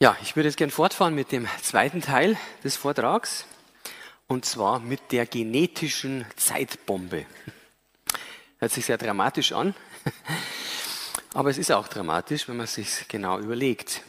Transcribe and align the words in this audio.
Ja, 0.00 0.16
ich 0.22 0.36
würde 0.36 0.48
jetzt 0.48 0.56
gern 0.56 0.70
fortfahren 0.70 1.12
mit 1.16 1.32
dem 1.32 1.48
zweiten 1.60 2.00
Teil 2.00 2.36
des 2.62 2.76
Vortrags 2.76 3.46
und 4.28 4.44
zwar 4.44 4.78
mit 4.78 5.10
der 5.10 5.26
genetischen 5.26 6.24
Zeitbombe. 6.36 7.26
Hört 8.60 8.70
sich 8.70 8.86
sehr 8.86 8.96
dramatisch 8.96 9.50
an, 9.50 9.74
aber 11.34 11.50
es 11.50 11.58
ist 11.58 11.72
auch 11.72 11.88
dramatisch, 11.88 12.46
wenn 12.46 12.58
man 12.58 12.64
es 12.64 12.74
sich 12.74 13.08
genau 13.08 13.40
überlegt. 13.40 14.02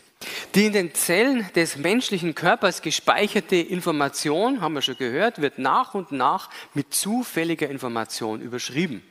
Die 0.53 0.67
in 0.67 0.73
den 0.73 0.93
Zellen 0.93 1.51
des 1.55 1.75
menschlichen 1.77 2.35
Körpers 2.35 2.83
gespeicherte 2.83 3.55
Information, 3.55 4.61
haben 4.61 4.75
wir 4.75 4.83
schon 4.83 4.97
gehört, 4.97 5.41
wird 5.41 5.57
nach 5.57 5.95
und 5.95 6.11
nach 6.11 6.51
mit 6.75 6.93
zufälliger 6.93 7.67
Information 7.67 8.41
überschrieben. 8.41 9.01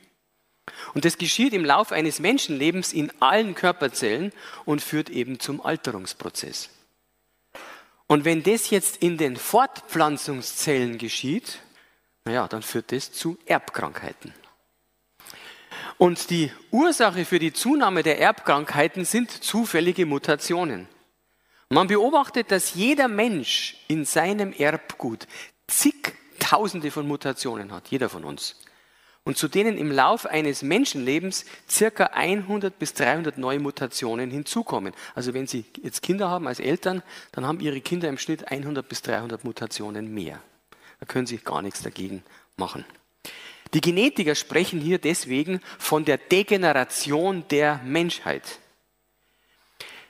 Und 0.93 1.05
das 1.05 1.17
geschieht 1.17 1.53
im 1.53 1.65
Laufe 1.65 1.95
eines 1.95 2.19
Menschenlebens 2.19 2.93
in 2.93 3.11
allen 3.21 3.55
Körperzellen 3.55 4.31
und 4.65 4.81
führt 4.81 5.09
eben 5.09 5.39
zum 5.39 5.61
Alterungsprozess. 5.61 6.69
Und 8.07 8.25
wenn 8.25 8.43
das 8.43 8.69
jetzt 8.69 8.97
in 9.03 9.17
den 9.17 9.37
Fortpflanzungszellen 9.37 10.97
geschieht, 10.97 11.59
naja, 12.25 12.47
dann 12.47 12.63
führt 12.63 12.91
das 12.91 13.11
zu 13.11 13.37
Erbkrankheiten. 13.45 14.33
Und 15.97 16.29
die 16.29 16.51
Ursache 16.71 17.25
für 17.25 17.39
die 17.39 17.53
Zunahme 17.53 18.03
der 18.03 18.19
Erbkrankheiten 18.19 19.05
sind 19.05 19.31
zufällige 19.31 20.05
Mutationen. 20.05 20.87
Man 21.69 21.87
beobachtet, 21.87 22.51
dass 22.51 22.73
jeder 22.73 23.07
Mensch 23.07 23.75
in 23.87 24.05
seinem 24.05 24.53
Erbgut 24.53 25.27
zigtausende 25.67 26.89
von 26.89 27.07
Mutationen 27.07 27.71
hat, 27.71 27.89
jeder 27.89 28.09
von 28.09 28.23
uns 28.23 28.55
und 29.29 29.37
zu 29.37 29.47
denen 29.47 29.77
im 29.77 29.91
Lauf 29.91 30.25
eines 30.25 30.63
Menschenlebens 30.63 31.45
circa 31.69 32.05
100 32.05 32.79
bis 32.79 32.95
300 32.95 33.37
neue 33.37 33.59
Mutationen 33.59 34.31
hinzukommen. 34.31 34.91
Also 35.13 35.35
wenn 35.35 35.45
Sie 35.45 35.65
jetzt 35.83 36.01
Kinder 36.01 36.29
haben 36.29 36.47
als 36.47 36.59
Eltern, 36.59 37.03
dann 37.31 37.45
haben 37.45 37.59
Ihre 37.59 37.79
Kinder 37.79 38.09
im 38.09 38.17
Schnitt 38.17 38.51
100 38.51 38.89
bis 38.89 39.03
300 39.03 39.43
Mutationen 39.43 40.11
mehr. 40.11 40.41
Da 40.99 41.05
können 41.05 41.27
Sie 41.27 41.37
gar 41.37 41.61
nichts 41.61 41.83
dagegen 41.83 42.23
machen. 42.57 42.85
Die 43.75 43.81
Genetiker 43.81 44.33
sprechen 44.33 44.81
hier 44.81 44.97
deswegen 44.97 45.61
von 45.77 46.05
der 46.05 46.17
Degeneration 46.17 47.43
der 47.51 47.81
Menschheit. 47.85 48.57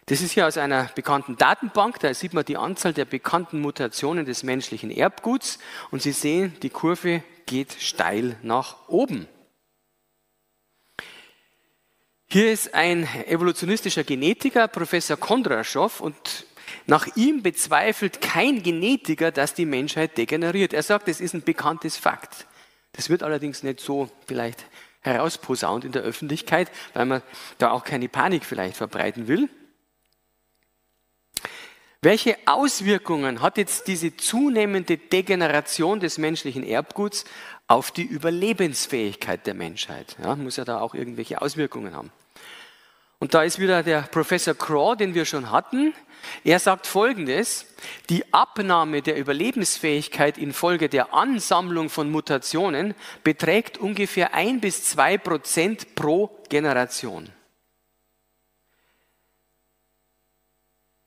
Das 0.05 0.21
ist 0.21 0.31
hier 0.31 0.47
aus 0.47 0.57
einer 0.57 0.85
bekannten 0.95 1.35
Datenbank, 1.35 1.99
da 1.99 2.13
sieht 2.13 2.33
man 2.33 2.45
die 2.45 2.55
Anzahl 2.55 2.93
der 2.93 3.03
bekannten 3.03 3.59
Mutationen 3.59 4.25
des 4.25 4.43
menschlichen 4.43 4.91
Erbguts 4.91 5.59
und 5.91 6.01
Sie 6.01 6.13
sehen, 6.13 6.55
die 6.63 6.69
Kurve 6.69 7.21
geht 7.49 7.73
steil 7.79 8.37
nach 8.43 8.87
oben. 8.87 9.27
Hier 12.27 12.51
ist 12.51 12.75
ein 12.75 13.07
evolutionistischer 13.25 14.03
Genetiker, 14.03 14.67
Professor 14.67 15.17
Kondraschow, 15.17 15.99
und 15.99 16.45
nach 16.85 17.07
ihm 17.15 17.41
bezweifelt 17.41 18.21
kein 18.21 18.61
Genetiker, 18.61 19.31
dass 19.31 19.55
die 19.55 19.65
Menschheit 19.65 20.15
degeneriert. 20.15 20.73
Er 20.73 20.83
sagt, 20.83 21.07
es 21.07 21.19
ist 21.19 21.33
ein 21.33 21.41
bekanntes 21.41 21.97
Fakt. 21.97 22.45
Das 22.91 23.09
wird 23.09 23.23
allerdings 23.23 23.63
nicht 23.63 23.79
so 23.79 24.11
vielleicht 24.27 24.65
herausposaunt 25.01 25.85
in 25.85 25.91
der 25.91 26.03
Öffentlichkeit, 26.03 26.69
weil 26.93 27.07
man 27.07 27.23
da 27.57 27.71
auch 27.71 27.83
keine 27.83 28.09
Panik 28.09 28.45
vielleicht 28.45 28.77
verbreiten 28.77 29.27
will. 29.27 29.49
Welche 32.01 32.37
Auswirkungen 32.45 33.41
hat 33.41 33.57
jetzt 33.57 33.87
diese 33.87 34.15
zunehmende 34.15 34.97
Degeneration 34.97 35.99
des 35.99 36.17
menschlichen 36.17 36.63
Erbguts 36.63 37.25
auf 37.67 37.91
die 37.91 38.05
Überlebensfähigkeit 38.05 39.45
der 39.45 39.53
Menschheit? 39.53 40.15
Ja, 40.23 40.37
muss 40.37 40.55
ja 40.55 40.63
da 40.63 40.79
auch 40.79 40.93
irgendwelche 40.93 41.41
Auswirkungen 41.41 41.93
haben. 41.93 42.09
Und 43.19 43.33
da 43.33 43.43
ist 43.43 43.59
wieder 43.59 43.83
der 43.83 44.03
Professor 44.03 44.53
Craw, 44.53 44.95
den 44.95 45.13
wir 45.13 45.25
schon 45.25 45.51
hatten. 45.51 45.93
Er 46.45 46.59
sagt 46.59 46.87
Folgendes, 46.87 47.65
die 48.09 48.33
Abnahme 48.33 49.01
der 49.01 49.17
Überlebensfähigkeit 49.17 50.37
infolge 50.37 50.87
der 50.87 51.13
Ansammlung 51.13 51.89
von 51.89 52.09
Mutationen 52.09 52.95
beträgt 53.25 53.77
ungefähr 53.77 54.33
ein 54.33 54.61
bis 54.61 54.85
zwei 54.85 55.17
Prozent 55.17 55.95
pro 55.95 56.29
Generation. 56.47 57.29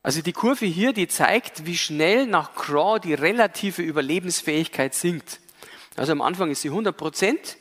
Also 0.03 0.21
die 0.21 0.33
Kurve 0.33 0.67
hier, 0.67 0.93
die 0.93 1.07
zeigt, 1.07 1.65
wie 1.65 1.77
schnell 1.77 2.27
nach 2.27 2.55
Craw 2.55 2.99
die 2.99 3.15
relative 3.15 3.83
Überlebensfähigkeit 3.83 4.95
sinkt. 4.95 5.41
Also 5.97 6.13
am 6.13 6.23
Anfang 6.23 6.51
ist 6.51 6.63
sie 6.63 6.69
100 6.69 6.97
Prozent 6.97 7.57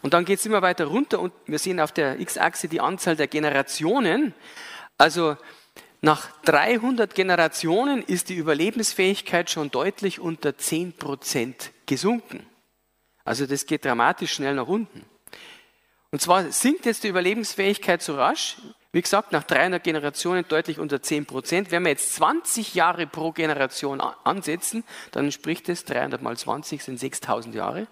und 0.00 0.14
dann 0.14 0.24
geht 0.24 0.38
es 0.38 0.46
immer 0.46 0.62
weiter 0.62 0.86
runter 0.86 1.20
und 1.20 1.32
wir 1.46 1.58
sehen 1.58 1.80
auf 1.80 1.92
der 1.92 2.18
X-Achse 2.18 2.68
die 2.68 2.80
Anzahl 2.80 3.16
der 3.16 3.26
Generationen. 3.26 4.34
Also 4.96 5.36
nach 6.00 6.30
300 6.42 7.14
Generationen 7.14 8.02
ist 8.02 8.28
die 8.28 8.36
Überlebensfähigkeit 8.36 9.50
schon 9.50 9.70
deutlich 9.70 10.18
unter 10.18 10.56
10 10.56 10.94
Prozent 10.94 11.72
gesunken. 11.86 12.46
Also 13.24 13.46
das 13.46 13.66
geht 13.66 13.84
dramatisch 13.84 14.32
schnell 14.32 14.54
nach 14.54 14.66
unten. 14.66 15.04
Und 16.10 16.20
zwar 16.20 16.50
sinkt 16.52 16.86
jetzt 16.86 17.04
die 17.04 17.08
Überlebensfähigkeit 17.08 18.02
so 18.02 18.16
rasch, 18.16 18.56
wie 18.92 19.00
gesagt, 19.00 19.32
nach 19.32 19.42
300 19.44 19.82
Generationen 19.82 20.44
deutlich 20.46 20.78
unter 20.78 21.00
10 21.00 21.24
Prozent. 21.24 21.70
Wenn 21.70 21.82
wir 21.82 21.90
jetzt 21.90 22.14
20 22.14 22.74
Jahre 22.74 23.06
pro 23.06 23.32
Generation 23.32 24.00
ansetzen, 24.00 24.84
dann 25.12 25.24
entspricht 25.24 25.68
es 25.70 25.86
300 25.86 26.20
mal 26.20 26.36
20 26.36 26.82
sind 26.82 27.00
6000 27.00 27.54
Jahre. 27.54 27.86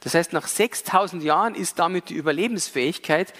Das 0.00 0.14
heißt, 0.14 0.32
nach 0.32 0.46
6000 0.46 1.22
Jahren 1.22 1.54
ist 1.54 1.78
damit 1.80 2.10
die 2.10 2.14
Überlebensfähigkeit 2.14 3.32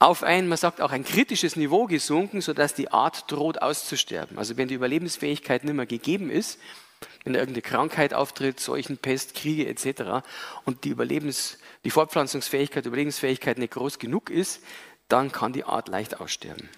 auf 0.00 0.22
ein, 0.22 0.48
man 0.48 0.58
sagt 0.58 0.80
auch 0.80 0.92
ein 0.92 1.04
kritisches 1.04 1.56
Niveau 1.56 1.86
gesunken, 1.86 2.40
sodass 2.40 2.74
die 2.74 2.92
Art 2.92 3.30
droht 3.32 3.62
auszusterben. 3.62 4.38
Also 4.38 4.56
wenn 4.56 4.68
die 4.68 4.74
Überlebensfähigkeit 4.74 5.64
nicht 5.64 5.74
mehr 5.74 5.86
gegeben 5.86 6.30
ist, 6.30 6.60
wenn 7.24 7.34
irgendeine 7.34 7.62
Krankheit 7.62 8.14
auftritt, 8.14 8.60
Seuchenpest, 8.60 9.34
Kriege 9.34 9.66
etc. 9.66 10.24
und 10.64 10.84
die 10.84 10.90
Überlebens, 10.90 11.58
die 11.84 11.90
Fortpflanzungsfähigkeit, 11.90 12.86
Überlebensfähigkeit 12.86 13.58
nicht 13.58 13.72
groß 13.72 13.98
genug 13.98 14.30
ist, 14.30 14.62
dann 15.08 15.32
kann 15.32 15.52
die 15.52 15.64
Art 15.64 15.88
leicht 15.88 16.20
aussterben. 16.20 16.68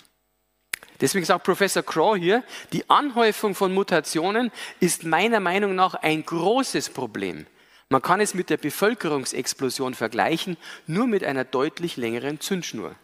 Deswegen 1.01 1.25
sagt 1.25 1.45
Professor 1.45 1.83
Craw 1.83 2.19
hier, 2.19 2.45
die 2.73 2.89
Anhäufung 2.91 3.55
von 3.55 3.73
Mutationen 3.73 4.53
ist 4.81 5.05
meiner 5.05 5.41
Meinung 5.41 5.75
nach 5.75 5.95
ein 5.95 6.25
großes 6.25 6.91
Problem. 6.91 7.47
Man 7.89 8.03
kann 8.03 8.21
es 8.21 8.35
mit 8.35 8.51
der 8.51 8.59
Bevölkerungsexplosion 8.59 9.95
vergleichen, 9.95 10.57
nur 10.87 11.07
mit 11.07 11.25
einer 11.25 11.45
deutlich 11.45 11.97
längeren 11.97 12.39
Zündschnur. 12.39 12.95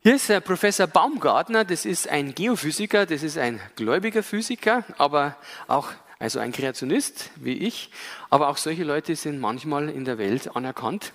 Hier 0.00 0.16
ist 0.16 0.44
Professor 0.44 0.86
Baumgartner, 0.86 1.64
das 1.64 1.86
ist 1.86 2.08
ein 2.08 2.34
Geophysiker, 2.34 3.06
das 3.06 3.22
ist 3.22 3.38
ein 3.38 3.58
gläubiger 3.74 4.22
Physiker, 4.22 4.84
aber 4.98 5.38
auch 5.66 5.92
also 6.18 6.38
ein 6.38 6.52
Kreationist 6.52 7.30
wie 7.36 7.54
ich, 7.54 7.90
aber 8.30 8.48
auch 8.48 8.56
solche 8.56 8.84
Leute 8.84 9.16
sind 9.16 9.40
manchmal 9.40 9.88
in 9.88 10.04
der 10.04 10.18
Welt 10.18 10.54
anerkannt. 10.56 11.12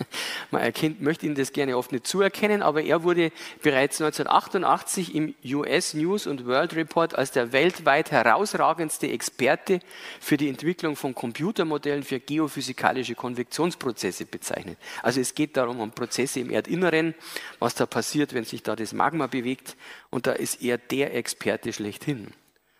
Man 0.50 0.62
erkennt, 0.62 1.00
möchte 1.00 1.26
ihnen 1.26 1.34
das 1.34 1.52
gerne 1.52 1.76
oft 1.76 1.92
nicht 1.92 2.06
zuerkennen, 2.06 2.62
aber 2.62 2.82
er 2.82 3.04
wurde 3.04 3.32
bereits 3.62 4.00
1988 4.00 5.14
im 5.14 5.34
US 5.44 5.94
News 5.94 6.26
und 6.26 6.46
World 6.46 6.74
Report 6.74 7.14
als 7.14 7.30
der 7.30 7.52
weltweit 7.52 8.10
herausragendste 8.10 9.08
Experte 9.08 9.80
für 10.20 10.36
die 10.36 10.48
Entwicklung 10.48 10.96
von 10.96 11.14
Computermodellen 11.14 12.02
für 12.02 12.18
geophysikalische 12.18 13.14
Konvektionsprozesse 13.14 14.26
bezeichnet. 14.26 14.78
Also 15.02 15.20
es 15.20 15.34
geht 15.34 15.56
darum, 15.56 15.80
um 15.80 15.92
Prozesse 15.92 16.40
im 16.40 16.50
Erdinneren, 16.50 17.14
was 17.60 17.74
da 17.74 17.86
passiert, 17.86 18.34
wenn 18.34 18.44
sich 18.44 18.62
da 18.62 18.74
das 18.74 18.92
Magma 18.92 19.28
bewegt 19.28 19.76
und 20.10 20.26
da 20.26 20.32
ist 20.32 20.62
er 20.62 20.78
der 20.78 21.14
Experte 21.14 21.72
schlechthin. 21.72 22.32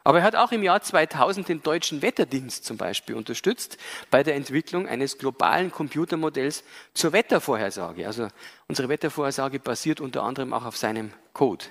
Aber 0.02 0.18
er 0.18 0.24
hat 0.24 0.34
auch 0.34 0.50
im 0.50 0.62
Jahr 0.62 0.80
2000 0.80 1.48
den 1.48 1.62
deutschen 1.62 2.00
Wetterdienst 2.00 2.64
zum 2.64 2.78
Beispiel 2.78 3.14
unterstützt 3.14 3.76
bei 4.10 4.22
der 4.22 4.34
Entwicklung 4.34 4.88
eines 4.88 5.18
globalen 5.18 5.70
Computermodells 5.70 6.64
zur 6.94 7.12
Wettervorhersage. 7.12 8.06
Also 8.06 8.28
unsere 8.66 8.88
Wettervorhersage 8.88 9.58
basiert 9.58 10.00
unter 10.00 10.22
anderem 10.22 10.54
auch 10.54 10.64
auf 10.64 10.76
seinem 10.76 11.12
Code. 11.34 11.66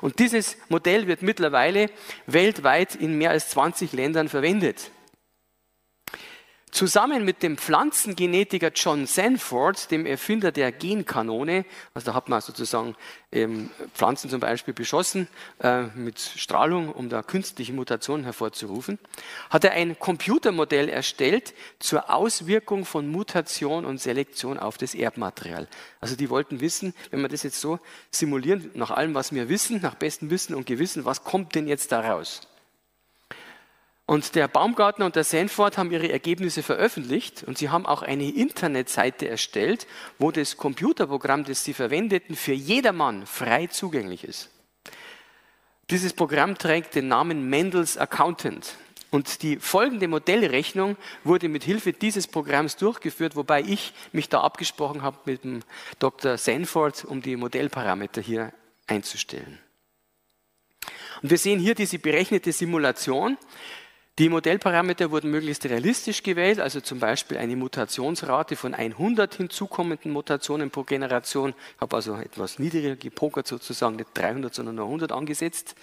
Und 0.00 0.18
dieses 0.18 0.56
Modell 0.70 1.06
wird 1.06 1.20
mittlerweile 1.20 1.90
weltweit 2.26 2.94
in 2.94 3.18
mehr 3.18 3.30
als 3.30 3.50
20 3.50 3.92
Ländern 3.92 4.28
verwendet. 4.28 4.90
Zusammen 6.70 7.24
mit 7.24 7.42
dem 7.42 7.56
Pflanzengenetiker 7.56 8.70
John 8.74 9.06
Sanford, 9.06 9.90
dem 9.90 10.06
Erfinder 10.06 10.52
der 10.52 10.70
Genkanone, 10.70 11.64
also 11.94 12.06
da 12.06 12.14
hat 12.14 12.28
man 12.28 12.40
sozusagen 12.40 12.94
ähm, 13.32 13.70
Pflanzen 13.94 14.28
zum 14.28 14.40
Beispiel 14.40 14.74
beschossen 14.74 15.28
äh, 15.60 15.84
mit 15.94 16.18
Strahlung, 16.18 16.92
um 16.92 17.08
da 17.08 17.22
künstliche 17.22 17.72
Mutationen 17.72 18.24
hervorzurufen, 18.24 18.98
hat 19.50 19.64
er 19.64 19.72
ein 19.72 19.98
Computermodell 19.98 20.88
erstellt 20.88 21.54
zur 21.78 22.10
Auswirkung 22.10 22.84
von 22.84 23.08
Mutation 23.08 23.84
und 23.84 24.00
Selektion 24.00 24.58
auf 24.58 24.78
das 24.78 24.94
Erbmaterial. 24.94 25.68
Also 26.00 26.16
die 26.16 26.28
wollten 26.28 26.60
wissen, 26.60 26.94
wenn 27.10 27.20
wir 27.20 27.28
das 27.28 27.42
jetzt 27.44 27.60
so 27.60 27.78
simulieren, 28.10 28.70
nach 28.74 28.90
allem, 28.90 29.14
was 29.14 29.32
wir 29.32 29.48
wissen, 29.48 29.80
nach 29.80 29.94
bestem 29.94 30.30
Wissen 30.30 30.54
und 30.54 30.66
Gewissen, 30.66 31.04
was 31.04 31.24
kommt 31.24 31.54
denn 31.54 31.66
jetzt 31.66 31.92
da 31.92 32.00
raus? 32.00 32.42
Und 34.08 34.36
der 34.36 34.48
Baumgartner 34.48 35.04
und 35.04 35.16
der 35.16 35.22
Sanford 35.24 35.76
haben 35.76 35.90
ihre 35.90 36.10
Ergebnisse 36.10 36.62
veröffentlicht 36.62 37.44
und 37.46 37.58
sie 37.58 37.68
haben 37.68 37.84
auch 37.84 38.00
eine 38.00 38.30
Internetseite 38.30 39.28
erstellt, 39.28 39.86
wo 40.18 40.30
das 40.30 40.56
Computerprogramm, 40.56 41.44
das 41.44 41.62
sie 41.62 41.74
verwendeten, 41.74 42.34
für 42.34 42.54
jedermann 42.54 43.26
frei 43.26 43.66
zugänglich 43.66 44.24
ist. 44.24 44.48
Dieses 45.90 46.14
Programm 46.14 46.56
trägt 46.56 46.94
den 46.94 47.08
Namen 47.08 47.50
Mendels 47.50 47.98
Accountant. 47.98 48.76
Und 49.10 49.42
die 49.42 49.58
folgende 49.58 50.08
Modellrechnung 50.08 50.96
wurde 51.22 51.50
mit 51.50 51.64
Hilfe 51.64 51.92
dieses 51.92 52.28
Programms 52.28 52.76
durchgeführt, 52.76 53.36
wobei 53.36 53.60
ich 53.60 53.92
mich 54.12 54.30
da 54.30 54.40
abgesprochen 54.40 55.02
habe 55.02 55.18
mit 55.26 55.44
dem 55.44 55.60
Dr. 55.98 56.38
Sanford, 56.38 57.04
um 57.04 57.20
die 57.20 57.36
Modellparameter 57.36 58.22
hier 58.22 58.54
einzustellen. 58.86 59.58
Und 61.20 61.28
wir 61.28 61.36
sehen 61.36 61.60
hier 61.60 61.74
diese 61.74 61.98
berechnete 61.98 62.52
Simulation. 62.52 63.36
Die 64.18 64.28
Modellparameter 64.28 65.12
wurden 65.12 65.30
möglichst 65.30 65.64
realistisch 65.66 66.24
gewählt, 66.24 66.58
also 66.58 66.80
zum 66.80 66.98
Beispiel 66.98 67.38
eine 67.38 67.54
Mutationsrate 67.54 68.56
von 68.56 68.74
100 68.74 69.36
hinzukommenden 69.36 70.10
Mutationen 70.10 70.70
pro 70.70 70.82
Generation. 70.82 71.54
Ich 71.76 71.80
habe 71.80 71.94
also 71.94 72.16
etwas 72.16 72.58
niedriger 72.58 72.96
gepokert 72.96 73.46
sozusagen, 73.46 73.94
nicht 73.94 74.08
300, 74.14 74.52
sondern 74.52 74.74
nur 74.74 74.86
100 74.86 75.12
angesetzt. 75.12 75.76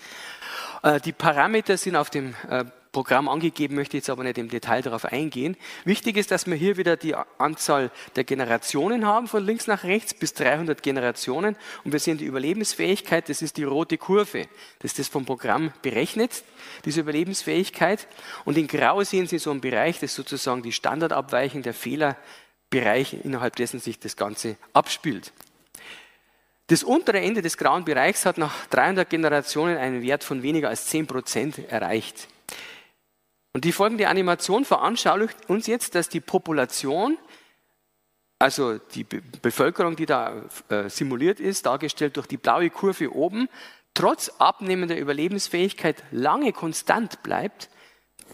Äh, 0.84 1.00
die 1.00 1.14
Parameter 1.14 1.78
sind 1.78 1.96
auf 1.96 2.10
dem 2.10 2.36
äh, 2.50 2.66
Programm 2.96 3.28
angegeben, 3.28 3.76
möchte 3.76 3.98
jetzt 3.98 4.10
aber 4.10 4.24
nicht 4.24 4.38
im 4.38 4.48
Detail 4.48 4.82
darauf 4.82 5.04
eingehen. 5.04 5.58
Wichtig 5.84 6.16
ist, 6.16 6.32
dass 6.32 6.48
wir 6.48 6.56
hier 6.56 6.78
wieder 6.78 6.96
die 6.96 7.14
Anzahl 7.38 7.92
der 8.16 8.24
Generationen 8.24 9.06
haben, 9.06 9.28
von 9.28 9.46
links 9.46 9.68
nach 9.68 9.84
rechts 9.84 10.14
bis 10.14 10.34
300 10.34 10.82
Generationen. 10.82 11.58
Und 11.84 11.92
wir 11.92 12.00
sehen 12.00 12.18
die 12.18 12.24
Überlebensfähigkeit, 12.24 13.28
das 13.28 13.42
ist 13.42 13.58
die 13.58 13.66
rote 13.66 13.98
Kurve. 13.98 14.48
Das 14.80 14.92
ist 14.92 15.00
das 15.00 15.08
vom 15.10 15.26
Programm 15.26 15.74
berechnet, 15.82 16.46
diese 16.86 17.02
Überlebensfähigkeit. 17.02 18.08
Und 18.46 18.58
in 18.58 18.68
Grau 18.68 19.04
sehen 19.04 19.28
Sie 19.28 19.40
so 19.40 19.52
einen 19.52 19.60
Bereich, 19.60 19.96
das 19.96 20.12
ist 20.12 20.16
sozusagen 20.16 20.64
die 20.64 20.72
Standardabweichung 20.72 21.64
der 21.64 21.74
Fehlerbereich, 21.74 23.26
innerhalb 23.26 23.58
dessen 23.58 23.82
sich 23.82 24.00
das 24.00 24.16
Ganze 24.16 24.56
abspielt. 24.72 25.34
Das 26.68 26.82
untere 26.82 27.20
Ende 27.20 27.42
des 27.42 27.58
grauen 27.58 27.84
Bereichs 27.84 28.26
hat 28.26 28.38
nach 28.38 28.68
300 28.68 29.10
Generationen 29.10 29.76
einen 29.76 30.02
Wert 30.02 30.24
von 30.24 30.44
weniger 30.44 30.70
als 30.70 30.86
10 30.86 31.08
Prozent 31.08 31.60
erreicht. 31.70 32.30
Und 33.56 33.64
die 33.64 33.72
folgende 33.72 34.10
Animation 34.10 34.66
veranschaulicht 34.66 35.50
uns 35.50 35.66
jetzt, 35.66 35.96
dass 35.96 36.10
die 36.10 36.20
Population, 36.20 37.18
also 38.38 38.80
die 38.80 39.06
Bevölkerung, 39.06 39.96
die 39.96 40.06
da 40.06 40.44
äh, 40.68 40.90
simuliert 40.90 41.40
ist, 41.40 41.66
dargestellt 41.66 42.18
durch 42.18 42.28
die 42.28 42.36
blaue 42.36 42.70
Kurve 42.70 43.16
oben, 43.16 43.48
trotz 43.94 44.28
abnehmender 44.40 44.98
Überlebensfähigkeit 44.98 46.04
lange 46.12 46.52
konstant 46.52 47.24
bleibt, 47.24 47.70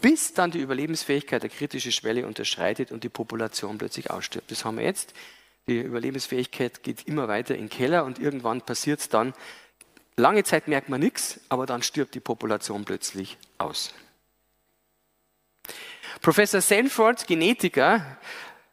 bis 0.00 0.34
dann 0.34 0.50
die 0.50 0.58
Überlebensfähigkeit 0.58 1.44
der 1.44 1.50
kritische 1.50 1.92
Schwelle 1.92 2.26
unterschreitet 2.26 2.90
und 2.90 3.04
die 3.04 3.08
Population 3.08 3.78
plötzlich 3.78 4.10
ausstirbt. 4.10 4.50
Das 4.50 4.64
haben 4.64 4.78
wir 4.78 4.84
jetzt. 4.84 5.14
Die 5.68 5.78
Überlebensfähigkeit 5.78 6.82
geht 6.82 7.06
immer 7.06 7.28
weiter 7.28 7.54
in 7.54 7.66
den 7.66 7.70
Keller 7.70 8.04
und 8.06 8.18
irgendwann 8.18 8.60
passiert 8.60 8.98
es 8.98 9.08
dann. 9.08 9.34
Lange 10.16 10.42
Zeit 10.42 10.66
merkt 10.66 10.88
man 10.88 10.98
nichts, 10.98 11.38
aber 11.48 11.64
dann 11.66 11.84
stirbt 11.84 12.16
die 12.16 12.20
Population 12.20 12.84
plötzlich 12.84 13.38
aus. 13.58 13.94
Professor 16.20 16.60
Sanford, 16.60 17.26
Genetiker, 17.26 18.18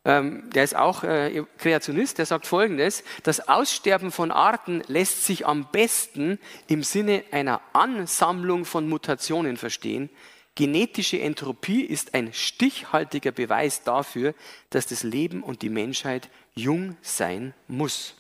ähm, 0.05 0.49
der 0.51 0.63
ist 0.63 0.75
auch 0.75 1.03
äh, 1.03 1.43
Kreationist, 1.57 2.17
der 2.17 2.25
sagt 2.25 2.47
Folgendes, 2.47 3.03
das 3.23 3.47
Aussterben 3.47 4.11
von 4.11 4.31
Arten 4.31 4.81
lässt 4.87 5.25
sich 5.25 5.45
am 5.45 5.67
besten 5.71 6.39
im 6.67 6.83
Sinne 6.83 7.23
einer 7.31 7.61
Ansammlung 7.73 8.65
von 8.65 8.87
Mutationen 8.87 9.57
verstehen. 9.57 10.09
Genetische 10.55 11.19
Entropie 11.19 11.81
ist 11.81 12.13
ein 12.13 12.33
stichhaltiger 12.33 13.31
Beweis 13.31 13.83
dafür, 13.83 14.33
dass 14.69 14.87
das 14.87 15.03
Leben 15.03 15.43
und 15.43 15.61
die 15.61 15.69
Menschheit 15.69 16.29
jung 16.55 16.97
sein 17.01 17.53
muss. 17.67 18.15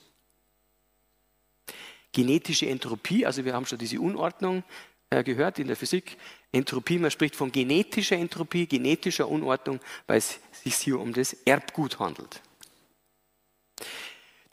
Genetische 2.11 2.67
Entropie, 2.67 3.25
also 3.25 3.45
wir 3.45 3.53
haben 3.53 3.65
schon 3.65 3.77
diese 3.77 3.99
Unordnung 3.99 4.63
äh, 5.09 5.23
gehört 5.23 5.59
in 5.59 5.67
der 5.67 5.75
Physik, 5.75 6.17
Entropie, 6.51 6.97
man 6.97 7.11
spricht 7.11 7.35
von 7.35 7.51
genetischer 7.51 8.15
Entropie, 8.15 8.67
genetischer 8.67 9.27
Unordnung, 9.27 9.79
weil 10.07 10.17
es 10.17 10.39
sich 10.51 10.75
hier 10.75 10.99
um 10.99 11.13
das 11.13 11.33
Erbgut 11.45 11.99
handelt. 11.99 12.41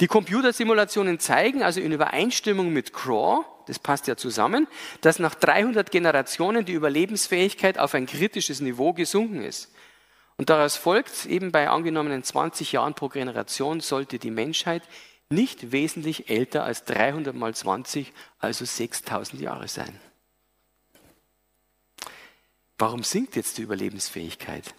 Die 0.01 0.09
Computersimulationen 0.09 1.19
zeigen 1.21 1.63
also 1.63 1.81
in 1.81 1.93
Übereinstimmung 1.93 2.71
mit 2.71 2.93
Craw, 2.93 3.47
das 3.67 3.79
passt 3.79 4.07
ja 4.09 4.17
zusammen, 4.17 4.69
dass 5.01 5.19
nach 5.19 5.35
300 5.35 5.91
Generationen 5.91 6.67
die 6.67 6.75
Überlebensfähigkeit 6.75 7.79
auf 7.79 7.95
ein 7.95 8.05
kritisches 8.05 8.61
Niveau 8.61 8.93
gesunken 8.93 9.43
ist. 9.43 9.73
Und 10.37 10.51
daraus 10.51 10.77
folgt, 10.77 11.25
eben 11.25 11.51
bei 11.51 11.71
angenommenen 11.71 12.23
20 12.23 12.73
Jahren 12.73 12.93
pro 12.93 13.09
Generation 13.09 13.81
sollte 13.81 14.19
die 14.19 14.31
Menschheit 14.31 14.83
nicht 15.31 15.73
wesentlich 15.73 16.29
älter 16.29 16.65
als 16.65 16.85
300 16.85 17.35
mal 17.35 17.55
20, 17.55 18.13
also 18.39 18.67
6000 18.67 19.41
Jahre 19.41 19.67
sein. 19.67 19.99
Warum 22.79 23.03
sinkt 23.03 23.37
jetzt 23.37 23.59
die 23.59 23.63
Überlebensfähigkeit? 23.63 24.75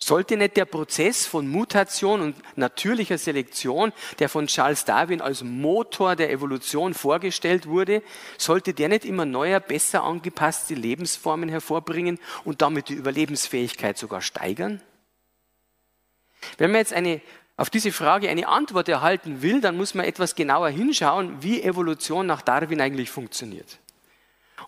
Sollte 0.00 0.36
nicht 0.36 0.56
der 0.56 0.64
Prozess 0.64 1.26
von 1.26 1.48
Mutation 1.48 2.20
und 2.20 2.36
natürlicher 2.56 3.18
Selektion, 3.18 3.92
der 4.20 4.28
von 4.28 4.46
Charles 4.46 4.84
Darwin 4.84 5.20
als 5.20 5.42
Motor 5.42 6.14
der 6.14 6.30
Evolution 6.30 6.94
vorgestellt 6.94 7.66
wurde, 7.66 8.02
sollte 8.38 8.74
der 8.74 8.88
nicht 8.88 9.04
immer 9.04 9.24
neuer, 9.24 9.58
besser 9.58 10.04
angepasste 10.04 10.74
Lebensformen 10.74 11.48
hervorbringen 11.48 12.20
und 12.44 12.62
damit 12.62 12.88
die 12.88 12.94
Überlebensfähigkeit 12.94 13.98
sogar 13.98 14.22
steigern? 14.22 14.80
Wenn 16.56 16.70
man 16.70 16.78
jetzt 16.78 16.92
eine, 16.92 17.20
auf 17.56 17.68
diese 17.68 17.90
Frage 17.90 18.30
eine 18.30 18.46
Antwort 18.46 18.88
erhalten 18.88 19.42
will, 19.42 19.60
dann 19.60 19.76
muss 19.76 19.94
man 19.94 20.06
etwas 20.06 20.36
genauer 20.36 20.68
hinschauen, 20.68 21.42
wie 21.42 21.60
Evolution 21.60 22.24
nach 22.26 22.42
Darwin 22.42 22.80
eigentlich 22.80 23.10
funktioniert. 23.10 23.80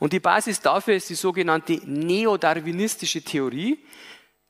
Und 0.00 0.14
die 0.14 0.18
Basis 0.18 0.60
dafür 0.60 0.94
ist 0.94 1.10
die 1.10 1.14
sogenannte 1.14 1.74
neodarwinistische 1.84 3.22
Theorie, 3.22 3.78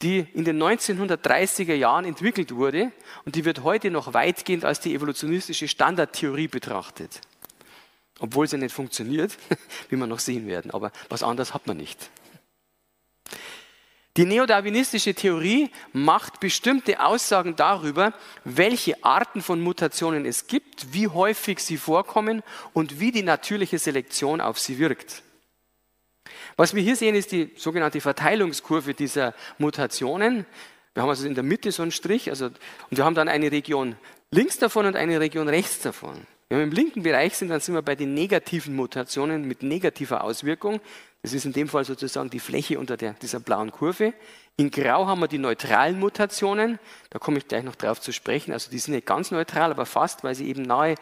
die 0.00 0.20
in 0.32 0.44
den 0.44 0.62
1930er 0.62 1.74
Jahren 1.74 2.04
entwickelt 2.04 2.54
wurde 2.54 2.92
und 3.26 3.34
die 3.34 3.44
wird 3.44 3.64
heute 3.64 3.90
noch 3.90 4.14
weitgehend 4.14 4.64
als 4.64 4.80
die 4.80 4.94
evolutionistische 4.94 5.68
Standardtheorie 5.68 6.48
betrachtet. 6.48 7.20
Obwohl 8.20 8.46
sie 8.46 8.58
nicht 8.58 8.74
funktioniert, 8.74 9.36
wie 9.90 9.96
wir 9.96 10.06
noch 10.06 10.20
sehen 10.20 10.46
werden, 10.46 10.70
aber 10.70 10.92
was 11.08 11.24
anderes 11.24 11.52
hat 11.52 11.66
man 11.66 11.76
nicht. 11.76 12.10
Die 14.16 14.24
neodarwinistische 14.24 15.14
Theorie 15.14 15.70
macht 15.92 16.38
bestimmte 16.38 17.04
Aussagen 17.04 17.56
darüber, 17.56 18.14
welche 18.44 19.02
Arten 19.04 19.42
von 19.42 19.60
Mutationen 19.60 20.26
es 20.26 20.46
gibt, 20.46 20.92
wie 20.92 21.08
häufig 21.08 21.58
sie 21.58 21.76
vorkommen 21.76 22.42
und 22.72 23.00
wie 23.00 23.10
die 23.10 23.22
natürliche 23.22 23.78
Selektion 23.78 24.40
auf 24.40 24.58
sie 24.58 24.78
wirkt. 24.78 25.22
Was 26.56 26.74
wir 26.74 26.82
hier 26.82 26.96
sehen, 26.96 27.14
ist 27.14 27.32
die 27.32 27.50
sogenannte 27.56 28.00
Verteilungskurve 28.00 28.94
dieser 28.94 29.34
Mutationen. 29.58 30.46
Wir 30.94 31.02
haben 31.02 31.10
also 31.10 31.26
in 31.26 31.34
der 31.34 31.44
Mitte 31.44 31.72
so 31.72 31.82
einen 31.82 31.92
Strich, 31.92 32.30
also, 32.30 32.46
und 32.46 32.56
wir 32.90 33.04
haben 33.04 33.14
dann 33.14 33.28
eine 33.28 33.52
Region 33.52 33.96
links 34.30 34.58
davon 34.58 34.86
und 34.86 34.96
eine 34.96 35.20
Region 35.20 35.48
rechts 35.48 35.80
davon. 35.80 36.26
Wenn 36.50 36.58
wir 36.58 36.64
im 36.64 36.72
linken 36.72 37.04
Bereich 37.04 37.36
sind, 37.36 37.48
dann 37.48 37.60
sind 37.60 37.76
wir 37.76 37.82
bei 37.82 37.94
den 37.94 38.12
negativen 38.12 38.74
Mutationen 38.74 39.46
mit 39.46 39.62
negativer 39.62 40.24
Auswirkung. 40.24 40.80
Das 41.22 41.32
ist 41.32 41.44
in 41.44 41.52
dem 41.52 41.68
Fall 41.68 41.84
sozusagen 41.84 42.28
die 42.28 42.40
Fläche 42.40 42.80
unter 42.80 42.96
der, 42.96 43.12
dieser 43.12 43.38
blauen 43.38 43.70
Kurve. 43.70 44.14
In 44.56 44.72
Grau 44.72 45.06
haben 45.06 45.20
wir 45.20 45.28
die 45.28 45.38
neutralen 45.38 46.00
Mutationen. 46.00 46.80
Da 47.10 47.20
komme 47.20 47.38
ich 47.38 47.46
gleich 47.46 47.62
noch 47.62 47.76
drauf 47.76 48.00
zu 48.00 48.12
sprechen. 48.12 48.52
Also 48.52 48.68
die 48.68 48.80
sind 48.80 48.94
nicht 48.94 49.06
ganz 49.06 49.30
neutral, 49.30 49.70
aber 49.70 49.86
fast, 49.86 50.24
weil 50.24 50.34
sie 50.34 50.48
eben 50.48 50.62
nahe 50.62 50.96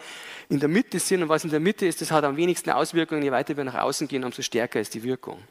in 0.51 0.61
der 0.61 0.69
Mitte 0.69 0.99
sind. 0.99 1.23
Und 1.23 1.31
was 1.31 1.45
in 1.45 1.51
der 1.51 1.61
Mitte 1.61 1.87
ist, 1.87 2.03
das 2.03 2.11
hat 2.11 2.25
am 2.25 2.37
wenigsten 2.37 2.69
Auswirkungen. 2.69 3.23
Je 3.23 3.33
weiter 3.33 3.57
wir 3.57 3.65
nach 3.65 3.81
außen 3.81 4.07
gehen, 4.07 4.25
umso 4.25 4.43
stärker 4.43 4.81
ist 4.81 4.93
die 4.93 5.03
Wirkung. 5.03 5.43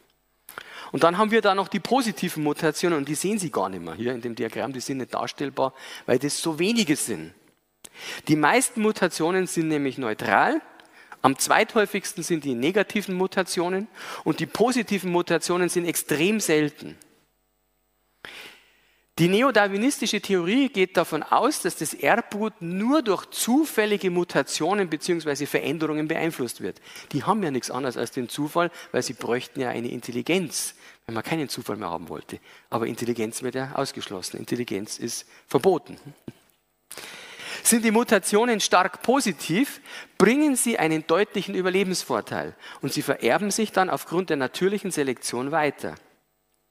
Und 0.91 1.03
dann 1.03 1.17
haben 1.17 1.31
wir 1.31 1.41
da 1.41 1.55
noch 1.55 1.69
die 1.69 1.79
positiven 1.79 2.43
Mutationen 2.43 2.99
und 2.99 3.09
die 3.09 3.15
sehen 3.15 3.39
Sie 3.39 3.49
gar 3.49 3.67
nicht 3.67 3.83
mehr 3.83 3.95
hier 3.95 4.13
in 4.13 4.21
dem 4.21 4.35
Diagramm. 4.35 4.73
Die 4.73 4.79
sind 4.79 4.97
nicht 4.97 5.15
darstellbar, 5.15 5.73
weil 6.05 6.19
das 6.19 6.39
so 6.39 6.59
wenige 6.59 6.95
sind. 6.95 7.33
Die 8.27 8.35
meisten 8.35 8.81
Mutationen 8.81 9.47
sind 9.47 9.67
nämlich 9.67 9.97
neutral. 9.97 10.61
Am 11.21 11.37
zweithäufigsten 11.37 12.23
sind 12.23 12.43
die 12.43 12.53
negativen 12.53 13.15
Mutationen 13.15 13.87
und 14.23 14.39
die 14.39 14.45
positiven 14.45 15.11
Mutationen 15.11 15.69
sind 15.69 15.85
extrem 15.85 16.39
selten. 16.39 16.97
Die 19.19 19.29
neodarwinistische 19.29 20.21
Theorie 20.21 20.69
geht 20.69 20.95
davon 20.95 21.23
aus, 21.23 21.63
dass 21.63 21.75
das 21.75 21.95
Erbgut 21.95 22.53
nur 22.61 23.01
durch 23.01 23.25
zufällige 23.31 24.11
Mutationen 24.11 24.89
bzw. 24.89 25.47
Veränderungen 25.47 26.07
beeinflusst 26.07 26.61
wird. 26.61 26.79
Die 27.13 27.23
haben 27.23 27.41
ja 27.41 27.49
nichts 27.49 27.71
anderes 27.71 27.97
als 27.97 28.11
den 28.11 28.29
Zufall, 28.29 28.69
weil 28.91 29.01
sie 29.01 29.13
bräuchten 29.13 29.59
ja 29.59 29.69
eine 29.69 29.87
Intelligenz, 29.87 30.75
wenn 31.07 31.15
man 31.15 31.23
keinen 31.23 31.49
Zufall 31.49 31.77
mehr 31.77 31.89
haben 31.89 32.09
wollte. 32.09 32.39
Aber 32.69 32.85
Intelligenz 32.85 33.41
wird 33.41 33.55
ja 33.55 33.71
ausgeschlossen. 33.73 34.37
Intelligenz 34.37 34.99
ist 34.99 35.25
verboten. 35.47 35.97
Sind 37.67 37.83
die 37.83 37.91
Mutationen 37.91 38.61
stark 38.61 39.01
positiv, 39.01 39.81
bringen 40.17 40.55
sie 40.55 40.79
einen 40.79 41.05
deutlichen 41.05 41.53
Überlebensvorteil 41.53 42.55
und 42.81 42.93
sie 42.93 43.01
vererben 43.01 43.51
sich 43.51 43.73
dann 43.73 43.89
aufgrund 43.89 44.29
der 44.29 44.37
natürlichen 44.37 44.89
Selektion 44.89 45.51
weiter. 45.51 45.95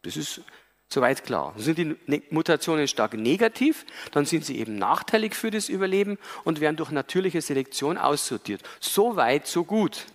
Das 0.00 0.16
ist 0.16 0.40
Soweit 0.88 1.22
klar. 1.24 1.52
Sind 1.58 1.76
die 1.76 1.96
ne-, 2.06 2.22
Mutationen 2.30 2.88
stark 2.88 3.12
negativ, 3.12 3.84
dann 4.12 4.24
sind 4.24 4.46
sie 4.46 4.56
eben 4.56 4.78
nachteilig 4.78 5.34
für 5.34 5.50
das 5.50 5.68
Überleben 5.68 6.16
und 6.44 6.60
werden 6.60 6.76
durch 6.76 6.92
natürliche 6.92 7.42
Selektion 7.42 7.98
aussortiert. 7.98 8.62
So 8.80 9.16
weit, 9.16 9.46
so 9.46 9.64
gut. 9.64 10.06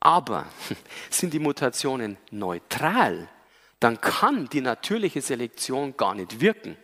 Aber 0.00 0.46
sind 1.10 1.34
die 1.34 1.40
Mutationen 1.40 2.16
neutral, 2.30 3.28
dann 3.80 4.00
kann 4.00 4.48
die 4.48 4.62
natürliche 4.62 5.20
Selektion 5.20 5.94
gar 5.94 6.14
nicht 6.14 6.40
wirken. 6.40 6.78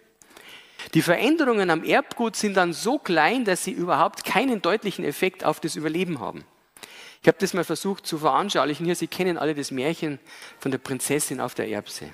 Die 0.94 1.02
Veränderungen 1.02 1.70
am 1.70 1.84
Erbgut 1.84 2.36
sind 2.36 2.56
dann 2.56 2.72
so 2.72 2.98
klein, 2.98 3.44
dass 3.44 3.64
sie 3.64 3.72
überhaupt 3.72 4.24
keinen 4.24 4.62
deutlichen 4.62 5.04
Effekt 5.04 5.44
auf 5.44 5.60
das 5.60 5.76
Überleben 5.76 6.20
haben. 6.20 6.44
Ich 7.22 7.28
habe 7.28 7.38
das 7.38 7.54
mal 7.54 7.64
versucht 7.64 8.06
zu 8.06 8.18
veranschaulichen. 8.18 8.84
Hier, 8.84 8.96
Sie 8.96 9.06
kennen 9.06 9.38
alle 9.38 9.54
das 9.54 9.70
Märchen 9.70 10.18
von 10.58 10.72
der 10.72 10.78
Prinzessin 10.78 11.40
auf 11.40 11.54
der 11.54 11.68
Erbse. 11.68 12.10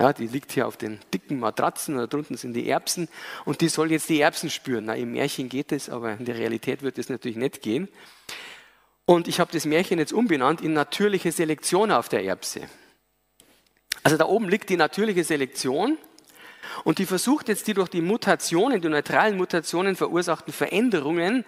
Ja, 0.00 0.12
die 0.12 0.28
liegt 0.28 0.52
hier 0.52 0.66
auf 0.66 0.76
den 0.76 1.00
dicken 1.12 1.40
Matratzen 1.40 1.94
und 1.94 2.00
da 2.00 2.06
drunten 2.06 2.36
sind 2.36 2.54
die 2.54 2.68
Erbsen 2.68 3.08
und 3.44 3.60
die 3.60 3.68
soll 3.68 3.90
jetzt 3.90 4.08
die 4.08 4.20
Erbsen 4.20 4.48
spüren. 4.48 4.84
Na, 4.86 4.94
im 4.94 5.12
Märchen 5.12 5.48
geht 5.48 5.72
es, 5.72 5.90
aber 5.90 6.12
in 6.12 6.24
der 6.24 6.36
Realität 6.36 6.82
wird 6.82 6.98
es 6.98 7.08
natürlich 7.08 7.36
nicht 7.36 7.60
gehen. 7.62 7.88
Und 9.04 9.26
ich 9.26 9.40
habe 9.40 9.50
das 9.52 9.64
Märchen 9.64 9.98
jetzt 9.98 10.12
umbenannt 10.12 10.60
in 10.60 10.72
natürliche 10.72 11.32
Selektion 11.32 11.90
auf 11.90 12.08
der 12.08 12.24
Erbse. 12.24 12.62
Also 14.04 14.16
da 14.16 14.26
oben 14.26 14.48
liegt 14.48 14.70
die 14.70 14.76
natürliche 14.76 15.24
Selektion 15.24 15.98
und 16.84 16.98
die 16.98 17.06
versucht 17.06 17.48
jetzt 17.48 17.66
die 17.66 17.74
durch 17.74 17.88
die 17.88 18.00
Mutationen, 18.00 18.80
die 18.80 18.88
neutralen 18.88 19.36
Mutationen 19.36 19.96
verursachten 19.96 20.52
Veränderungen 20.52 21.44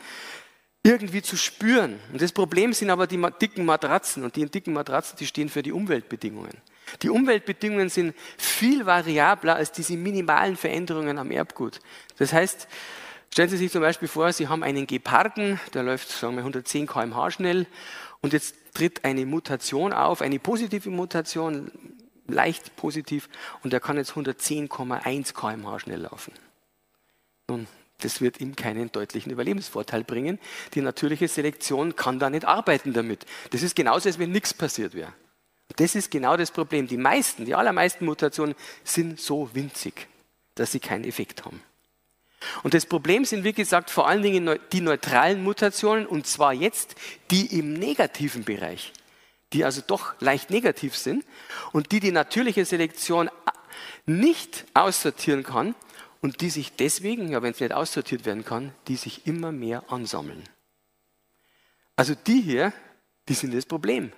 irgendwie 0.83 1.23
zu 1.23 1.37
spüren. 1.37 2.01
Und 2.13 2.23
das 2.23 2.33
Problem 2.33 2.73
sind 2.73 2.91
aber 2.91 3.07
die 3.07 3.23
dicken 3.41 3.65
Matratzen 3.65 4.25
und 4.25 4.37
die 4.37 4.47
dicken 4.47 4.73
Matratzen, 4.73 5.17
die 5.19 5.27
stehen 5.27 5.49
für 5.49 5.63
die 5.63 5.73
Umweltbedingungen. 5.73 6.57
Die 7.03 7.11
Umweltbedingungen 7.11 7.89
sind 7.89 8.15
viel 8.37 8.87
variabler 8.87 9.57
als 9.57 9.73
diese 9.73 9.97
minimalen 9.97 10.57
Veränderungen 10.57 11.19
am 11.19 11.31
Erbgut. 11.31 11.81
Das 12.19 12.33
heißt, 12.33 12.67
stellen 13.33 13.49
Sie 13.49 13.59
sich 13.59 13.71
zum 13.71 13.83
Beispiel 13.83 14.09
vor, 14.09 14.33
Sie 14.33 14.49
haben 14.49 14.63
einen 14.63 14.87
Geparden, 14.87 15.61
der 15.75 15.83
läuft 15.83 16.09
sagen 16.09 16.35
wir, 16.35 16.41
110 16.41 16.87
km/h 16.87 17.31
schnell 17.31 17.67
und 18.23 18.33
jetzt 18.33 18.55
tritt 18.75 19.05
eine 19.05 19.27
Mutation 19.27 19.93
auf, 19.93 20.23
eine 20.23 20.39
positive 20.39 20.91
Mutation, 20.91 21.71
leicht 22.33 22.77
positiv, 22.77 23.29
und 23.63 23.73
der 23.73 23.81
kann 23.81 23.97
jetzt 23.97 24.13
110,1 24.13 25.35
km/h 25.35 25.79
schnell 25.81 26.01
laufen. 26.01 26.33
Nun, 27.49 27.67
das 27.99 28.21
wird 28.21 28.41
ihm 28.41 28.57
keinen 28.57 28.91
deutlichen 28.93 29.31
Überlebensvorteil 29.31 30.05
bringen. 30.05 30.39
Die 30.75 30.81
natürliche 30.81 31.29
Selektion 31.29 31.97
kann 31.97 32.19
da 32.19 32.31
nicht 32.31 32.45
arbeiten 32.45 32.93
damit. 32.93 33.27
Das 33.51 33.63
ist 33.63 33.77
genauso, 33.77 34.09
als 34.09 34.19
wenn 34.19 34.33
nichts 34.33 34.55
passiert 34.55 34.95
wäre. 34.95 35.13
Das 35.77 35.95
ist 35.95 36.11
genau 36.11 36.37
das 36.37 36.51
Problem. 36.51 36.87
Die 36.87 36.97
meisten, 36.97 37.45
die 37.45 37.55
allermeisten 37.55 38.05
Mutationen 38.05 38.55
sind 38.85 39.21
so 39.21 39.51
winzig, 39.55 40.09
dass 40.55 40.73
sie 40.73 40.81
keinen 40.81 41.05
Effekt 41.05 41.45
haben. 41.45 41.63
Und 42.63 42.75
das 42.75 42.87
Problem 42.87 43.25
sind, 43.25 43.45
wie 43.45 43.53
gesagt, 43.53 43.91
vor 43.91 44.09
allen 44.09 44.23
Dingen 44.23 44.59
die 44.73 44.81
neutralen 44.81 45.45
Mutationen, 45.45 46.07
und 46.07 46.27
zwar 46.27 46.55
jetzt 46.55 46.95
die 47.31 47.59
im 47.59 47.75
negativen 47.75 48.45
Bereich, 48.45 48.93
die 49.53 49.65
also 49.65 49.83
doch 49.87 50.21
leicht 50.21 50.51
negativ 50.51 50.97
sind 50.97 51.25
und 51.73 51.93
die 51.93 52.01
die 52.01 52.13
natürliche 52.13 52.65
Selektion 52.65 53.31
nicht 54.07 54.67
aussortieren 54.75 55.43
kann 55.43 55.75
und 56.21 56.41
die 56.41 56.51
sich 56.51 56.73
deswegen, 56.77 57.31
ja, 57.33 57.43
wenn 57.43 57.53
es 57.53 57.61
nicht 57.61 57.73
aussortiert 57.73 58.25
werden 58.25 58.45
kann, 58.45 58.73
die 58.89 58.97
sich 58.97 59.27
immer 59.27 59.53
mehr 59.53 59.85
ansammeln. 59.91 60.43
Also 61.97 62.15
die 62.15 62.41
hier, 62.41 62.73
die 63.29 63.35
sind 63.35 63.55
das 63.55 63.67
Problem. 63.67 64.13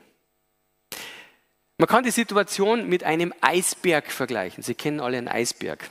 Man 1.79 1.89
kann 1.89 2.05
die 2.05 2.11
Situation 2.11 2.89
mit 2.89 3.03
einem 3.03 3.35
Eisberg 3.41 4.11
vergleichen. 4.13 4.63
Sie 4.63 4.75
kennen 4.75 5.01
alle 5.01 5.19
einen 5.19 5.29
Eisberg. 5.29 5.89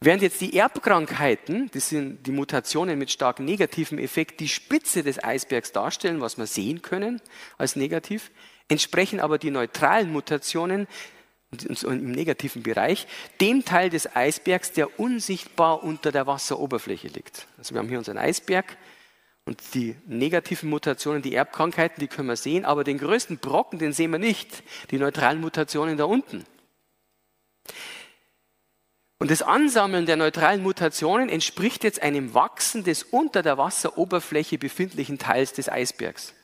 Während 0.00 0.22
jetzt 0.22 0.40
die 0.40 0.56
Erbkrankheiten, 0.56 1.70
das 1.72 1.88
sind 1.88 2.24
die 2.26 2.30
Mutationen 2.30 2.98
mit 2.98 3.10
stark 3.10 3.40
negativem 3.40 3.98
Effekt, 3.98 4.38
die 4.38 4.48
Spitze 4.48 5.02
des 5.02 5.22
Eisbergs 5.22 5.72
darstellen, 5.72 6.20
was 6.20 6.38
wir 6.38 6.46
sehen 6.46 6.82
können 6.82 7.20
als 7.56 7.74
negativ, 7.74 8.30
entsprechen 8.68 9.18
aber 9.18 9.38
die 9.38 9.50
neutralen 9.50 10.12
Mutationen 10.12 10.86
im 11.82 12.10
negativen 12.12 12.62
Bereich 12.62 13.06
dem 13.40 13.64
Teil 13.64 13.90
des 13.90 14.14
Eisbergs, 14.14 14.72
der 14.72 15.00
unsichtbar 15.00 15.82
unter 15.82 16.12
der 16.12 16.26
Wasseroberfläche 16.26 17.08
liegt. 17.08 17.46
Also 17.56 17.74
wir 17.74 17.80
haben 17.80 17.88
hier 17.88 17.98
unseren 17.98 18.18
Eisberg 18.18 18.76
und 19.46 19.62
die 19.74 19.96
negativen 20.06 20.68
Mutationen, 20.68 21.22
die 21.22 21.34
Erbkrankheiten, 21.34 22.00
die 22.00 22.06
können 22.06 22.28
wir 22.28 22.36
sehen, 22.36 22.66
aber 22.66 22.84
den 22.84 22.98
größten 22.98 23.38
Brocken, 23.38 23.78
den 23.78 23.94
sehen 23.94 24.10
wir 24.10 24.18
nicht, 24.18 24.62
die 24.90 24.98
neutralen 24.98 25.40
Mutationen 25.40 25.96
da 25.96 26.04
unten. 26.04 26.44
Und 29.18 29.30
das 29.32 29.42
Ansammeln 29.42 30.06
der 30.06 30.16
neutralen 30.16 30.62
Mutationen 30.62 31.28
entspricht 31.28 31.82
jetzt 31.82 32.02
einem 32.02 32.34
Wachsen 32.34 32.84
des 32.84 33.02
unter 33.02 33.42
der 33.42 33.58
Wasseroberfläche 33.58 34.58
befindlichen 34.58 35.18
Teils 35.18 35.52
des 35.52 35.68
Eisbergs. 35.68 36.34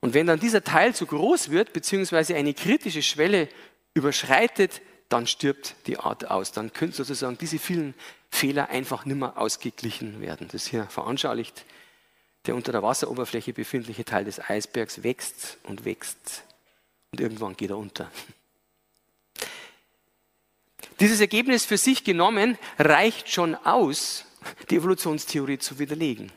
Und 0.00 0.14
wenn 0.14 0.26
dann 0.26 0.38
dieser 0.38 0.62
Teil 0.62 0.94
zu 0.94 1.06
groß 1.06 1.50
wird, 1.50 1.72
beziehungsweise 1.72 2.36
eine 2.36 2.54
kritische 2.54 3.02
Schwelle 3.02 3.48
überschreitet, 3.94 4.82
dann 5.08 5.26
stirbt 5.26 5.74
die 5.86 5.98
Art 5.98 6.30
aus. 6.30 6.52
Dann 6.52 6.72
können 6.72 6.92
sozusagen 6.92 7.38
diese 7.38 7.58
vielen 7.58 7.94
Fehler 8.30 8.68
einfach 8.68 9.06
nicht 9.06 9.16
mehr 9.16 9.38
ausgeglichen 9.38 10.20
werden. 10.20 10.48
Das 10.52 10.66
hier 10.66 10.84
veranschaulicht. 10.84 11.64
Der 12.46 12.54
unter 12.54 12.72
der 12.72 12.82
Wasseroberfläche 12.82 13.52
befindliche 13.52 14.04
Teil 14.04 14.24
des 14.24 14.38
Eisbergs 14.38 15.02
wächst 15.02 15.58
und 15.64 15.84
wächst 15.84 16.44
und 17.10 17.20
irgendwann 17.20 17.56
geht 17.56 17.70
er 17.70 17.78
unter. 17.78 18.10
Dieses 21.00 21.20
Ergebnis 21.20 21.64
für 21.64 21.78
sich 21.78 22.04
genommen 22.04 22.58
reicht 22.78 23.30
schon 23.30 23.54
aus, 23.54 24.24
die 24.70 24.76
Evolutionstheorie 24.76 25.58
zu 25.58 25.78
widerlegen. 25.78 26.32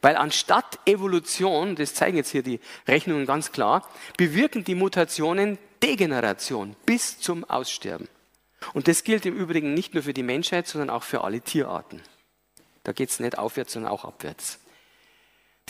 Weil 0.00 0.16
anstatt 0.16 0.78
Evolution, 0.86 1.76
das 1.76 1.94
zeigen 1.94 2.16
jetzt 2.16 2.30
hier 2.30 2.42
die 2.42 2.60
Rechnungen 2.88 3.26
ganz 3.26 3.52
klar, 3.52 3.88
bewirken 4.16 4.64
die 4.64 4.74
Mutationen 4.74 5.58
Degeneration 5.82 6.76
bis 6.86 7.18
zum 7.18 7.44
Aussterben. 7.44 8.08
Und 8.74 8.88
das 8.88 9.04
gilt 9.04 9.26
im 9.26 9.36
Übrigen 9.36 9.74
nicht 9.74 9.94
nur 9.94 10.02
für 10.02 10.14
die 10.14 10.22
Menschheit, 10.22 10.66
sondern 10.66 10.90
auch 10.90 11.02
für 11.02 11.22
alle 11.22 11.40
Tierarten. 11.40 12.02
Da 12.84 12.92
geht 12.92 13.10
es 13.10 13.20
nicht 13.20 13.38
aufwärts, 13.38 13.74
sondern 13.74 13.92
auch 13.92 14.04
abwärts. 14.04 14.58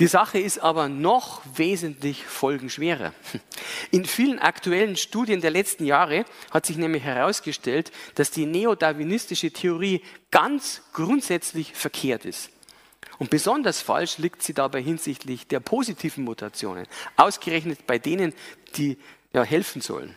Die 0.01 0.07
Sache 0.07 0.39
ist 0.39 0.61
aber 0.61 0.89
noch 0.89 1.43
wesentlich 1.57 2.25
folgenschwerer. 2.25 3.13
In 3.91 4.07
vielen 4.07 4.39
aktuellen 4.39 4.97
Studien 4.97 5.43
der 5.43 5.51
letzten 5.51 5.85
Jahre 5.85 6.25
hat 6.51 6.65
sich 6.65 6.79
nämlich 6.79 7.03
herausgestellt, 7.03 7.93
dass 8.15 8.31
die 8.31 8.47
neodarwinistische 8.47 9.51
Theorie 9.51 10.03
ganz 10.31 10.81
grundsätzlich 10.95 11.75
verkehrt 11.75 12.25
ist. 12.25 12.51
Und 13.19 13.29
besonders 13.29 13.83
falsch 13.83 14.17
liegt 14.17 14.43
sie 14.43 14.55
dabei 14.55 14.81
hinsichtlich 14.81 15.47
der 15.47 15.61
positiven 15.61 16.25
Mutationen, 16.25 16.87
ausgerechnet 17.17 17.87
bei 17.87 17.99
denen, 17.99 18.33
die 18.77 18.97
ja, 19.35 19.43
helfen 19.43 19.83
sollen. 19.83 20.15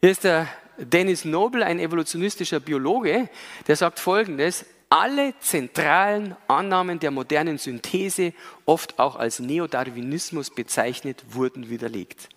Hier 0.00 0.12
ist 0.12 0.24
der 0.24 0.48
Dennis 0.78 1.26
Noble, 1.26 1.62
ein 1.62 1.78
evolutionistischer 1.78 2.60
Biologe, 2.60 3.28
der 3.66 3.76
sagt 3.76 3.98
Folgendes, 3.98 4.64
alle 4.90 5.34
zentralen 5.38 6.36
Annahmen 6.48 6.98
der 6.98 7.12
modernen 7.12 7.58
Synthese, 7.58 8.34
oft 8.66 8.98
auch 8.98 9.16
als 9.16 9.38
Neodarwinismus 9.38 10.50
bezeichnet, 10.50 11.24
wurden 11.30 11.70
widerlegt. 11.70 12.28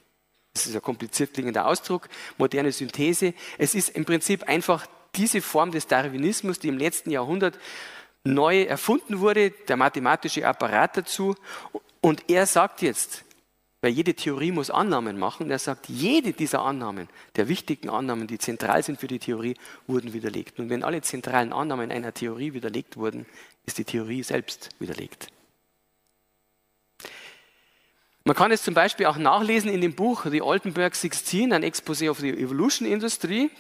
Das 0.53 0.67
ist 0.67 0.75
ein 0.75 0.81
kompliziert 0.81 1.33
klingender 1.33 1.65
Ausdruck, 1.65 2.07
moderne 2.37 2.71
Synthese. 2.71 3.33
Es 3.57 3.73
ist 3.73 3.89
im 3.89 4.05
Prinzip 4.05 4.43
einfach 4.43 4.85
diese 5.15 5.41
Form 5.41 5.71
des 5.71 5.87
Darwinismus, 5.87 6.59
die 6.59 6.67
im 6.67 6.77
letzten 6.77 7.09
Jahrhundert 7.09 7.57
neu 8.23 8.61
erfunden 8.61 9.19
wurde, 9.19 9.49
der 9.49 9.75
mathematische 9.75 10.47
Apparat 10.47 10.97
dazu. 10.97 11.35
Und 12.01 12.29
er 12.29 12.45
sagt 12.45 12.83
jetzt, 12.83 13.25
weil 13.83 13.91
jede 13.91 14.13
Theorie 14.13 14.53
muss 14.53 14.69
Annahmen 14.69 15.19
machen, 15.19 15.51
er 15.51 15.59
sagt, 15.59 15.89
jede 15.89 16.31
dieser 16.31 16.61
Annahmen, 16.61 17.09
der 17.35 17.49
wichtigen 17.49 17.89
Annahmen, 17.89 18.27
die 18.27 18.37
zentral 18.37 18.81
sind 18.81 18.97
für 18.97 19.07
die 19.07 19.19
Theorie, 19.19 19.55
wurden 19.87 20.13
widerlegt. 20.13 20.57
Und 20.57 20.69
wenn 20.69 20.85
alle 20.85 21.01
zentralen 21.01 21.51
Annahmen 21.51 21.91
einer 21.91 22.13
Theorie 22.13 22.53
widerlegt 22.53 22.95
wurden, 22.95 23.25
ist 23.65 23.77
die 23.77 23.83
Theorie 23.83 24.23
selbst 24.23 24.69
widerlegt. 24.79 25.27
Man 28.23 28.37
kann 28.37 28.53
es 28.53 28.63
zum 28.63 28.73
Beispiel 28.73 29.05
auch 29.05 29.17
nachlesen 29.17 29.69
in 29.69 29.81
dem 29.81 29.95
Buch 29.95 30.25
The 30.31 30.41
Altenberg 30.41 30.95
16, 30.95 31.51
ein 31.51 31.65
Exposé 31.65 32.09
of 32.09 32.19
the 32.19 32.29
Evolution 32.29 32.87
Industry. 32.87 33.51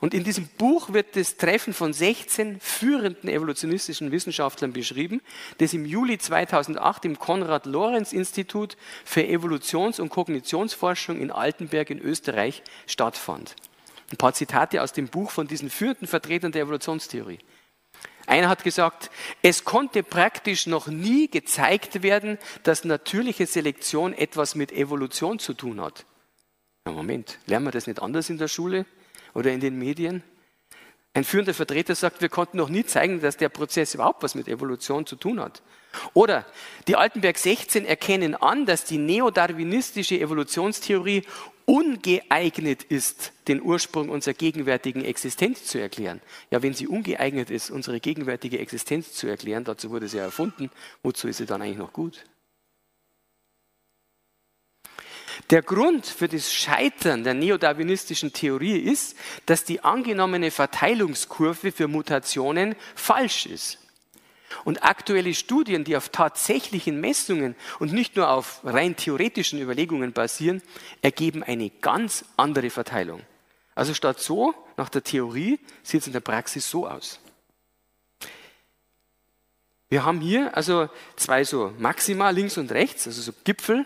Und 0.00 0.14
in 0.14 0.24
diesem 0.24 0.48
Buch 0.48 0.92
wird 0.94 1.14
das 1.14 1.36
Treffen 1.36 1.74
von 1.74 1.92
16 1.92 2.58
führenden 2.58 3.28
evolutionistischen 3.28 4.10
Wissenschaftlern 4.10 4.72
beschrieben, 4.72 5.20
das 5.58 5.74
im 5.74 5.84
Juli 5.84 6.16
2008 6.16 7.04
im 7.04 7.18
Konrad-Lorenz-Institut 7.18 8.78
für 9.04 9.22
Evolutions- 9.22 10.00
und 10.00 10.08
Kognitionsforschung 10.08 11.20
in 11.20 11.30
Altenberg 11.30 11.90
in 11.90 12.00
Österreich 12.00 12.62
stattfand. 12.86 13.54
Ein 14.10 14.16
paar 14.16 14.32
Zitate 14.32 14.82
aus 14.82 14.92
dem 14.92 15.08
Buch 15.08 15.30
von 15.30 15.46
diesen 15.46 15.68
führenden 15.68 16.08
Vertretern 16.08 16.50
der 16.50 16.62
Evolutionstheorie. 16.62 17.38
Einer 18.26 18.48
hat 18.48 18.64
gesagt, 18.64 19.10
es 19.42 19.64
konnte 19.64 20.02
praktisch 20.02 20.66
noch 20.66 20.86
nie 20.86 21.28
gezeigt 21.28 22.02
werden, 22.02 22.38
dass 22.62 22.84
natürliche 22.84 23.46
Selektion 23.46 24.14
etwas 24.14 24.54
mit 24.54 24.72
Evolution 24.72 25.38
zu 25.38 25.52
tun 25.52 25.80
hat. 25.80 26.06
Ja, 26.86 26.92
Moment, 26.92 27.38
lernen 27.46 27.66
wir 27.66 27.72
das 27.72 27.86
nicht 27.86 28.00
anders 28.00 28.30
in 28.30 28.38
der 28.38 28.48
Schule? 28.48 28.86
Oder 29.34 29.52
in 29.52 29.60
den 29.60 29.78
Medien. 29.78 30.22
Ein 31.12 31.24
führender 31.24 31.54
Vertreter 31.54 31.94
sagt, 31.94 32.20
wir 32.20 32.28
konnten 32.28 32.56
noch 32.56 32.68
nie 32.68 32.84
zeigen, 32.84 33.20
dass 33.20 33.36
der 33.36 33.48
Prozess 33.48 33.94
überhaupt 33.94 34.22
was 34.22 34.36
mit 34.36 34.46
Evolution 34.46 35.06
zu 35.06 35.16
tun 35.16 35.40
hat. 35.40 35.62
Oder 36.14 36.46
die 36.86 36.94
Altenberg 36.94 37.36
16 37.36 37.84
erkennen 37.84 38.36
an, 38.36 38.64
dass 38.64 38.84
die 38.84 38.98
neodarwinistische 38.98 40.20
Evolutionstheorie 40.20 41.24
ungeeignet 41.64 42.84
ist, 42.84 43.32
den 43.48 43.62
Ursprung 43.62 44.08
unserer 44.08 44.34
gegenwärtigen 44.34 45.04
Existenz 45.04 45.64
zu 45.64 45.78
erklären. 45.78 46.20
Ja, 46.50 46.62
wenn 46.62 46.74
sie 46.74 46.86
ungeeignet 46.86 47.50
ist, 47.50 47.70
unsere 47.70 48.00
gegenwärtige 48.00 48.58
Existenz 48.58 49.12
zu 49.12 49.26
erklären, 49.26 49.64
dazu 49.64 49.90
wurde 49.90 50.08
sie 50.08 50.18
ja 50.18 50.24
erfunden, 50.24 50.70
wozu 51.02 51.28
ist 51.28 51.38
sie 51.38 51.46
dann 51.46 51.62
eigentlich 51.62 51.78
noch 51.78 51.92
gut? 51.92 52.24
Der 55.50 55.62
Grund 55.62 56.06
für 56.06 56.28
das 56.28 56.52
Scheitern 56.52 57.24
der 57.24 57.34
neodarwinistischen 57.34 58.32
Theorie 58.32 58.78
ist, 58.78 59.16
dass 59.46 59.64
die 59.64 59.82
angenommene 59.82 60.52
Verteilungskurve 60.52 61.72
für 61.72 61.88
Mutationen 61.88 62.76
falsch 62.94 63.46
ist. 63.46 63.78
Und 64.64 64.84
aktuelle 64.84 65.34
Studien, 65.34 65.82
die 65.84 65.96
auf 65.96 66.08
tatsächlichen 66.08 67.00
Messungen 67.00 67.56
und 67.80 67.92
nicht 67.92 68.16
nur 68.16 68.30
auf 68.30 68.60
rein 68.64 68.96
theoretischen 68.96 69.60
Überlegungen 69.60 70.12
basieren, 70.12 70.62
ergeben 71.02 71.42
eine 71.42 71.70
ganz 71.70 72.24
andere 72.36 72.70
Verteilung. 72.70 73.20
Also 73.74 73.94
statt 73.94 74.20
so, 74.20 74.54
nach 74.76 74.88
der 74.88 75.02
Theorie, 75.02 75.58
sieht 75.82 76.02
es 76.02 76.06
in 76.06 76.12
der 76.12 76.20
Praxis 76.20 76.68
so 76.68 76.86
aus. 76.86 77.20
Wir 79.88 80.04
haben 80.04 80.20
hier 80.20 80.56
also 80.56 80.88
zwei 81.16 81.42
so 81.42 81.72
Maxima 81.78 82.30
links 82.30 82.56
und 82.56 82.70
rechts, 82.70 83.08
also 83.08 83.22
so 83.22 83.32
Gipfel. 83.42 83.84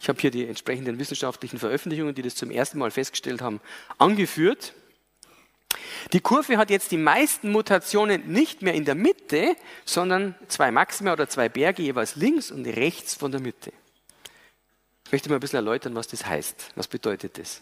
Ich 0.00 0.08
habe 0.08 0.20
hier 0.20 0.30
die 0.30 0.46
entsprechenden 0.46 0.98
wissenschaftlichen 0.98 1.58
Veröffentlichungen, 1.58 2.14
die 2.14 2.22
das 2.22 2.34
zum 2.34 2.50
ersten 2.50 2.78
Mal 2.78 2.90
festgestellt 2.90 3.42
haben, 3.42 3.60
angeführt. 3.98 4.74
Die 6.12 6.20
Kurve 6.20 6.56
hat 6.56 6.70
jetzt 6.70 6.92
die 6.92 6.96
meisten 6.96 7.50
Mutationen 7.50 8.30
nicht 8.30 8.62
mehr 8.62 8.74
in 8.74 8.84
der 8.84 8.94
Mitte, 8.94 9.56
sondern 9.84 10.34
zwei 10.48 10.70
Maxima 10.70 11.12
oder 11.12 11.28
zwei 11.28 11.48
Berge 11.48 11.82
jeweils 11.82 12.16
links 12.16 12.50
und 12.50 12.66
rechts 12.66 13.14
von 13.14 13.32
der 13.32 13.40
Mitte. 13.40 13.72
Ich 15.04 15.12
möchte 15.12 15.28
mal 15.28 15.36
ein 15.36 15.40
bisschen 15.40 15.56
erläutern, 15.56 15.94
was 15.94 16.08
das 16.08 16.26
heißt. 16.26 16.72
Was 16.74 16.88
bedeutet 16.88 17.38
das? 17.38 17.60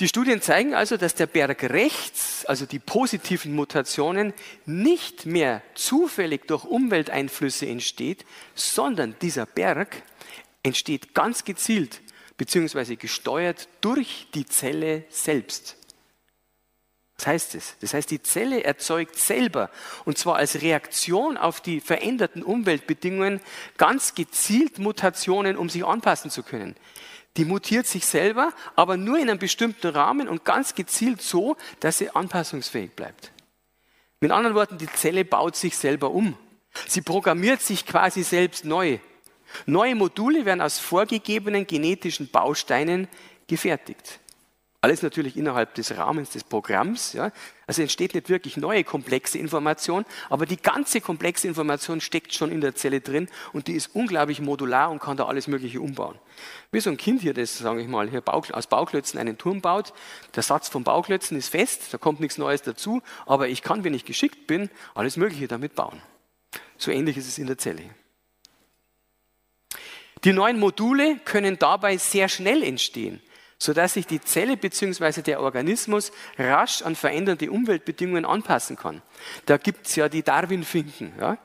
Die 0.00 0.08
Studien 0.08 0.42
zeigen 0.42 0.74
also, 0.74 0.96
dass 0.96 1.14
der 1.14 1.26
Berg 1.26 1.62
rechts, 1.64 2.44
also 2.46 2.66
die 2.66 2.80
positiven 2.80 3.54
Mutationen, 3.54 4.34
nicht 4.66 5.24
mehr 5.24 5.62
zufällig 5.76 6.48
durch 6.48 6.64
Umwelteinflüsse 6.64 7.66
entsteht, 7.66 8.24
sondern 8.56 9.14
dieser 9.22 9.46
Berg 9.46 10.02
entsteht 10.64 11.14
ganz 11.14 11.44
gezielt 11.44 12.00
bzw. 12.36 12.96
gesteuert 12.96 13.68
durch 13.80 14.26
die 14.34 14.46
Zelle 14.46 15.04
selbst. 15.08 15.76
Was 17.16 17.28
heißt 17.28 17.54
das? 17.54 17.76
Das 17.80 17.94
heißt, 17.94 18.10
die 18.10 18.22
Zelle 18.22 18.64
erzeugt 18.64 19.16
selber, 19.16 19.70
und 20.04 20.18
zwar 20.18 20.36
als 20.36 20.62
Reaktion 20.62 21.36
auf 21.36 21.60
die 21.60 21.80
veränderten 21.80 22.42
Umweltbedingungen, 22.42 23.40
ganz 23.76 24.16
gezielt 24.16 24.80
Mutationen, 24.80 25.56
um 25.56 25.70
sich 25.70 25.84
anpassen 25.84 26.30
zu 26.30 26.42
können. 26.42 26.74
Die 27.36 27.44
mutiert 27.44 27.86
sich 27.86 28.04
selber, 28.06 28.52
aber 28.74 28.96
nur 28.96 29.18
in 29.18 29.30
einem 29.30 29.38
bestimmten 29.38 29.88
Rahmen 29.88 30.28
und 30.28 30.44
ganz 30.44 30.74
gezielt 30.74 31.22
so, 31.22 31.56
dass 31.80 31.98
sie 31.98 32.10
anpassungsfähig 32.10 32.92
bleibt. 32.92 33.32
Mit 34.20 34.30
anderen 34.30 34.56
Worten, 34.56 34.78
die 34.78 34.90
Zelle 34.92 35.24
baut 35.24 35.56
sich 35.56 35.76
selber 35.76 36.10
um. 36.10 36.36
Sie 36.88 37.02
programmiert 37.02 37.60
sich 37.60 37.86
quasi 37.86 38.22
selbst 38.22 38.64
neu. 38.64 38.98
Neue 39.66 39.94
Module 39.94 40.44
werden 40.44 40.60
aus 40.60 40.78
vorgegebenen 40.78 41.66
genetischen 41.66 42.28
Bausteinen 42.28 43.08
gefertigt. 43.46 44.20
Alles 44.84 45.00
natürlich 45.00 45.38
innerhalb 45.38 45.74
des 45.76 45.96
Rahmens 45.96 46.28
des 46.28 46.44
Programms. 46.44 47.14
Ja. 47.14 47.32
Also 47.66 47.80
entsteht 47.80 48.12
nicht 48.12 48.28
wirklich 48.28 48.58
neue 48.58 48.84
komplexe 48.84 49.38
Information, 49.38 50.04
aber 50.28 50.44
die 50.44 50.58
ganze 50.58 51.00
komplexe 51.00 51.48
Information 51.48 52.02
steckt 52.02 52.34
schon 52.34 52.52
in 52.52 52.60
der 52.60 52.74
Zelle 52.74 53.00
drin 53.00 53.30
und 53.54 53.66
die 53.66 53.72
ist 53.72 53.94
unglaublich 53.94 54.42
modular 54.42 54.90
und 54.90 55.00
kann 55.00 55.16
da 55.16 55.24
alles 55.24 55.48
Mögliche 55.48 55.80
umbauen. 55.80 56.18
Wie 56.70 56.80
so 56.80 56.90
ein 56.90 56.98
Kind 56.98 57.22
hier, 57.22 57.32
das, 57.32 57.56
sage 57.56 57.80
ich 57.80 57.88
mal, 57.88 58.10
hier 58.10 58.22
aus 58.26 58.66
Bauklötzen 58.66 59.18
einen 59.18 59.38
Turm 59.38 59.62
baut. 59.62 59.94
Der 60.36 60.42
Satz 60.42 60.68
von 60.68 60.84
Bauklötzen 60.84 61.38
ist 61.38 61.48
fest, 61.48 61.84
da 61.94 61.96
kommt 61.96 62.20
nichts 62.20 62.36
Neues 62.36 62.60
dazu, 62.60 63.00
aber 63.24 63.48
ich 63.48 63.62
kann, 63.62 63.84
wenn 63.84 63.94
ich 63.94 64.04
geschickt 64.04 64.46
bin, 64.46 64.68
alles 64.94 65.16
Mögliche 65.16 65.48
damit 65.48 65.74
bauen. 65.74 66.02
So 66.76 66.90
ähnlich 66.90 67.16
ist 67.16 67.28
es 67.28 67.38
in 67.38 67.46
der 67.46 67.56
Zelle. 67.56 67.84
Die 70.24 70.32
neuen 70.32 70.58
Module 70.58 71.18
können 71.24 71.58
dabei 71.58 71.96
sehr 71.98 72.28
schnell 72.28 72.62
entstehen 72.62 73.20
sodass 73.58 73.94
sich 73.94 74.06
die 74.06 74.20
Zelle 74.20 74.56
bzw. 74.56 75.22
der 75.22 75.40
Organismus 75.40 76.12
rasch 76.38 76.82
an 76.82 76.94
verändernde 76.94 77.50
Umweltbedingungen 77.50 78.24
anpassen 78.24 78.76
kann. 78.76 79.02
Da 79.46 79.56
gibt 79.56 79.86
es 79.86 79.96
ja 79.96 80.08
die 80.08 80.22
Darwin-Finken. 80.22 81.14
Ja? 81.18 81.38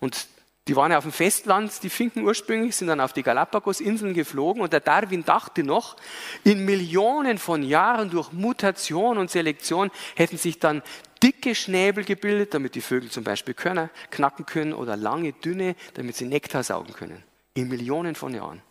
Und 0.00 0.28
die 0.68 0.76
waren 0.76 0.92
ja 0.92 0.98
auf 0.98 1.04
dem 1.04 1.12
Festland, 1.12 1.82
die 1.82 1.90
Finken 1.90 2.22
ursprünglich, 2.22 2.76
sind 2.76 2.86
dann 2.86 3.00
auf 3.00 3.12
die 3.12 3.24
Galapagos-Inseln 3.24 4.14
geflogen 4.14 4.62
und 4.62 4.72
der 4.72 4.80
Darwin 4.80 5.24
dachte 5.24 5.64
noch, 5.64 5.96
in 6.44 6.64
Millionen 6.64 7.38
von 7.38 7.64
Jahren 7.64 8.10
durch 8.10 8.32
Mutation 8.32 9.18
und 9.18 9.30
Selektion 9.30 9.90
hätten 10.14 10.38
sich 10.38 10.60
dann 10.60 10.82
dicke 11.20 11.54
Schnäbel 11.54 12.04
gebildet, 12.04 12.54
damit 12.54 12.76
die 12.76 12.80
Vögel 12.80 13.10
zum 13.10 13.24
Beispiel 13.24 13.54
Körner 13.54 13.90
knacken 14.10 14.46
können 14.46 14.72
oder 14.72 14.96
lange, 14.96 15.32
dünne, 15.32 15.74
damit 15.94 16.16
sie 16.16 16.26
Nektar 16.26 16.62
saugen 16.62 16.92
können. 16.92 17.24
In 17.54 17.68
Millionen 17.68 18.14
von 18.14 18.34
Jahren. 18.34 18.62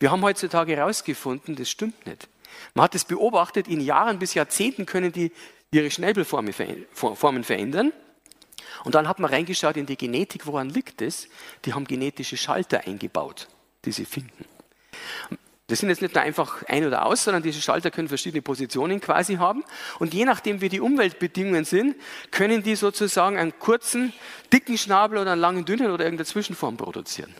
Wir 0.00 0.10
haben 0.10 0.22
heutzutage 0.22 0.76
herausgefunden, 0.76 1.54
das 1.54 1.70
stimmt 1.70 2.06
nicht. 2.06 2.28
Man 2.74 2.84
hat 2.84 2.94
es 2.94 3.04
beobachtet, 3.04 3.68
in 3.68 3.80
Jahren 3.80 4.18
bis 4.18 4.34
Jahrzehnten 4.34 4.86
können 4.86 5.12
die 5.12 5.32
ihre 5.70 5.90
Schnäbelformen 5.90 6.52
verändern. 6.52 7.92
Und 8.84 8.94
dann 8.94 9.08
hat 9.08 9.20
man 9.20 9.30
reingeschaut 9.30 9.76
in 9.76 9.86
die 9.86 9.96
Genetik, 9.96 10.46
woran 10.46 10.68
liegt 10.68 11.02
es? 11.02 11.28
Die 11.64 11.74
haben 11.74 11.86
genetische 11.86 12.36
Schalter 12.36 12.86
eingebaut, 12.86 13.48
die 13.84 13.92
sie 13.92 14.04
finden. 14.04 14.44
Das 15.68 15.78
sind 15.78 15.88
jetzt 15.88 16.02
nicht 16.02 16.14
nur 16.14 16.22
einfach 16.22 16.64
ein 16.64 16.84
oder 16.84 17.06
aus, 17.06 17.24
sondern 17.24 17.42
diese 17.42 17.62
Schalter 17.62 17.90
können 17.90 18.08
verschiedene 18.08 18.42
Positionen 18.42 19.00
quasi 19.00 19.36
haben. 19.36 19.64
Und 20.00 20.12
je 20.12 20.24
nachdem, 20.24 20.60
wie 20.60 20.68
die 20.68 20.80
Umweltbedingungen 20.80 21.64
sind, 21.64 21.96
können 22.30 22.62
die 22.62 22.74
sozusagen 22.74 23.38
einen 23.38 23.58
kurzen, 23.58 24.12
dicken 24.52 24.76
Schnabel 24.76 25.18
oder 25.18 25.32
einen 25.32 25.40
langen, 25.40 25.64
dünnen 25.64 25.90
oder 25.90 26.04
irgendeine 26.04 26.26
Zwischenform 26.26 26.76
produzieren. 26.76 27.34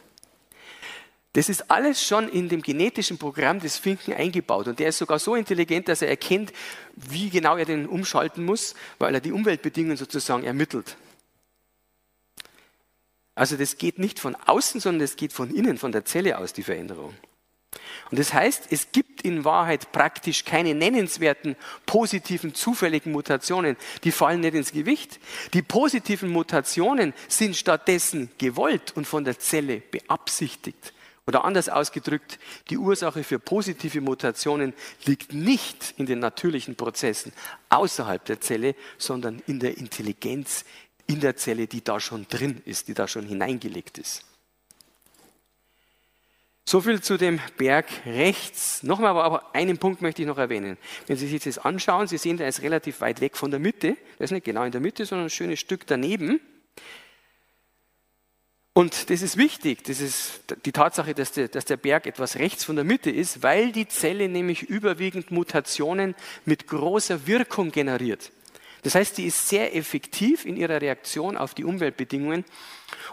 Das 1.34 1.48
ist 1.48 1.70
alles 1.70 2.04
schon 2.04 2.28
in 2.28 2.50
dem 2.50 2.60
genetischen 2.60 3.16
Programm 3.16 3.58
des 3.58 3.78
Finken 3.78 4.12
eingebaut. 4.12 4.68
Und 4.68 4.78
der 4.78 4.88
ist 4.88 4.98
sogar 4.98 5.18
so 5.18 5.34
intelligent, 5.34 5.88
dass 5.88 6.02
er 6.02 6.08
erkennt, 6.08 6.52
wie 6.94 7.30
genau 7.30 7.56
er 7.56 7.64
den 7.64 7.86
umschalten 7.86 8.44
muss, 8.44 8.74
weil 8.98 9.14
er 9.14 9.20
die 9.20 9.32
Umweltbedingungen 9.32 9.96
sozusagen 9.96 10.44
ermittelt. 10.44 10.96
Also 13.34 13.56
das 13.56 13.78
geht 13.78 13.98
nicht 13.98 14.20
von 14.20 14.34
außen, 14.34 14.80
sondern 14.80 15.00
das 15.00 15.16
geht 15.16 15.32
von 15.32 15.54
innen, 15.54 15.78
von 15.78 15.90
der 15.90 16.04
Zelle 16.04 16.36
aus, 16.36 16.52
die 16.52 16.62
Veränderung. 16.62 17.14
Und 18.10 18.18
das 18.18 18.34
heißt, 18.34 18.66
es 18.70 18.92
gibt 18.92 19.22
in 19.22 19.46
Wahrheit 19.46 19.90
praktisch 19.90 20.44
keine 20.44 20.74
nennenswerten 20.74 21.56
positiven 21.86 22.54
zufälligen 22.54 23.10
Mutationen. 23.10 23.78
Die 24.04 24.12
fallen 24.12 24.40
nicht 24.40 24.52
ins 24.52 24.72
Gewicht. 24.72 25.18
Die 25.54 25.62
positiven 25.62 26.28
Mutationen 26.28 27.14
sind 27.28 27.56
stattdessen 27.56 28.30
gewollt 28.36 28.92
und 28.94 29.06
von 29.06 29.24
der 29.24 29.38
Zelle 29.38 29.78
beabsichtigt. 29.78 30.92
Oder 31.26 31.44
anders 31.44 31.68
ausgedrückt, 31.68 32.38
die 32.68 32.78
Ursache 32.78 33.22
für 33.22 33.38
positive 33.38 34.00
Mutationen 34.00 34.74
liegt 35.04 35.32
nicht 35.32 35.94
in 35.96 36.06
den 36.06 36.18
natürlichen 36.18 36.74
Prozessen 36.74 37.32
außerhalb 37.68 38.24
der 38.24 38.40
Zelle, 38.40 38.74
sondern 38.98 39.40
in 39.46 39.60
der 39.60 39.78
Intelligenz 39.78 40.64
in 41.06 41.20
der 41.20 41.36
Zelle, 41.36 41.66
die 41.66 41.82
da 41.82 42.00
schon 42.00 42.26
drin 42.28 42.60
ist, 42.64 42.88
die 42.88 42.94
da 42.94 43.06
schon 43.06 43.26
hineingelegt 43.26 43.98
ist. 43.98 44.24
So 46.64 46.80
viel 46.80 47.00
zu 47.02 47.18
dem 47.18 47.40
Berg 47.56 47.86
rechts. 48.06 48.82
Nochmal, 48.82 49.10
aber 49.10 49.54
einen 49.54 49.78
Punkt 49.78 50.00
möchte 50.00 50.22
ich 50.22 50.28
noch 50.28 50.38
erwähnen. 50.38 50.78
Wenn 51.06 51.16
Sie 51.16 51.26
sich 51.26 51.42
das 51.42 51.58
anschauen, 51.58 52.06
Sie 52.06 52.18
sehen, 52.18 52.36
der 52.36 52.48
ist 52.48 52.62
relativ 52.62 53.00
weit 53.00 53.20
weg 53.20 53.36
von 53.36 53.50
der 53.50 53.60
Mitte. 53.60 53.96
Der 54.18 54.24
ist 54.24 54.30
nicht 54.30 54.44
genau 54.44 54.62
in 54.62 54.72
der 54.72 54.80
Mitte, 54.80 55.04
sondern 55.04 55.26
ein 55.26 55.30
schönes 55.30 55.58
Stück 55.58 55.86
daneben. 55.86 56.40
Und 58.74 59.10
das 59.10 59.20
ist 59.20 59.36
wichtig, 59.36 59.84
das 59.84 60.00
ist 60.00 60.40
die 60.64 60.72
Tatsache, 60.72 61.14
dass 61.14 61.32
der, 61.32 61.48
dass 61.48 61.66
der 61.66 61.76
Berg 61.76 62.06
etwas 62.06 62.36
rechts 62.36 62.64
von 62.64 62.76
der 62.76 62.86
Mitte 62.86 63.10
ist, 63.10 63.42
weil 63.42 63.70
die 63.70 63.86
Zelle 63.86 64.28
nämlich 64.28 64.62
überwiegend 64.62 65.30
Mutationen 65.30 66.14
mit 66.46 66.66
großer 66.66 67.26
Wirkung 67.26 67.70
generiert. 67.70 68.32
Das 68.82 68.94
heißt, 68.94 69.18
die 69.18 69.26
ist 69.26 69.48
sehr 69.48 69.76
effektiv 69.76 70.44
in 70.44 70.56
ihrer 70.56 70.80
Reaktion 70.80 71.36
auf 71.36 71.54
die 71.54 71.64
Umweltbedingungen 71.64 72.44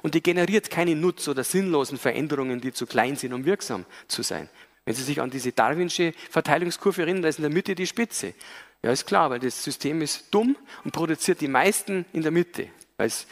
und 0.02 0.16
die 0.16 0.24
generiert 0.24 0.72
keine 0.72 0.96
nutz- 0.96 1.28
oder 1.28 1.44
sinnlosen 1.44 1.98
Veränderungen, 1.98 2.62
die 2.62 2.74
zu 2.74 2.88
klein 2.88 3.18
sind, 3.18 3.34
um 3.34 3.46
wirksam 3.46 3.86
zu 4.08 4.24
sein. 4.24 4.50
Wenn 4.86 4.96
Sie 4.96 5.04
sich 5.04 5.22
an 5.22 5.30
diese 5.30 5.52
darwinsche 5.52 6.14
Verteilungskurve 6.32 7.04
erinnern, 7.04 7.22
da 7.22 7.30
ist 7.30 7.38
in 7.38 7.44
der 7.44 7.52
Mitte 7.52 7.76
die 7.76 7.86
Spitze. 7.86 8.34
Ja, 8.82 8.92
ist 8.92 9.06
klar, 9.06 9.30
weil 9.30 9.40
das 9.40 9.64
System 9.64 10.02
ist 10.02 10.34
dumm 10.34 10.56
und 10.84 10.92
produziert 10.92 11.42
die 11.42 11.48
meisten 11.48 12.06
in 12.14 12.24
der 12.24 12.32
Mitte, 12.32 12.70
weil 12.98 13.08
es 13.08 13.28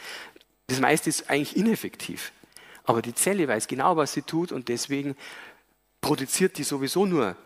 das 0.68 0.80
meiste 0.80 1.08
ist 1.10 1.28
eigentlich 1.28 1.56
ineffektiv. 1.56 2.32
Aber 2.84 3.02
die 3.02 3.14
Zelle 3.14 3.48
weiß 3.48 3.66
genau, 3.66 3.96
was 3.96 4.12
sie 4.12 4.22
tut 4.22 4.52
und 4.52 4.68
deswegen 4.68 5.16
produziert 6.00 6.56
die 6.58 6.62
sowieso 6.62 7.04
nur 7.04 7.36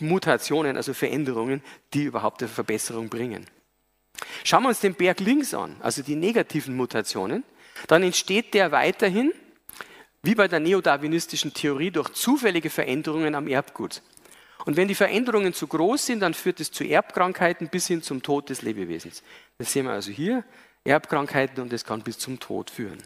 Mutationen, 0.00 0.76
also 0.76 0.94
Veränderungen, 0.94 1.62
die 1.92 2.04
überhaupt 2.04 2.42
eine 2.42 2.48
Verbesserung 2.48 3.08
bringen. 3.08 3.46
Schauen 4.44 4.62
wir 4.62 4.68
uns 4.68 4.80
den 4.80 4.94
Berg 4.94 5.20
links 5.20 5.52
an, 5.54 5.76
also 5.80 6.02
die 6.02 6.16
negativen 6.16 6.76
Mutationen. 6.76 7.44
dann 7.86 8.02
entsteht 8.02 8.52
der 8.52 8.72
weiterhin, 8.72 9.32
wie 10.22 10.34
bei 10.34 10.48
der 10.48 10.60
neodarwinistischen 10.60 11.54
Theorie, 11.54 11.90
durch 11.90 12.10
zufällige 12.10 12.68
Veränderungen 12.68 13.34
am 13.34 13.48
Erbgut. 13.48 14.02
Und 14.66 14.76
wenn 14.76 14.88
die 14.88 14.94
Veränderungen 14.94 15.54
zu 15.54 15.66
groß 15.66 16.06
sind, 16.06 16.20
dann 16.20 16.34
führt 16.34 16.60
es 16.60 16.70
zu 16.70 16.84
Erbkrankheiten 16.84 17.68
bis 17.68 17.86
hin 17.86 18.02
zum 18.02 18.22
Tod 18.22 18.50
des 18.50 18.60
Lebewesens. 18.60 19.22
Das 19.56 19.72
sehen 19.72 19.86
wir 19.86 19.92
also 19.92 20.10
hier, 20.10 20.44
Erbkrankheiten 20.84 21.62
und 21.62 21.72
das 21.72 21.84
kann 21.84 22.02
bis 22.02 22.18
zum 22.18 22.40
Tod 22.40 22.70
führen. 22.70 23.02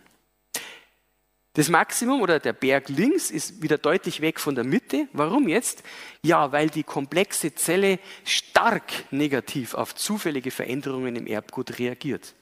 Das 1.54 1.68
Maximum 1.68 2.20
oder 2.20 2.40
der 2.40 2.52
Berg 2.52 2.88
links 2.88 3.30
ist 3.30 3.62
wieder 3.62 3.78
deutlich 3.78 4.20
weg 4.20 4.40
von 4.40 4.56
der 4.56 4.64
Mitte. 4.64 5.06
Warum 5.12 5.48
jetzt? 5.48 5.84
Ja, 6.22 6.50
weil 6.50 6.68
die 6.68 6.82
komplexe 6.82 7.54
Zelle 7.54 8.00
stark 8.24 8.92
negativ 9.12 9.74
auf 9.74 9.94
zufällige 9.94 10.50
Veränderungen 10.50 11.14
im 11.14 11.28
Erbgut 11.28 11.78
reagiert. 11.78 12.34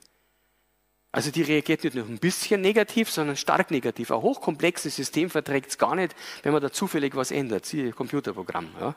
Also 1.15 1.31
die 1.31 1.43
reagiert 1.43 1.85
nicht 1.85 1.95
nur 1.95 2.07
ein 2.07 2.19
bisschen 2.19 2.63
negativ, 2.63 3.11
sondern 3.11 3.37
stark 3.37 3.71
negativ. 3.71 4.11
Ein 4.11 4.23
hochkomplexes 4.23 4.97
System 4.97 5.29
verträgt 5.29 5.69
es 5.69 5.77
gar 5.77 5.95
nicht, 5.95 6.17
wenn 6.43 6.55
man 6.55 6.63
da 6.63 6.73
zufällig 6.73 7.15
was 7.15 7.31
ändert. 7.31 7.67
Siehe 7.67 7.93
Computerprogramm. 7.93 8.71
Ja. 8.81 8.97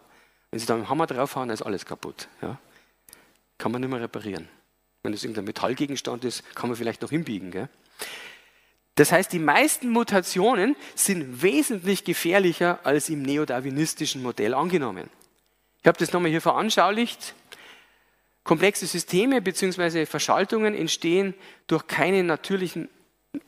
Wenn 0.49 0.59
Sie 0.61 0.65
da 0.65 0.75
dem 0.75 0.87
Hammer 0.87 1.07
draufhauen, 1.07 1.49
ist 1.49 1.61
alles 1.61 1.85
kaputt. 1.85 2.29
Ja. 2.41 2.57
Kann 3.57 3.73
man 3.73 3.81
nicht 3.81 3.89
mehr 3.91 3.99
reparieren. 3.99 4.47
Wenn 5.05 5.13
es 5.13 5.23
irgendein 5.23 5.45
Metallgegenstand 5.45 6.25
ist, 6.25 6.43
kann 6.55 6.69
man 6.69 6.77
vielleicht 6.77 7.01
noch 7.01 7.11
hinbiegen. 7.11 7.51
Gell? 7.51 7.69
Das 8.95 9.11
heißt, 9.11 9.31
die 9.31 9.39
meisten 9.39 9.89
Mutationen 9.89 10.75
sind 10.95 11.41
wesentlich 11.41 12.03
gefährlicher 12.03 12.79
als 12.83 13.09
im 13.09 13.21
neodarwinistischen 13.21 14.23
Modell 14.23 14.53
angenommen. 14.53 15.09
Ich 15.81 15.87
habe 15.87 15.99
das 15.99 16.11
nochmal 16.13 16.31
hier 16.31 16.41
veranschaulicht. 16.41 17.35
Komplexe 18.43 18.87
Systeme 18.87 19.41
bzw. 19.41 20.05
Verschaltungen 20.05 20.73
entstehen 20.73 21.33
durch 21.67 21.87
keinen 21.87 22.25
natürlichen 22.25 22.89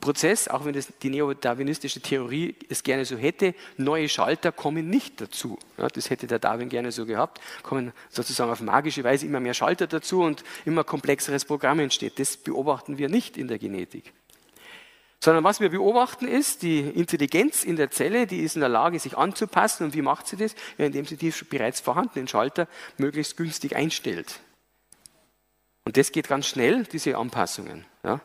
Prozess, 0.00 0.48
auch 0.48 0.64
wenn 0.64 0.72
das 0.72 0.92
die 1.02 1.10
neodarwinistische 1.10 2.00
Theorie 2.00 2.54
es 2.68 2.82
gerne 2.82 3.04
so 3.04 3.16
hätte. 3.16 3.54
Neue 3.76 4.08
Schalter 4.08 4.52
kommen 4.52 4.88
nicht 4.88 5.20
dazu. 5.20 5.58
Ja, 5.76 5.88
das 5.88 6.10
hätte 6.10 6.26
der 6.26 6.38
Darwin 6.38 6.68
gerne 6.68 6.92
so 6.92 7.06
gehabt. 7.06 7.40
Kommen 7.62 7.92
sozusagen 8.08 8.50
auf 8.50 8.60
magische 8.60 9.04
Weise 9.04 9.26
immer 9.26 9.40
mehr 9.40 9.54
Schalter 9.54 9.86
dazu 9.86 10.22
und 10.22 10.44
immer 10.64 10.84
komplexeres 10.84 11.44
Programm 11.44 11.80
entsteht. 11.80 12.18
Das 12.18 12.36
beobachten 12.36 12.98
wir 12.98 13.08
nicht 13.08 13.36
in 13.36 13.48
der 13.48 13.58
Genetik. 13.58 14.12
Sondern 15.20 15.42
was 15.42 15.60
wir 15.60 15.70
beobachten 15.70 16.28
ist, 16.28 16.62
die 16.62 16.80
Intelligenz 16.80 17.64
in 17.64 17.76
der 17.76 17.90
Zelle, 17.90 18.26
die 18.26 18.38
ist 18.38 18.54
in 18.54 18.60
der 18.60 18.68
Lage, 18.68 19.00
sich 19.00 19.18
anzupassen. 19.18 19.84
Und 19.84 19.94
wie 19.94 20.02
macht 20.02 20.28
sie 20.28 20.36
das? 20.36 20.54
Ja, 20.78 20.86
indem 20.86 21.06
sie 21.06 21.16
die 21.16 21.32
bereits 21.50 21.80
vorhandenen 21.80 22.28
Schalter 22.28 22.68
möglichst 22.98 23.36
günstig 23.36 23.74
einstellt. 23.74 24.40
Und 25.84 25.96
das 25.96 26.12
geht 26.12 26.28
ganz 26.28 26.46
schnell, 26.46 26.84
diese 26.84 27.16
Anpassungen. 27.16 27.84
Ja. 28.04 28.20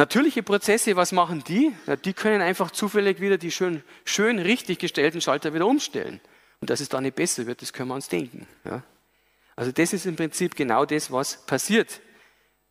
Natürliche 0.00 0.42
Prozesse, 0.42 0.96
was 0.96 1.12
machen 1.12 1.44
die? 1.46 1.76
Ja, 1.86 1.94
die 1.94 2.14
können 2.14 2.40
einfach 2.40 2.70
zufällig 2.70 3.20
wieder 3.20 3.36
die 3.36 3.50
schön, 3.50 3.82
schön 4.06 4.38
richtig 4.38 4.78
gestellten 4.78 5.20
Schalter 5.20 5.52
wieder 5.52 5.66
umstellen. 5.66 6.22
Und 6.62 6.70
dass 6.70 6.80
es 6.80 6.88
da 6.88 7.02
nicht 7.02 7.16
besser 7.16 7.44
wird, 7.44 7.60
das 7.60 7.74
können 7.74 7.90
wir 7.90 7.96
uns 7.96 8.08
denken. 8.08 8.46
Ja. 8.64 8.82
Also 9.56 9.72
das 9.72 9.92
ist 9.92 10.06
im 10.06 10.16
Prinzip 10.16 10.56
genau 10.56 10.86
das, 10.86 11.12
was 11.12 11.44
passiert. 11.44 12.00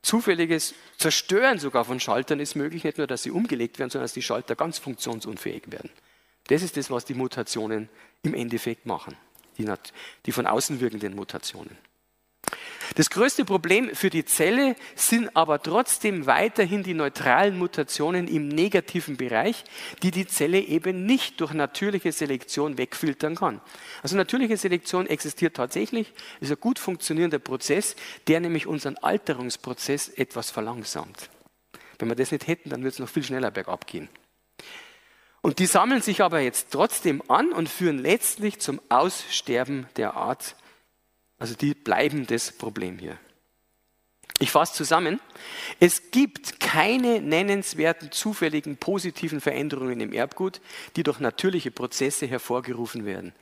Zufälliges 0.02 0.74
Zerstören 0.98 1.60
sogar 1.60 1.86
von 1.86 2.00
Schaltern 2.00 2.40
ist 2.40 2.56
möglich, 2.56 2.84
nicht 2.84 2.98
nur, 2.98 3.06
dass 3.06 3.22
sie 3.22 3.30
umgelegt 3.30 3.78
werden, 3.78 3.92
sondern 3.92 4.06
dass 4.06 4.14
die 4.14 4.24
Schalter 4.24 4.56
ganz 4.56 4.80
funktionsunfähig 4.80 5.72
werden. 5.72 5.92
Das 6.48 6.64
ist 6.64 6.78
das, 6.78 6.90
was 6.90 7.06
die 7.06 7.14
Mutationen 7.14 7.90
im 8.24 8.34
Endeffekt 8.34 8.88
machen, 8.88 9.16
die, 9.60 9.72
die 10.26 10.32
von 10.32 10.48
außen 10.48 10.80
wirkenden 10.80 11.16
Mutationen. 11.16 11.78
Das 12.96 13.10
größte 13.10 13.46
Problem 13.46 13.94
für 13.94 14.10
die 14.10 14.26
Zelle 14.26 14.76
sind 14.96 15.36
aber 15.36 15.62
trotzdem 15.62 16.26
weiterhin 16.26 16.84
die 16.84 16.94
neutralen 16.94 17.58
Mutationen 17.58 18.28
im 18.28 18.48
negativen 18.48 19.18
Bereich, 19.18 19.64
die 20.02 20.12
die 20.12 20.28
Zelle 20.28 20.60
eben 20.60 21.06
nicht 21.06 21.40
durch 21.40 21.54
natürliche 21.54 22.12
Selektion 22.12 22.78
wegfiltern 22.78 23.36
kann. 23.36 23.62
Also 24.02 24.18
natürliche 24.18 24.58
Selektion 24.58 25.08
existiert 25.08 25.56
tatsächlich, 25.56 26.14
ist 26.40 26.52
ein 26.52 26.60
gut 26.60 26.80
funktionierender 26.80 27.40
Prozess, 27.40 27.96
der 28.28 28.40
nämlich 28.40 28.68
unseren 28.68 28.98
Alterungsprozess 28.98 30.10
etwas 30.10 30.50
verlangsamt. 30.50 31.30
Wenn 32.00 32.08
wir 32.08 32.16
das 32.16 32.32
nicht 32.32 32.48
hätten, 32.48 32.70
dann 32.70 32.80
würde 32.82 32.90
es 32.90 33.00
noch 33.00 33.10
viel 33.10 33.24
schneller 33.24 33.52
bergab 33.52 33.86
gehen. 33.86 34.10
Und 35.42 35.60
die 35.60 35.68
sammeln 35.68 36.02
sich 36.02 36.22
aber 36.22 36.40
jetzt 36.40 36.72
trotzdem 36.72 37.22
an 37.30 37.52
und 37.54 37.70
führen 37.70 38.00
letztlich 38.00 38.60
zum 38.60 38.82
Aussterben 38.90 39.88
der 39.96 40.16
Art 40.16 40.56
also 41.40 41.56
die 41.56 41.74
bleiben 41.74 42.28
das 42.28 42.52
Problem 42.52 43.00
hier. 43.00 43.18
Ich 44.42 44.52
fasse 44.52 44.74
zusammen. 44.74 45.20
Es 45.82 46.12
gibt 46.12 46.62
keine 46.62 47.20
nennenswerten 47.22 48.12
zufälligen 48.12 48.78
positiven 48.78 49.42
Veränderungen 49.42 50.00
im 50.00 50.14
Erbgut, 50.14 50.62
die 50.96 51.04
durch 51.04 51.20
natürliche 51.20 51.72
Prozesse 51.72 52.26
hervorgerufen 52.26 53.06
werden. 53.06 53.34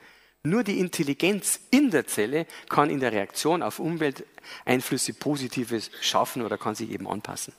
Nur 0.42 0.64
die 0.64 0.78
Intelligenz 0.78 1.60
in 1.70 1.90
der 1.90 2.06
Zelle 2.06 2.46
kann 2.68 2.90
in 2.90 3.00
der 3.00 3.12
Reaktion 3.12 3.62
auf 3.62 3.78
Umwelteinflüsse 3.78 5.14
Positives 5.14 5.90
schaffen 6.00 6.42
oder 6.42 6.58
kann 6.58 6.74
sich 6.74 6.90
eben 6.90 7.06
anpassen. 7.06 7.52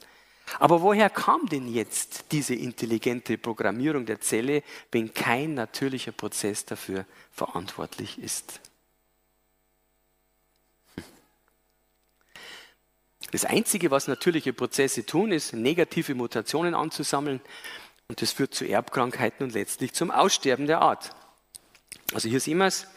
Aber 0.60 0.82
woher 0.82 1.10
kam 1.10 1.45
denn 1.45 1.71
jetzt 1.71 2.25
diese 2.32 2.56
intelligente 2.56 3.38
Programmierung 3.38 4.06
der 4.06 4.19
Zelle, 4.19 4.63
wenn 4.91 5.13
kein 5.13 5.54
natürlicher 5.54 6.12
Prozess 6.12 6.65
dafür 6.65 7.06
verantwortlich 7.32 8.17
ist? 8.19 8.60
Das 13.32 13.46
Einzige, 13.46 13.92
was 13.92 14.08
natürliche 14.08 14.54
Prozesse 14.54 15.06
tun, 15.06 15.32
ist, 15.32 15.54
negative 15.54 16.15
Mutationen 16.15 16.74
anzusammeln 16.74 17.42
und 18.08 18.22
das 18.22 18.32
führt 18.32 18.56
zu 18.56 18.65
Erbkrankheiten 18.65 19.46
und 19.46 19.54
letztlich 19.54 19.94
zum 19.94 20.10
Aussterben 20.10 20.65
der 20.65 20.82
Art. 20.82 21.15
Also 22.13 22.28
hier 22.28 22.39
sehen 22.39 22.58
wir 22.58 22.65
es, 22.65 22.88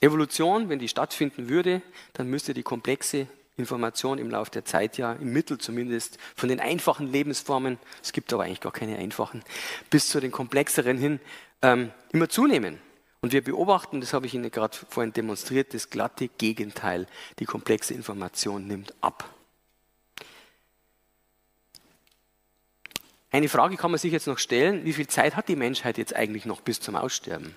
Evolution, 0.00 0.68
wenn 0.68 0.78
die 0.78 0.88
stattfinden 0.88 1.48
würde, 1.48 1.82
dann 2.14 2.28
müsste 2.28 2.54
die 2.54 2.62
komplexe 2.62 3.26
Information 3.56 4.18
im 4.18 4.30
Laufe 4.30 4.50
der 4.50 4.64
Zeit 4.64 4.96
ja 4.96 5.12
im 5.12 5.32
Mittel 5.32 5.58
zumindest 5.58 6.18
von 6.34 6.48
den 6.48 6.60
einfachen 6.60 7.10
Lebensformen, 7.12 7.78
es 8.02 8.12
gibt 8.12 8.32
aber 8.32 8.44
eigentlich 8.44 8.60
gar 8.60 8.72
keine 8.72 8.96
einfachen, 8.96 9.42
bis 9.90 10.08
zu 10.08 10.20
den 10.20 10.30
komplexeren 10.30 10.96
hin 10.96 11.20
ähm, 11.62 11.90
immer 12.12 12.28
zunehmen. 12.28 12.78
Und 13.20 13.32
wir 13.32 13.44
beobachten, 13.44 14.00
das 14.00 14.14
habe 14.14 14.24
ich 14.24 14.32
Ihnen 14.32 14.50
gerade 14.50 14.78
vorhin 14.88 15.12
demonstriert, 15.12 15.74
das 15.74 15.90
glatte 15.90 16.28
Gegenteil. 16.28 17.06
Die 17.38 17.44
komplexe 17.44 17.92
Information 17.92 18.66
nimmt 18.66 18.94
ab. 19.02 19.28
Eine 23.30 23.48
Frage 23.48 23.76
kann 23.76 23.92
man 23.92 23.98
sich 23.98 24.12
jetzt 24.12 24.26
noch 24.26 24.38
stellen, 24.38 24.84
wie 24.84 24.92
viel 24.92 25.06
Zeit 25.06 25.36
hat 25.36 25.48
die 25.48 25.56
Menschheit 25.56 25.98
jetzt 25.98 26.14
eigentlich 26.14 26.46
noch 26.46 26.60
bis 26.60 26.80
zum 26.80 26.96
Aussterben? 26.96 27.54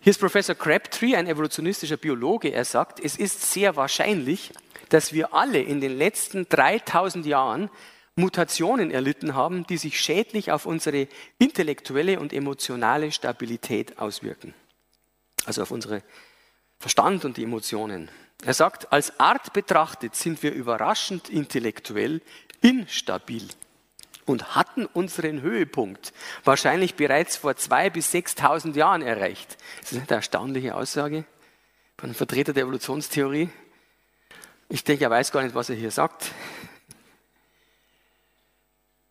Hier 0.00 0.12
ist 0.12 0.20
Professor 0.20 0.54
Crabtree, 0.54 1.16
ein 1.16 1.26
evolutionistischer 1.26 1.96
Biologe. 1.96 2.50
Er 2.50 2.64
sagt, 2.64 3.00
es 3.00 3.16
ist 3.16 3.50
sehr 3.50 3.74
wahrscheinlich, 3.74 4.52
dass 4.88 5.12
wir 5.12 5.34
alle 5.34 5.60
in 5.60 5.80
den 5.80 5.98
letzten 5.98 6.48
3000 6.48 7.26
Jahren 7.26 7.70
Mutationen 8.14 8.92
erlitten 8.92 9.34
haben, 9.34 9.66
die 9.66 9.76
sich 9.76 10.00
schädlich 10.00 10.52
auf 10.52 10.64
unsere 10.64 11.08
intellektuelle 11.38 12.20
und 12.20 12.32
emotionale 12.32 13.10
Stabilität 13.10 13.98
auswirken. 13.98 14.54
Also 15.44 15.62
auf 15.62 15.72
unsere 15.72 16.04
Verstand 16.78 17.24
und 17.24 17.36
die 17.36 17.42
Emotionen. 17.42 18.08
Er 18.44 18.54
sagt, 18.54 18.92
als 18.92 19.18
Art 19.18 19.52
betrachtet 19.54 20.14
sind 20.14 20.42
wir 20.42 20.52
überraschend 20.52 21.28
intellektuell, 21.28 22.20
instabil 22.66 23.48
und 24.24 24.56
hatten 24.56 24.86
unseren 24.86 25.40
Höhepunkt 25.40 26.12
wahrscheinlich 26.44 26.96
bereits 26.96 27.36
vor 27.36 27.52
2.000 27.52 27.90
bis 27.90 28.12
6.000 28.12 28.74
Jahren 28.74 29.02
erreicht. 29.02 29.56
Das 29.80 29.92
ist 29.92 29.98
eine 29.98 30.10
erstaunliche 30.10 30.74
Aussage 30.74 31.24
von 31.96 32.10
einem 32.10 32.14
Vertreter 32.14 32.52
der 32.52 32.64
Evolutionstheorie. 32.64 33.48
Ich 34.68 34.82
denke, 34.82 35.04
er 35.04 35.10
weiß 35.10 35.30
gar 35.30 35.42
nicht, 35.42 35.54
was 35.54 35.70
er 35.70 35.76
hier 35.76 35.92
sagt. 35.92 36.32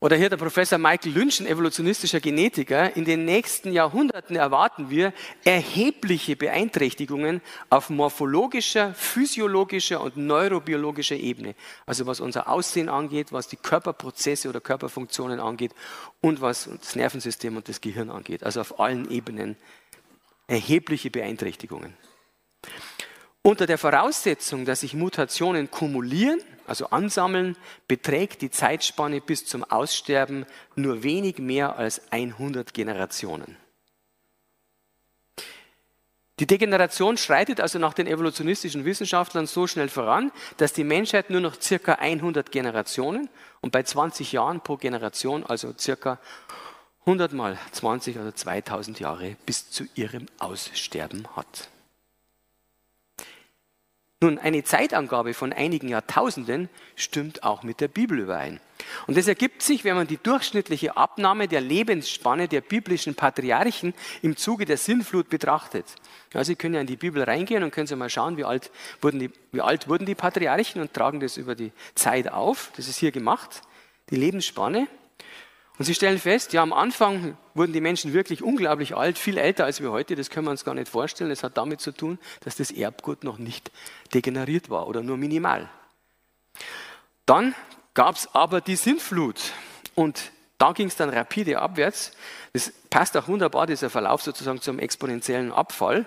Oder 0.05 0.17
hier 0.17 0.29
der 0.29 0.37
Professor 0.37 0.77
Michael 0.77 1.13
Lynch, 1.13 1.39
ein 1.39 1.47
evolutionistischer 1.47 2.19
Genetiker. 2.19 2.95
In 2.95 3.05
den 3.05 3.25
nächsten 3.25 3.73
Jahrhunderten 3.73 4.35
erwarten 4.35 4.91
wir 4.91 5.13
erhebliche 5.43 6.35
Beeinträchtigungen 6.35 7.41
auf 7.71 7.89
morphologischer, 7.89 8.93
physiologischer 8.93 9.99
und 10.01 10.15
neurobiologischer 10.15 11.15
Ebene. 11.15 11.55
Also 11.87 12.05
was 12.05 12.19
unser 12.19 12.47
Aussehen 12.49 12.87
angeht, 12.87 13.31
was 13.31 13.47
die 13.47 13.55
Körperprozesse 13.55 14.47
oder 14.47 14.61
Körperfunktionen 14.61 15.39
angeht 15.39 15.71
und 16.21 16.39
was 16.39 16.69
das 16.79 16.95
Nervensystem 16.95 17.57
und 17.57 17.67
das 17.67 17.81
Gehirn 17.81 18.11
angeht. 18.11 18.43
Also 18.43 18.61
auf 18.61 18.79
allen 18.79 19.09
Ebenen 19.09 19.57
erhebliche 20.45 21.09
Beeinträchtigungen. 21.09 21.97
Unter 23.45 23.67
der 23.67 23.77
Voraussetzung, 23.77 24.65
dass 24.65 24.79
sich 24.79 24.95
Mutationen 24.95 25.69
kumulieren, 25.69 26.41
also 26.65 26.87
ansammeln, 26.87 27.55
beträgt 27.87 28.41
die 28.41 28.49
Zeitspanne 28.49 29.21
bis 29.21 29.45
zum 29.45 29.63
Aussterben 29.63 30.47
nur 30.75 31.03
wenig 31.03 31.37
mehr 31.37 31.77
als 31.77 32.01
100 32.11 32.73
Generationen. 32.73 33.55
Die 36.39 36.47
Degeneration 36.47 37.17
schreitet 37.17 37.61
also 37.61 37.77
nach 37.77 37.93
den 37.93 38.07
evolutionistischen 38.07 38.83
Wissenschaftlern 38.83 39.45
so 39.45 39.67
schnell 39.67 39.89
voran, 39.89 40.31
dass 40.57 40.73
die 40.73 40.83
Menschheit 40.83 41.29
nur 41.29 41.41
noch 41.41 41.61
circa 41.61 41.93
100 41.93 42.51
Generationen 42.51 43.29
und 43.61 43.71
bei 43.71 43.83
20 43.83 44.31
Jahren 44.31 44.61
pro 44.61 44.77
Generation, 44.77 45.43
also 45.45 45.71
circa 45.77 46.17
100 47.01 47.31
mal 47.33 47.59
20 47.73 48.17
oder 48.17 48.33
2000 48.33 48.99
Jahre 48.99 49.37
bis 49.45 49.69
zu 49.69 49.83
ihrem 49.93 50.25
Aussterben 50.39 51.27
hat. 51.35 51.69
Nun, 54.21 54.39
eine 54.39 54.63
Zeitangabe 54.63 55.33
von 55.33 55.51
einigen 55.51 55.89
Jahrtausenden 55.89 56.69
stimmt 56.95 57.43
auch 57.43 57.63
mit 57.63 57.81
der 57.81 57.89
Bibel 57.89 58.17
überein. 58.17 58.61
Und 59.07 59.17
das 59.17 59.27
ergibt 59.27 59.61
sich, 59.61 59.83
wenn 59.83 59.95
man 59.95 60.07
die 60.07 60.17
durchschnittliche 60.17 60.95
Abnahme 60.95 61.49
der 61.49 61.59
Lebensspanne 61.59 62.47
der 62.47 62.61
biblischen 62.61 63.15
Patriarchen 63.15 63.93
im 64.21 64.37
Zuge 64.37 64.63
der 64.63 64.77
Sinnflut 64.77 65.29
betrachtet. 65.29 65.85
Ja, 66.33 66.45
Sie 66.45 66.55
können 66.55 66.75
ja 66.75 66.81
in 66.81 66.87
die 66.87 66.95
Bibel 66.95 67.23
reingehen 67.23 67.63
und 67.63 67.71
können 67.71 67.87
Sie 67.87 67.95
mal 67.97 68.09
schauen, 68.09 68.37
wie 68.37 68.45
alt, 68.45 68.71
wurden 69.01 69.19
die, 69.19 69.31
wie 69.51 69.61
alt 69.61 69.89
wurden 69.89 70.05
die 70.05 70.15
Patriarchen 70.15 70.81
und 70.81 70.93
tragen 70.93 71.19
das 71.19 71.35
über 71.35 71.55
die 71.55 71.73
Zeit 71.93 72.31
auf. 72.31 72.71
Das 72.77 72.87
ist 72.87 72.97
hier 72.97 73.11
gemacht, 73.11 73.63
die 74.09 74.15
Lebensspanne. 74.15 74.87
Und 75.77 75.85
sie 75.85 75.95
stellen 75.95 76.19
fest, 76.19 76.53
ja, 76.53 76.61
am 76.61 76.71
Anfang 76.71 77.37
wurden 77.53 77.73
die 77.73 77.81
Menschen 77.81 78.13
wirklich 78.13 78.41
unglaublich 78.41 78.95
alt, 78.95 79.17
viel 79.17 79.37
älter 79.37 79.65
als 79.65 79.81
wir 79.81 79.91
heute. 79.91 80.15
Das 80.15 80.29
können 80.29 80.47
wir 80.47 80.51
uns 80.51 80.63
gar 80.63 80.73
nicht 80.73 80.87
vorstellen. 80.87 81.29
Das 81.29 81.43
hat 81.43 81.57
damit 81.57 81.81
zu 81.81 81.91
tun, 81.91 82.17
dass 82.41 82.55
das 82.55 82.71
Erbgut 82.71 83.23
noch 83.23 83.37
nicht 83.37 83.71
degeneriert 84.13 84.69
war 84.69 84.87
oder 84.87 85.03
nur 85.03 85.17
minimal. 85.17 85.69
Dann 87.25 87.55
gab 87.93 88.15
es 88.15 88.33
aber 88.33 88.61
die 88.61 88.77
Sintflut. 88.77 89.51
Und 89.95 90.31
da 90.57 90.71
ging 90.71 90.87
es 90.87 90.95
dann 90.95 91.09
rapide 91.09 91.59
abwärts. 91.59 92.11
Das 92.53 92.71
passt 92.89 93.17
auch 93.17 93.27
wunderbar, 93.27 93.67
dieser 93.67 93.89
Verlauf 93.89 94.21
sozusagen 94.21 94.61
zum 94.61 94.79
exponentiellen 94.79 95.51
Abfall. 95.51 96.05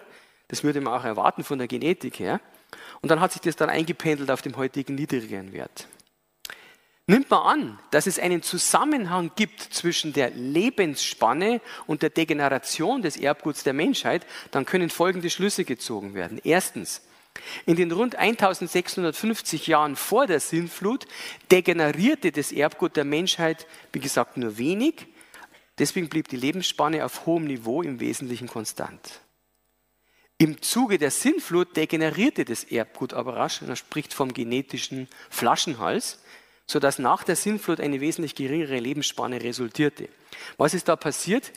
Das 0.48 0.64
würde 0.64 0.80
man 0.80 0.98
auch 0.98 1.04
erwarten 1.04 1.44
von 1.44 1.58
der 1.58 1.68
Genetik 1.68 2.18
her. 2.18 2.40
Und 3.02 3.10
dann 3.10 3.20
hat 3.20 3.32
sich 3.32 3.42
das 3.42 3.56
dann 3.56 3.68
eingependelt 3.68 4.30
auf 4.30 4.40
dem 4.40 4.56
heutigen 4.56 4.94
niedrigeren 4.94 5.52
Wert. 5.52 5.88
Nimmt 7.10 7.30
man 7.30 7.40
an, 7.40 7.78
dass 7.90 8.06
es 8.06 8.18
einen 8.18 8.42
Zusammenhang 8.42 9.30
gibt 9.34 9.62
zwischen 9.62 10.12
der 10.12 10.28
Lebensspanne 10.28 11.62
und 11.86 12.02
der 12.02 12.10
Degeneration 12.10 13.00
des 13.00 13.16
Erbguts 13.16 13.64
der 13.64 13.72
Menschheit, 13.72 14.26
dann 14.50 14.66
können 14.66 14.90
folgende 14.90 15.30
Schlüsse 15.30 15.64
gezogen 15.64 16.12
werden. 16.12 16.38
Erstens, 16.44 17.00
in 17.64 17.76
den 17.76 17.92
rund 17.92 18.16
1650 18.16 19.68
Jahren 19.68 19.96
vor 19.96 20.26
der 20.26 20.38
Sintflut 20.38 21.06
degenerierte 21.50 22.30
das 22.30 22.52
Erbgut 22.52 22.94
der 22.94 23.06
Menschheit, 23.06 23.66
wie 23.90 24.00
gesagt, 24.00 24.36
nur 24.36 24.58
wenig. 24.58 25.06
Deswegen 25.78 26.10
blieb 26.10 26.28
die 26.28 26.36
Lebensspanne 26.36 27.06
auf 27.06 27.24
hohem 27.24 27.44
Niveau 27.44 27.80
im 27.80 28.00
Wesentlichen 28.00 28.48
konstant. 28.48 29.22
Im 30.36 30.60
Zuge 30.60 30.98
der 30.98 31.10
Sintflut 31.10 31.74
degenerierte 31.74 32.44
das 32.44 32.64
Erbgut 32.64 33.14
aber 33.14 33.36
rasch, 33.36 33.62
man 33.62 33.76
spricht 33.76 34.12
vom 34.12 34.34
genetischen 34.34 35.08
Flaschenhals, 35.30 36.20
sodass 36.68 36.98
nach 36.98 37.24
der 37.24 37.34
Sintflut 37.34 37.80
eine 37.80 38.00
wesentlich 38.00 38.34
geringere 38.34 38.78
Lebensspanne 38.78 39.42
resultierte. 39.42 40.08
Was 40.58 40.74
ist 40.74 40.86
da 40.88 40.96
passiert? 40.96 41.50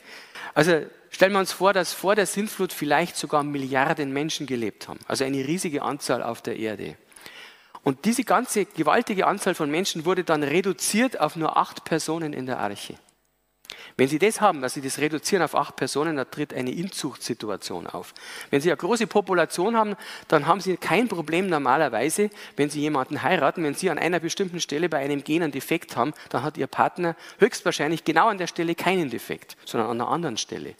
Also 0.54 0.82
stellen 1.10 1.32
wir 1.32 1.38
uns 1.38 1.52
vor, 1.52 1.72
dass 1.72 1.92
vor 1.92 2.14
der 2.14 2.26
Sintflut 2.26 2.72
vielleicht 2.72 3.16
sogar 3.16 3.44
Milliarden 3.44 4.12
Menschen 4.12 4.46
gelebt 4.46 4.88
haben, 4.88 4.98
also 5.06 5.24
eine 5.24 5.46
riesige 5.46 5.82
Anzahl 5.82 6.22
auf 6.22 6.42
der 6.42 6.56
Erde. 6.56 6.96
Und 7.84 8.04
diese 8.04 8.24
ganze 8.24 8.64
gewaltige 8.64 9.26
Anzahl 9.26 9.54
von 9.54 9.70
Menschen 9.70 10.04
wurde 10.04 10.24
dann 10.24 10.42
reduziert 10.42 11.20
auf 11.20 11.36
nur 11.36 11.56
acht 11.56 11.84
Personen 11.84 12.32
in 12.32 12.46
der 12.46 12.58
Arche. 12.58 12.94
Wenn 13.96 14.08
Sie 14.08 14.18
das 14.18 14.40
haben, 14.40 14.62
dass 14.62 14.74
Sie 14.74 14.80
das 14.80 14.98
reduzieren 14.98 15.42
auf 15.42 15.54
acht 15.54 15.76
Personen, 15.76 16.16
dann 16.16 16.30
tritt 16.30 16.54
eine 16.54 16.70
Inzuchtsituation 16.70 17.86
auf. 17.86 18.14
Wenn 18.50 18.60
Sie 18.60 18.70
eine 18.70 18.76
große 18.76 19.06
Population 19.06 19.76
haben, 19.76 19.96
dann 20.28 20.46
haben 20.46 20.60
Sie 20.60 20.76
kein 20.76 21.08
Problem 21.08 21.48
normalerweise, 21.48 22.30
wenn 22.56 22.70
Sie 22.70 22.80
jemanden 22.80 23.22
heiraten. 23.22 23.64
Wenn 23.64 23.74
Sie 23.74 23.90
an 23.90 23.98
einer 23.98 24.20
bestimmten 24.20 24.60
Stelle 24.60 24.88
bei 24.88 24.98
einem 24.98 25.24
Gen 25.24 25.42
einen 25.42 25.52
Defekt 25.52 25.96
haben, 25.96 26.12
dann 26.30 26.42
hat 26.42 26.56
Ihr 26.56 26.66
Partner 26.66 27.16
höchstwahrscheinlich 27.38 28.04
genau 28.04 28.28
an 28.28 28.38
der 28.38 28.46
Stelle 28.46 28.74
keinen 28.74 29.10
Defekt, 29.10 29.56
sondern 29.64 29.90
an 29.90 30.00
einer 30.00 30.10
anderen 30.10 30.36
Stelle. 30.36 30.74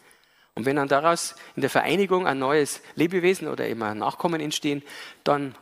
Und 0.55 0.67
wenn 0.67 0.77
dann 0.77 0.89
daraus 0.89 1.35
in 1.57 1.63
der 1.63 1.71
Vereinigung 1.71 2.27
ein 2.27 2.39
neues 2.39 2.83
Lebewesen 2.95 3.49
oder 3.49 3.67
eben 3.67 3.83
ein 3.83 3.99
Nachkommen 3.99 4.41
entstehen, 4.41 4.83
dann 5.25 5.55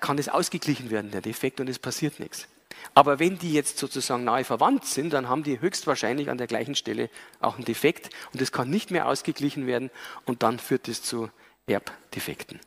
kann 0.00 0.16
das 0.16 0.28
ausgeglichen 0.28 0.90
werden, 0.90 1.10
der 1.12 1.20
Defekt, 1.20 1.60
und 1.60 1.68
es 1.68 1.78
passiert 1.78 2.18
nichts. 2.18 2.48
Aber 2.94 3.18
wenn 3.18 3.38
die 3.38 3.52
jetzt 3.52 3.78
sozusagen 3.78 4.24
nahe 4.24 4.44
verwandt 4.44 4.84
sind, 4.84 5.12
dann 5.12 5.28
haben 5.28 5.42
die 5.42 5.60
höchstwahrscheinlich 5.60 6.30
an 6.30 6.38
der 6.38 6.46
gleichen 6.46 6.74
Stelle 6.74 7.10
auch 7.40 7.56
einen 7.56 7.64
Defekt 7.64 8.10
und 8.32 8.40
es 8.42 8.52
kann 8.52 8.70
nicht 8.70 8.90
mehr 8.90 9.06
ausgeglichen 9.06 9.66
werden 9.66 9.90
und 10.24 10.42
dann 10.42 10.58
führt 10.58 10.88
es 10.88 11.02
zu 11.02 11.30
Erbdefekten. 11.66 12.60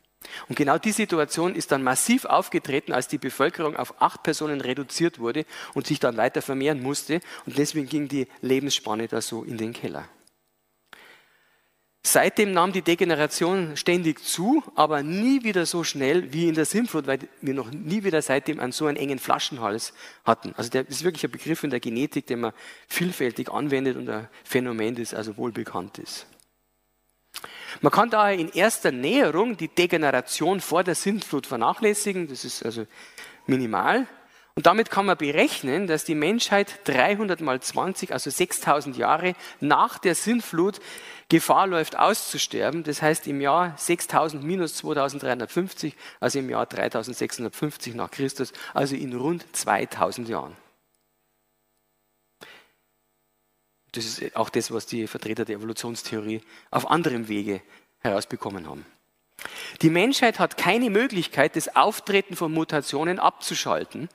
Und 0.48 0.56
genau 0.56 0.78
die 0.78 0.92
Situation 0.92 1.56
ist 1.56 1.72
dann 1.72 1.84
massiv 1.84 2.26
aufgetreten, 2.26 2.94
als 2.94 3.08
die 3.08 3.18
Bevölkerung 3.18 3.76
auf 3.76 4.02
acht 4.02 4.24
Personen 4.24 4.62
reduziert 4.62 5.20
wurde 5.20 5.46
und 5.74 5.88
sich 5.88 6.00
dann 6.00 6.18
weiter 6.18 6.42
vermehren 6.42 6.82
musste. 6.82 7.22
Und 7.46 7.58
deswegen 7.58 7.88
ging 7.88 8.08
die 8.08 8.28
Lebensspanne 8.42 9.08
da 9.08 9.22
so 9.22 9.44
in 9.44 9.58
den 9.58 9.74
Keller. 9.74 10.08
Seitdem 12.04 12.52
nahm 12.52 12.72
die 12.72 12.82
Degeneration 12.82 13.78
ständig 13.78 14.24
zu, 14.24 14.64
aber 14.76 15.04
nie 15.04 15.44
wieder 15.44 15.68
so 15.68 15.84
schnell 15.84 16.34
wie 16.34 16.48
in 16.48 16.56
der 16.56 16.66
Sintflut, 16.66 17.06
weil 17.06 17.20
wir 17.42 17.54
noch 17.54 17.70
nie 17.70 18.04
wieder 18.04 18.24
seitdem 18.24 18.60
einen 18.60 18.72
so 18.72 18.88
einen 18.88 18.98
engen 18.98 19.20
Flaschenhals 19.20 19.94
hatten. 20.26 20.54
Also 20.58 20.72
das 20.72 20.88
ist 20.88 21.04
wirklich 21.04 21.24
ein 21.24 21.32
Begriff 21.32 21.64
in 21.64 21.70
der 21.70 21.80
Genetik, 21.80 22.26
den 22.26 22.40
man 22.40 22.54
vielfältig 22.88 23.52
anwendet 23.52 23.98
und 23.98 24.10
ein 24.10 24.28
Phänomen, 24.44 24.96
das 24.96 25.14
also 25.14 25.38
wohl 25.38 25.52
bekannt 25.52 26.00
ist. 26.00 26.26
Man 27.82 27.92
kann 27.92 28.10
daher 28.10 28.38
in 28.38 28.50
erster 28.50 28.92
Näherung 28.92 29.56
die 29.56 29.70
Degeneration 29.70 30.60
vor 30.60 30.84
der 30.84 30.96
Sintflut 30.96 31.46
vernachlässigen, 31.46 32.28
das 32.28 32.46
ist 32.46 32.66
also 32.66 32.88
minimal. 33.46 34.08
Und 34.54 34.66
damit 34.66 34.90
kann 34.90 35.06
man 35.06 35.18
berechnen, 35.18 35.88
dass 35.88 36.04
die 36.04 36.16
Menschheit 36.16 36.80
300 36.84 37.40
mal 37.40 37.62
20, 37.62 38.12
also 38.12 38.30
6000 38.30 38.98
Jahre 38.98 39.34
nach 39.62 39.98
der 39.98 40.14
Sintflut 40.14 40.82
Gefahr 41.32 41.66
läuft 41.66 41.98
auszusterben. 41.98 42.84
Das 42.84 43.02
heißt 43.02 43.26
im 43.28 43.40
Jahr 43.40 43.74
6000 43.78 44.44
minus 44.44 44.76
2350, 44.76 45.96
also 46.20 46.40
im 46.40 46.50
Jahr 46.50 46.66
3650 46.66 47.96
nach 47.96 48.12
Christus, 48.12 48.52
also 48.74 48.98
in 48.98 49.16
rund 49.16 49.46
2000 49.56 50.28
Jahren. 50.28 50.58
Das 53.94 54.04
ist 54.04 54.36
auch 54.36 54.50
das, 54.50 54.72
was 54.72 54.88
die 54.88 55.08
Vertreter 55.08 55.46
der 55.46 55.56
Evolutionstheorie 55.56 56.42
auf 56.70 56.92
anderem 56.92 57.30
Wege 57.30 57.62
herausbekommen 58.00 58.68
haben. 58.68 58.86
Die 59.82 59.90
Menschheit 59.90 60.38
hat 60.38 60.58
keine 60.58 60.90
Möglichkeit, 60.90 61.56
das 61.56 61.78
Auftreten 61.78 62.36
von 62.36 62.52
Mutationen 62.52 63.20
abzuschalten, 63.20 64.10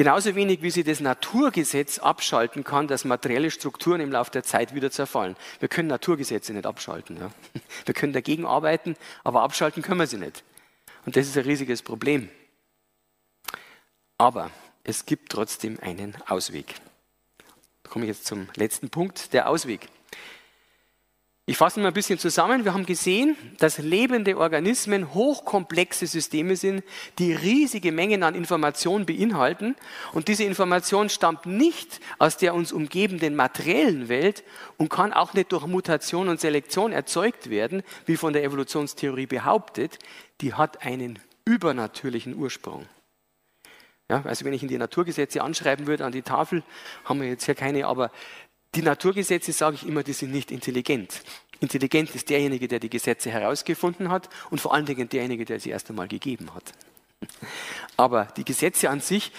Genauso 0.00 0.34
wenig 0.34 0.62
wie 0.62 0.70
sie 0.70 0.82
das 0.82 1.00
Naturgesetz 1.00 1.98
abschalten 1.98 2.64
kann, 2.64 2.88
dass 2.88 3.04
materielle 3.04 3.50
Strukturen 3.50 4.00
im 4.00 4.10
Laufe 4.10 4.30
der 4.30 4.42
Zeit 4.42 4.74
wieder 4.74 4.90
zerfallen. 4.90 5.36
Wir 5.58 5.68
können 5.68 5.88
Naturgesetze 5.88 6.54
nicht 6.54 6.64
abschalten. 6.64 7.18
Ja. 7.18 7.30
Wir 7.84 7.92
können 7.92 8.14
dagegen 8.14 8.46
arbeiten, 8.46 8.96
aber 9.24 9.42
abschalten 9.42 9.82
können 9.82 10.00
wir 10.00 10.06
sie 10.06 10.16
nicht. 10.16 10.42
Und 11.04 11.16
das 11.16 11.26
ist 11.26 11.36
ein 11.36 11.44
riesiges 11.44 11.82
Problem. 11.82 12.30
Aber 14.16 14.50
es 14.84 15.04
gibt 15.04 15.32
trotzdem 15.32 15.78
einen 15.80 16.16
Ausweg. 16.26 16.76
Da 17.82 17.90
komme 17.90 18.06
ich 18.06 18.08
jetzt 18.08 18.24
zum 18.24 18.48
letzten 18.54 18.88
Punkt, 18.88 19.34
der 19.34 19.50
Ausweg. 19.50 19.86
Ich 21.50 21.56
fasse 21.56 21.80
mal 21.80 21.88
ein 21.88 21.94
bisschen 21.94 22.20
zusammen. 22.20 22.64
Wir 22.64 22.74
haben 22.74 22.86
gesehen, 22.86 23.36
dass 23.58 23.78
lebende 23.78 24.38
Organismen 24.38 25.12
hochkomplexe 25.12 26.06
Systeme 26.06 26.54
sind, 26.54 26.84
die 27.18 27.32
riesige 27.32 27.90
Mengen 27.90 28.22
an 28.22 28.36
Informationen 28.36 29.04
beinhalten. 29.04 29.74
Und 30.12 30.28
diese 30.28 30.44
Information 30.44 31.08
stammt 31.08 31.46
nicht 31.46 31.98
aus 32.20 32.36
der 32.36 32.54
uns 32.54 32.70
umgebenden 32.70 33.34
materiellen 33.34 34.08
Welt 34.08 34.44
und 34.76 34.90
kann 34.90 35.12
auch 35.12 35.34
nicht 35.34 35.50
durch 35.50 35.66
Mutation 35.66 36.28
und 36.28 36.38
Selektion 36.38 36.92
erzeugt 36.92 37.50
werden, 37.50 37.82
wie 38.06 38.16
von 38.16 38.32
der 38.32 38.44
Evolutionstheorie 38.44 39.26
behauptet. 39.26 39.98
Die 40.42 40.54
hat 40.54 40.86
einen 40.86 41.18
übernatürlichen 41.44 42.36
Ursprung. 42.36 42.86
Ja, 44.08 44.22
also 44.24 44.44
wenn 44.44 44.52
ich 44.52 44.62
in 44.62 44.68
die 44.68 44.78
Naturgesetze 44.78 45.42
anschreiben 45.42 45.88
würde 45.88 46.04
an 46.04 46.12
die 46.12 46.22
Tafel, 46.22 46.62
haben 47.04 47.20
wir 47.20 47.28
jetzt 47.28 47.46
hier 47.46 47.56
keine, 47.56 47.88
aber 47.88 48.12
die 48.74 48.82
Naturgesetze, 48.82 49.52
sage 49.52 49.76
ich 49.76 49.86
immer, 49.86 50.02
die 50.02 50.12
sind 50.12 50.32
nicht 50.32 50.50
intelligent. 50.50 51.22
Intelligent 51.60 52.14
ist 52.14 52.30
derjenige, 52.30 52.68
der 52.68 52.80
die 52.80 52.90
Gesetze 52.90 53.30
herausgefunden 53.30 54.10
hat 54.10 54.28
und 54.50 54.60
vor 54.60 54.72
allen 54.72 54.86
Dingen 54.86 55.08
derjenige, 55.08 55.44
der 55.44 55.60
sie 55.60 55.70
erst 55.70 55.90
einmal 55.90 56.08
gegeben 56.08 56.54
hat. 56.54 56.72
Aber 57.96 58.26
die 58.36 58.44
Gesetze 58.44 58.88
an 58.88 59.00
sich 59.00 59.32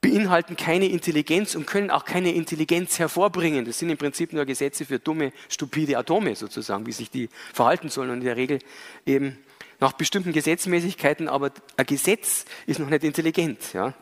beinhalten 0.00 0.56
keine 0.56 0.86
Intelligenz 0.86 1.54
und 1.54 1.66
können 1.66 1.90
auch 1.90 2.04
keine 2.04 2.32
Intelligenz 2.32 2.98
hervorbringen. 2.98 3.64
Das 3.64 3.78
sind 3.78 3.90
im 3.90 3.98
Prinzip 3.98 4.32
nur 4.32 4.44
Gesetze 4.44 4.84
für 4.84 4.98
dumme, 4.98 5.32
stupide 5.48 5.98
Atome 5.98 6.36
sozusagen, 6.36 6.86
wie 6.86 6.92
sich 6.92 7.10
die 7.10 7.28
verhalten 7.52 7.88
sollen 7.88 8.10
und 8.10 8.18
in 8.18 8.24
der 8.24 8.36
Regel 8.36 8.60
eben 9.04 9.38
nach 9.80 9.92
bestimmten 9.92 10.32
Gesetzmäßigkeiten, 10.32 11.28
aber 11.28 11.50
ein 11.76 11.86
Gesetz 11.86 12.46
ist 12.66 12.78
noch 12.78 12.88
nicht 12.88 13.04
intelligent. 13.04 13.72
Ja. 13.74 13.94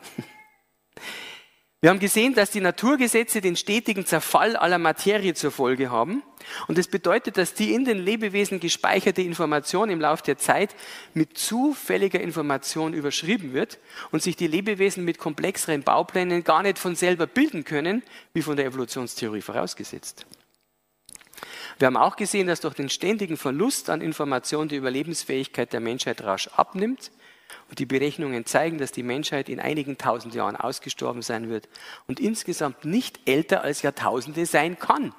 Wir 1.81 1.91
haben 1.91 1.99
gesehen, 1.99 2.33
dass 2.33 2.49
die 2.49 2.61
Naturgesetze 2.61 3.41
den 3.41 3.55
stetigen 3.55 4.05
Zerfall 4.07 4.55
aller 4.55 4.79
Materie 4.79 5.35
zur 5.35 5.51
Folge 5.51 5.91
haben. 5.91 6.23
Und 6.67 6.77
das 6.77 6.87
bedeutet, 6.87 7.37
dass 7.37 7.53
die 7.53 7.73
in 7.73 7.85
den 7.85 7.99
Lebewesen 7.99 8.59
gespeicherte 8.59 9.21
Information 9.21 9.89
im 9.89 10.01
Laufe 10.01 10.23
der 10.23 10.37
Zeit 10.37 10.75
mit 11.13 11.37
zufälliger 11.37 12.19
Information 12.19 12.93
überschrieben 12.93 13.53
wird 13.53 13.77
und 14.11 14.23
sich 14.23 14.35
die 14.35 14.47
Lebewesen 14.47 15.05
mit 15.05 15.19
komplexeren 15.19 15.83
Bauplänen 15.83 16.43
gar 16.43 16.63
nicht 16.63 16.79
von 16.79 16.95
selber 16.95 17.27
bilden 17.27 17.65
können, 17.65 18.03
wie 18.33 18.41
von 18.41 18.55
der 18.55 18.65
Evolutionstheorie 18.65 19.41
vorausgesetzt. 19.41 20.25
Wir 21.77 21.87
haben 21.87 21.97
auch 21.97 22.15
gesehen, 22.15 22.47
dass 22.47 22.61
durch 22.61 22.73
den 22.73 22.89
ständigen 22.89 23.37
Verlust 23.37 23.89
an 23.89 24.01
Information 24.01 24.69
die 24.69 24.77
Überlebensfähigkeit 24.77 25.73
der 25.73 25.81
Menschheit 25.81 26.23
rasch 26.23 26.47
abnimmt 26.55 27.11
und 27.69 27.79
die 27.79 27.85
Berechnungen 27.85 28.45
zeigen, 28.45 28.77
dass 28.77 28.91
die 28.91 29.03
Menschheit 29.03 29.49
in 29.49 29.59
einigen 29.59 29.97
tausend 29.97 30.33
Jahren 30.33 30.55
ausgestorben 30.55 31.21
sein 31.21 31.49
wird 31.49 31.67
und 32.07 32.19
insgesamt 32.19 32.85
nicht 32.85 33.19
älter 33.25 33.61
als 33.61 33.81
Jahrtausende 33.81 34.45
sein 34.45 34.77
kann. 34.77 35.13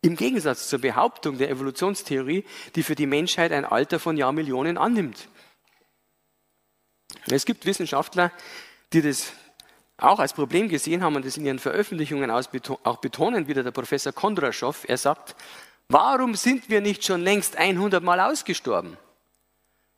Im 0.00 0.16
Gegensatz 0.16 0.68
zur 0.68 0.80
Behauptung 0.80 1.38
der 1.38 1.50
Evolutionstheorie, 1.50 2.44
die 2.74 2.82
für 2.82 2.94
die 2.94 3.06
Menschheit 3.06 3.52
ein 3.52 3.64
Alter 3.64 3.98
von 3.98 4.16
Jahrmillionen 4.16 4.76
annimmt. 4.76 5.28
Es 7.26 7.46
gibt 7.46 7.64
Wissenschaftler, 7.64 8.30
die 8.92 9.00
das 9.00 9.32
auch 9.96 10.18
als 10.18 10.32
Problem 10.32 10.68
gesehen 10.68 11.02
haben 11.02 11.16
und 11.16 11.24
das 11.24 11.36
in 11.36 11.46
ihren 11.46 11.58
Veröffentlichungen 11.58 12.30
auch 12.30 12.96
betonen, 12.98 13.48
wie 13.48 13.54
der 13.54 13.70
Professor 13.70 14.12
Kondraschow. 14.12 14.84
Er 14.86 14.98
sagt, 14.98 15.36
warum 15.88 16.34
sind 16.34 16.68
wir 16.68 16.80
nicht 16.80 17.04
schon 17.04 17.22
längst 17.22 17.56
100 17.56 18.02
Mal 18.02 18.20
ausgestorben? 18.20 18.98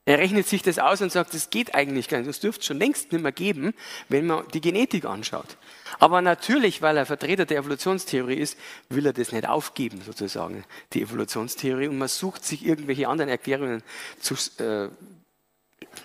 Er 0.07 0.19
rechnet 0.19 0.47
sich 0.47 0.63
das 0.63 0.79
aus 0.79 1.03
und 1.03 1.11
sagt, 1.11 1.35
das 1.35 1.51
geht 1.51 1.75
eigentlich 1.75 2.09
gar 2.09 2.19
nicht. 2.19 2.29
Das 2.29 2.39
dürfte 2.39 2.61
es 2.61 2.67
schon 2.67 2.79
längst 2.79 3.11
nicht 3.11 3.23
mehr 3.23 3.33
geben, 3.33 3.75
wenn 4.09 4.29
man 4.29 4.47
die 4.55 4.61
Genetik 4.61 5.05
anschaut. 5.05 5.57
Aber 5.99 6.23
natürlich, 6.23 6.81
weil 6.81 6.97
er 6.97 7.07
Vertreter 7.07 7.45
der 7.45 7.59
Evolutionstheorie 7.59 8.37
ist, 8.37 8.57
will 8.89 9.05
er 9.05 9.13
das 9.13 9.33
nicht 9.33 9.49
aufgeben, 9.49 10.01
sozusagen, 10.07 10.65
die 10.93 11.03
Evolutionstheorie. 11.03 11.89
Und 11.89 11.99
man 11.99 12.07
sucht 12.07 12.45
sich 12.45 12.65
irgendwelche 12.65 13.09
anderen 13.09 13.29
Erklärungen 13.29 13.83
zu, 14.21 14.35
äh, 14.63 14.91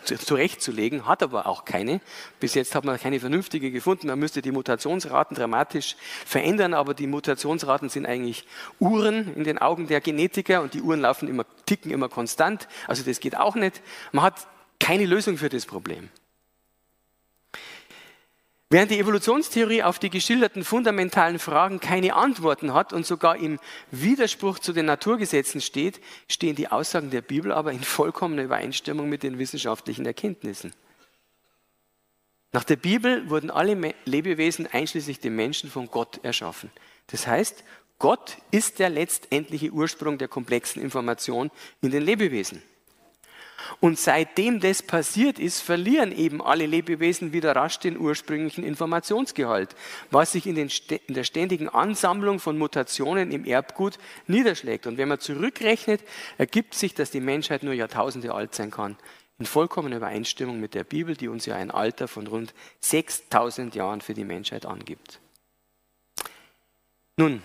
zurechtzulegen, 0.04 1.06
hat 1.06 1.24
aber 1.24 1.46
auch 1.48 1.66
keine. 1.66 2.02
Bis 2.40 2.54
jetzt 2.54 2.76
hat 2.76 2.86
man 2.86 3.00
keine 3.00 3.20
vernünftige 3.20 3.72
gefunden. 3.72 4.08
Man 4.08 4.20
müsste 4.20 4.42
die 4.42 4.52
Mutationsraten 4.52 5.36
dramatisch 5.36 5.96
verändern, 6.26 6.74
aber 6.74 6.94
die 6.94 7.08
Mutationsraten 7.08 7.90
sind 7.90 8.06
eigentlich 8.06 8.46
Uhren 8.80 9.34
in 9.36 9.44
den 9.44 9.58
Augen 9.58 9.88
der 9.88 10.02
Genetiker 10.02 10.62
und 10.62 10.74
die 10.74 10.82
Uhren 10.82 11.02
laufen 11.02 11.28
immer, 11.28 11.46
ticken 11.66 11.92
immer 11.92 12.10
konstant. 12.10 12.68
Also 12.88 13.04
das 13.04 13.20
geht 13.20 13.38
auch 13.38 13.56
nicht. 13.56 13.82
Man 14.12 14.24
hat 14.24 14.48
keine 14.80 15.06
Lösung 15.06 15.38
für 15.38 15.50
das 15.50 15.66
Problem. 15.66 16.10
Während 18.72 18.90
die 18.90 19.00
Evolutionstheorie 19.00 19.84
auf 19.84 20.00
die 20.00 20.10
geschilderten 20.10 20.64
fundamentalen 20.64 21.40
Fragen 21.40 21.82
keine 21.82 22.16
Antworten 22.16 22.74
hat 22.74 22.94
und 22.94 23.06
sogar 23.06 23.36
im 23.36 23.60
Widerspruch 23.92 24.60
zu 24.60 24.72
den 24.72 24.86
Naturgesetzen 24.86 25.60
steht, 25.60 26.00
stehen 26.30 26.56
die 26.56 26.70
Aussagen 26.70 27.10
der 27.10 27.22
Bibel 27.22 27.52
aber 27.52 27.74
in 27.74 27.84
vollkommener 27.84 28.44
Übereinstimmung 28.44 29.10
mit 29.10 29.24
den 29.24 29.40
wissenschaftlichen 29.40 30.06
Erkenntnissen. 30.06 30.72
Nach 32.54 32.64
der 32.64 32.78
Bibel 32.78 33.30
wurden 33.30 33.52
alle 33.52 33.94
Lebewesen 34.06 34.68
einschließlich 34.68 35.20
dem 35.20 35.36
Menschen 35.36 35.70
von 35.70 35.88
Gott 35.88 36.24
erschaffen. 36.24 36.72
Das 37.08 37.28
heißt, 37.28 37.66
Gott 38.00 38.38
ist 38.52 38.80
der 38.80 38.90
letztendliche 38.90 39.72
Ursprung 39.72 40.18
der 40.18 40.30
komplexen 40.30 40.82
Information 40.82 41.52
in 41.82 41.92
den 41.92 42.04
Lebewesen. 42.04 42.64
Und 43.80 44.00
seitdem 44.00 44.60
das 44.60 44.82
passiert 44.82 45.40
ist, 45.40 45.62
verlieren 45.62 46.12
eben 46.12 46.42
alle 46.42 46.66
Lebewesen 46.66 47.34
wieder 47.34 47.56
rasch 47.56 47.80
den 47.80 47.98
ursprünglichen 47.98 48.64
Informationsgehalt, 48.64 49.76
was 50.10 50.32
sich 50.34 50.48
in, 50.48 50.58
in, 50.58 50.70
der 51.10 51.24
ständigen 51.24 51.70
Ansammlung 51.70 52.40
von 52.40 52.58
Mutationen 52.58 53.32
im 53.32 53.46
Erbgut 53.46 53.98
niederschlägt. 54.28 54.88
Und 54.88 54.98
wenn 54.98 55.08
man 55.08 55.20
zurückrechnet, 55.20 56.02
ergibt 56.38 56.74
sich, 56.74 56.94
dass 56.94 57.12
die 57.12 57.22
Menschheit 57.22 57.64
nur 57.64 57.74
Jahrtausende 57.74 58.34
alt 58.34 58.56
sein 58.56 58.72
kann. 58.72 58.98
In 59.40 59.46
vollkommener 59.46 59.98
Übereinstimmung 59.98 60.60
mit 60.60 60.76
der 60.76 60.84
Bibel, 60.84 61.16
die 61.16 61.28
uns 61.28 61.46
ja 61.46 61.56
ein 61.56 61.72
Alter 61.72 62.08
von 62.08 62.28
rund 62.28 62.54
6000 62.82 63.74
Jahren 63.74 64.02
für 64.02 64.14
die 64.14 64.24
Menschheit 64.24 64.66
angibt. 64.66 65.20
Nun, 67.18 67.42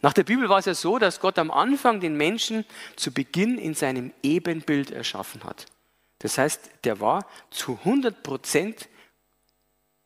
nach 0.00 0.12
der 0.12 0.24
Bibel 0.24 0.48
war 0.48 0.58
es 0.58 0.66
ja 0.66 0.74
so, 0.74 0.98
dass 0.98 1.20
Gott 1.20 1.38
am 1.38 1.50
Anfang 1.50 2.00
den 2.00 2.16
Menschen 2.16 2.64
zu 2.96 3.12
Beginn 3.12 3.58
in 3.58 3.74
seinem 3.74 4.12
Ebenbild 4.22 4.90
erschaffen 4.90 5.44
hat. 5.44 5.66
Das 6.18 6.38
heißt, 6.38 6.70
der 6.84 7.00
war 7.00 7.26
zu 7.50 7.78
100 7.78 8.22
Prozent 8.22 8.88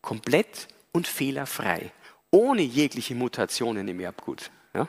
komplett 0.00 0.68
und 0.92 1.06
fehlerfrei, 1.06 1.92
ohne 2.30 2.62
jegliche 2.62 3.14
Mutationen 3.14 3.86
im 3.88 4.00
Erbgut. 4.00 4.50
Ja? 4.72 4.88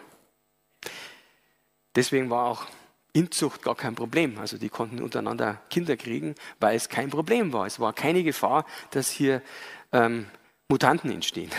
Deswegen 1.95 2.29
war 2.29 2.45
auch 2.45 2.65
Inzucht 3.13 3.63
gar 3.63 3.75
kein 3.75 3.95
Problem. 3.95 4.37
Also 4.37 4.57
die 4.57 4.69
konnten 4.69 5.01
untereinander 5.01 5.59
Kinder 5.69 5.97
kriegen, 5.97 6.35
weil 6.59 6.75
es 6.75 6.87
kein 6.87 7.09
Problem 7.09 7.51
war. 7.51 7.65
Es 7.65 7.79
war 7.79 7.91
keine 7.91 8.23
Gefahr, 8.23 8.65
dass 8.91 9.09
hier 9.09 9.41
ähm, 9.91 10.27
Mutanten 10.69 11.11
entstehen. 11.11 11.49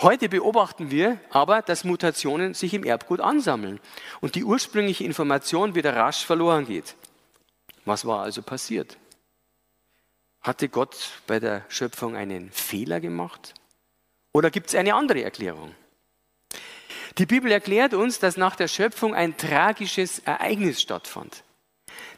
Heute 0.00 0.28
beobachten 0.28 0.90
wir 0.90 1.18
aber, 1.30 1.62
dass 1.62 1.84
Mutationen 1.84 2.54
sich 2.54 2.74
im 2.74 2.84
Erbgut 2.84 3.20
ansammeln 3.20 3.80
und 4.20 4.34
die 4.34 4.44
ursprüngliche 4.44 5.04
Information 5.04 5.74
wieder 5.74 5.94
rasch 5.96 6.24
verloren 6.24 6.66
geht. 6.66 6.94
Was 7.84 8.04
war 8.04 8.22
also 8.22 8.42
passiert? 8.42 8.96
Hatte 10.40 10.68
Gott 10.68 11.10
bei 11.26 11.40
der 11.40 11.64
Schöpfung 11.68 12.16
einen 12.16 12.50
Fehler 12.50 13.00
gemacht? 13.00 13.54
Oder 14.32 14.50
gibt 14.50 14.68
es 14.68 14.74
eine 14.74 14.94
andere 14.94 15.22
Erklärung? 15.22 15.74
Die 17.18 17.26
Bibel 17.26 17.50
erklärt 17.50 17.94
uns, 17.94 18.20
dass 18.20 18.36
nach 18.36 18.54
der 18.54 18.68
Schöpfung 18.68 19.14
ein 19.14 19.36
tragisches 19.36 20.20
Ereignis 20.20 20.80
stattfand. 20.80 21.42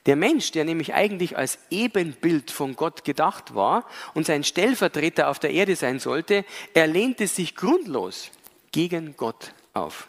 Der 0.06 0.16
Mensch, 0.16 0.50
der 0.52 0.64
nämlich 0.64 0.94
eigentlich 0.94 1.36
als 1.36 1.58
Ebenbild 1.70 2.50
von 2.50 2.74
Gott 2.74 3.04
gedacht 3.04 3.54
war 3.54 3.86
und 4.14 4.26
sein 4.26 4.44
Stellvertreter 4.44 5.28
auf 5.28 5.38
der 5.38 5.50
Erde 5.50 5.76
sein 5.76 5.98
sollte, 5.98 6.44
er 6.72 6.86
lehnte 6.86 7.26
sich 7.26 7.54
grundlos 7.54 8.30
gegen 8.72 9.16
Gott 9.16 9.52
auf. 9.74 10.06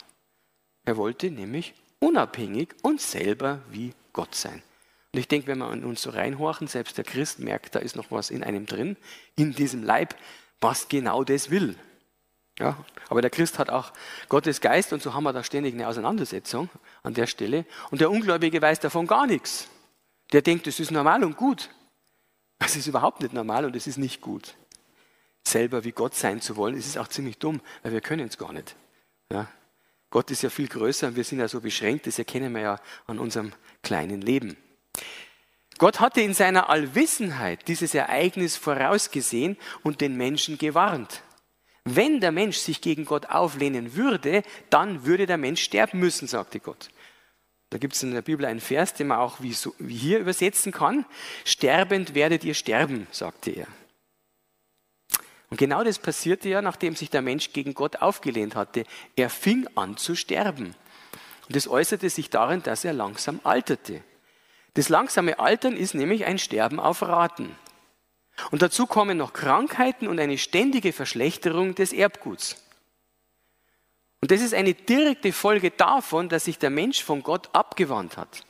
Er 0.86 0.98
wollte 0.98 1.30
nämlich 1.30 1.74
unabhängig 2.00 2.70
und 2.82 3.02
selber 3.02 3.60
wie 3.70 3.94
Gott 4.14 4.34
sein. 4.34 4.64
Und 5.14 5.20
ich 5.20 5.28
denke, 5.28 5.48
wenn 5.48 5.60
wir 5.60 5.66
an 5.66 5.84
uns 5.84 6.02
so 6.02 6.10
reinhorchen, 6.10 6.68
selbst 6.68 6.98
der 6.98 7.04
Christ 7.04 7.40
merkt, 7.40 7.76
da 7.76 7.80
ist 7.80 7.98
noch 7.98 8.12
was 8.12 8.30
in 8.30 8.44
einem 8.44 8.66
drin, 8.66 8.96
in 9.36 9.54
diesem 9.54 9.84
Leib, 9.84 10.16
was 10.62 10.88
genau 10.88 11.24
das 11.26 11.50
will. 11.50 11.76
Ja, 12.60 12.78
aber 13.10 13.22
der 13.22 13.30
Christ 13.30 13.60
hat 13.60 13.70
auch 13.70 13.92
Gottes 14.30 14.62
Geist 14.62 14.94
und 14.94 15.02
so 15.02 15.14
haben 15.14 15.24
wir 15.24 15.34
da 15.34 15.44
ständig 15.44 15.74
eine 15.74 15.88
Auseinandersetzung 15.88 16.70
an 17.04 17.14
der 17.14 17.28
Stelle. 17.28 17.66
Und 17.90 18.02
der 18.02 18.12
Ungläubige 18.12 18.62
weiß 18.62 18.80
davon 18.80 19.08
gar 19.08 19.28
nichts. 19.28 19.68
Der 20.32 20.42
denkt, 20.42 20.68
es 20.68 20.80
ist 20.80 20.92
normal 20.92 21.24
und 21.24 21.38
gut. 21.38 21.70
Es 22.60 22.76
ist 22.76 22.88
überhaupt 22.88 23.22
nicht 23.22 23.34
normal 23.34 23.66
und 23.66 23.76
es 23.76 23.88
ist 23.88 23.98
nicht 23.98 24.22
gut. 24.22 24.56
Selber 25.44 25.84
wie 25.84 25.92
Gott 25.92 26.16
sein 26.16 26.42
zu 26.42 26.56
wollen, 26.56 26.78
ist 26.78 26.98
auch 26.98 27.08
ziemlich 27.08 27.38
dumm, 27.38 27.62
weil 27.84 27.92
wir 27.92 28.02
können 28.02 28.28
es 28.28 28.38
gar 28.38 28.54
nicht. 28.54 28.76
Ja? 29.32 29.48
Gott 30.12 30.30
ist 30.30 30.44
ja 30.44 30.50
viel 30.50 30.68
größer 30.68 31.08
und 31.08 31.16
wir 31.16 31.24
sind 31.24 31.40
ja 31.40 31.48
so 31.48 31.62
beschränkt, 31.62 32.06
das 32.06 32.20
erkennen 32.20 32.54
wir 32.54 32.62
ja 32.62 32.80
an 33.08 33.18
unserem 33.18 33.54
kleinen 33.82 34.22
Leben. 34.22 34.58
Gott 35.78 36.00
hatte 36.00 36.22
in 36.22 36.36
seiner 36.36 36.70
Allwissenheit 36.70 37.68
dieses 37.68 37.96
Ereignis 37.96 38.56
vorausgesehen 38.56 39.58
und 39.84 40.02
den 40.02 40.16
Menschen 40.16 40.58
gewarnt. 40.58 41.24
Wenn 41.86 42.20
der 42.20 42.32
Mensch 42.32 42.58
sich 42.58 42.82
gegen 42.82 43.06
Gott 43.06 43.26
auflehnen 43.28 43.96
würde, 43.96 44.44
dann 44.70 45.06
würde 45.06 45.26
der 45.26 45.38
Mensch 45.38 45.64
sterben 45.64 46.00
müssen, 46.00 46.28
sagte 46.28 46.60
Gott. 46.60 46.90
Da 47.72 47.78
gibt 47.78 47.96
es 47.96 48.04
in 48.04 48.14
der 48.14 48.22
Bibel 48.22 48.46
einen 48.46 48.60
Vers, 48.60 48.94
den 48.94 49.08
man 49.08 49.20
auch 49.20 49.42
wie, 49.42 49.54
so, 49.54 49.74
wie 49.80 49.96
hier 49.96 50.20
übersetzen 50.20 50.74
kann. 50.74 51.06
Sterbend 51.46 52.14
werdet 52.14 52.44
ihr 52.44 52.54
sterben, 52.54 53.08
sagte 53.12 53.52
er. 53.52 53.68
Und 55.50 55.58
genau 55.58 55.82
das 55.84 55.98
passierte 55.98 56.50
ja, 56.50 56.62
nachdem 56.62 56.98
sich 56.98 57.10
der 57.10 57.22
Mensch 57.22 57.54
gegen 57.54 57.74
Gott 57.74 57.98
aufgelehnt 57.98 58.56
hatte. 58.56 58.84
Er 59.16 59.30
fing 59.30 59.68
an 59.76 59.96
zu 59.96 60.16
sterben. 60.16 60.76
Und 61.48 61.56
das 61.56 61.70
äußerte 61.70 62.10
sich 62.10 62.30
darin, 62.30 62.62
dass 62.62 62.84
er 62.84 62.92
langsam 62.92 63.40
alterte. 63.46 64.04
Das 64.74 64.90
langsame 64.90 65.40
Altern 65.40 65.76
ist 65.76 65.94
nämlich 65.94 66.26
ein 66.26 66.40
Sterben 66.40 66.80
auf 66.80 67.02
Raten. 67.02 67.56
Und 68.52 68.62
dazu 68.62 68.86
kommen 68.86 69.18
noch 69.18 69.32
Krankheiten 69.32 70.10
und 70.10 70.20
eine 70.20 70.38
ständige 70.38 70.92
Verschlechterung 70.92 71.74
des 71.74 71.94
Erbguts. 71.94 72.58
Und 74.22 74.30
das 74.30 74.42
ist 74.42 74.54
eine 74.54 74.76
direkte 74.76 75.34
Folge 75.34 75.72
davon, 75.72 76.30
dass 76.30 76.46
sich 76.46 76.60
der 76.60 76.70
Mensch 76.70 77.04
von 77.04 77.24
Gott 77.24 77.50
abgewandt 77.54 78.18
hat. 78.18 78.46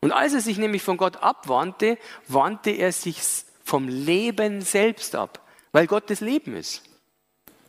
Und 0.00 0.12
als 0.12 0.32
er 0.32 0.40
sich 0.40 0.56
nämlich 0.56 0.82
von 0.82 0.96
Gott 0.96 1.18
abwandte, 1.18 1.98
wandte 2.26 2.70
er 2.70 2.92
sich 2.92 3.20
vom 3.62 3.88
Leben 3.88 4.62
selbst 4.62 5.14
ab, 5.14 5.46
weil 5.72 5.86
Gott 5.86 6.08
das 6.10 6.20
Leben 6.20 6.54
ist. 6.56 6.82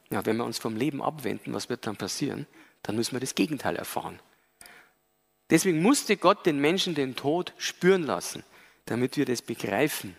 Ja, 0.10 0.26
wenn 0.26 0.38
wir 0.38 0.46
uns 0.46 0.58
vom 0.58 0.78
Leben 0.78 1.02
abwenden, 1.02 1.54
was 1.54 1.70
wird 1.70 1.86
dann 1.86 1.98
passieren? 1.98 2.48
Dann 2.84 2.96
müssen 2.96 3.14
wir 3.14 3.20
das 3.20 3.36
Gegenteil 3.36 3.76
erfahren. 3.76 4.20
Deswegen 5.50 5.82
musste 5.82 6.16
Gott 6.16 6.46
den 6.46 6.60
Menschen 6.60 6.96
den 6.96 7.16
Tod 7.16 7.54
spüren 7.58 8.04
lassen, 8.04 8.44
damit 8.86 9.18
wir 9.18 9.26
das 9.26 9.42
begreifen, 9.42 10.16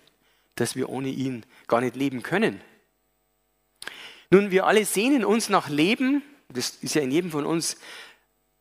dass 0.54 0.76
wir 0.76 0.88
ohne 0.88 1.08
ihn 1.08 1.46
gar 1.66 1.80
nicht 1.80 1.96
leben 1.96 2.22
können. 2.22 2.60
Nun, 4.30 4.50
wir 4.50 4.66
alle 4.66 4.84
sehnen 4.84 5.24
uns 5.24 5.48
nach 5.48 5.68
Leben, 5.68 6.22
das 6.53 6.70
ist 6.80 6.94
ja 6.94 7.03
in 7.03 7.11
jedem 7.11 7.30
von 7.30 7.44
uns 7.44 7.76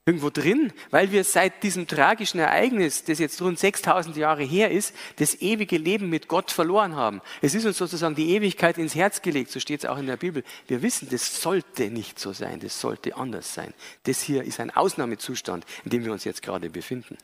irgendwo 0.08 0.30
drin, 0.30 0.72
weil 0.90 1.12
wir 1.12 1.26
seit 1.26 1.64
diesem 1.64 1.86
tragischen 1.86 2.40
Ereignis, 2.40 3.04
das 3.04 3.20
jetzt 3.20 3.42
rund 3.42 3.60
6000 3.60 4.16
Jahre 4.16 4.44
her 4.44 4.72
ist, 4.72 4.96
das 5.18 5.42
ewige 5.42 5.78
Leben 5.78 6.10
mit 6.10 6.30
Gott 6.30 6.50
verloren 6.50 6.96
haben. 6.96 7.22
Es 7.42 7.54
ist 7.54 7.66
uns 7.66 7.78
sozusagen 7.78 8.16
die 8.16 8.32
Ewigkeit 8.32 8.78
ins 8.78 8.96
Herz 8.96 9.22
gelegt, 9.22 9.52
so 9.52 9.60
steht 9.60 9.82
es 9.82 9.90
auch 9.90 9.98
in 9.98 10.08
der 10.08 10.16
Bibel. 10.16 10.44
Wir 10.68 10.82
wissen, 10.82 11.10
das 11.12 11.42
sollte 11.42 11.90
nicht 11.90 12.20
so 12.20 12.32
sein, 12.32 12.62
das 12.62 12.80
sollte 12.80 13.18
anders 13.18 13.54
sein. 13.54 13.74
Das 14.04 14.22
hier 14.22 14.44
ist 14.44 14.62
ein 14.62 14.72
Ausnahmezustand, 14.72 15.66
in 15.84 15.90
dem 15.90 16.06
wir 16.06 16.14
uns 16.14 16.24
jetzt 16.24 16.42
gerade 16.42 16.70
befinden. 16.70 17.18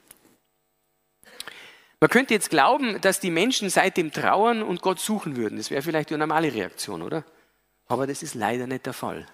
Man 2.01 2.09
könnte 2.09 2.33
jetzt 2.33 2.49
glauben, 2.49 2.99
dass 2.99 3.21
die 3.21 3.31
Menschen 3.31 3.69
seitdem 3.69 4.11
trauern 4.11 4.61
und 4.61 4.81
Gott 4.81 4.99
suchen 4.99 5.37
würden. 5.37 5.57
Das 5.57 5.71
wäre 5.71 5.81
vielleicht 5.81 6.09
die 6.09 6.17
normale 6.17 6.53
Reaktion, 6.53 7.01
oder? 7.01 7.23
Aber 7.87 8.07
das 8.07 8.23
ist 8.23 8.35
leider 8.35 8.67
nicht 8.67 8.85
der 8.85 8.91
Fall. 8.91 9.25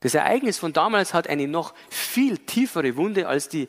Das 0.00 0.14
Ereignis 0.14 0.58
von 0.58 0.72
damals 0.72 1.12
hat 1.12 1.28
eine 1.28 1.48
noch 1.48 1.74
viel 1.90 2.38
tiefere 2.38 2.96
Wunde 2.96 3.26
als 3.26 3.48
die 3.48 3.68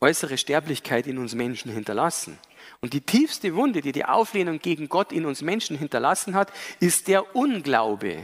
äußere 0.00 0.36
Sterblichkeit 0.36 1.06
in 1.06 1.18
uns 1.18 1.34
Menschen 1.34 1.72
hinterlassen. 1.72 2.38
Und 2.80 2.92
die 2.92 3.00
tiefste 3.00 3.54
Wunde, 3.54 3.80
die 3.80 3.92
die 3.92 4.04
Auflehnung 4.04 4.58
gegen 4.58 4.88
Gott 4.88 5.12
in 5.12 5.24
uns 5.24 5.40
Menschen 5.40 5.78
hinterlassen 5.78 6.34
hat, 6.34 6.52
ist 6.80 7.08
der 7.08 7.34
Unglaube. 7.34 8.18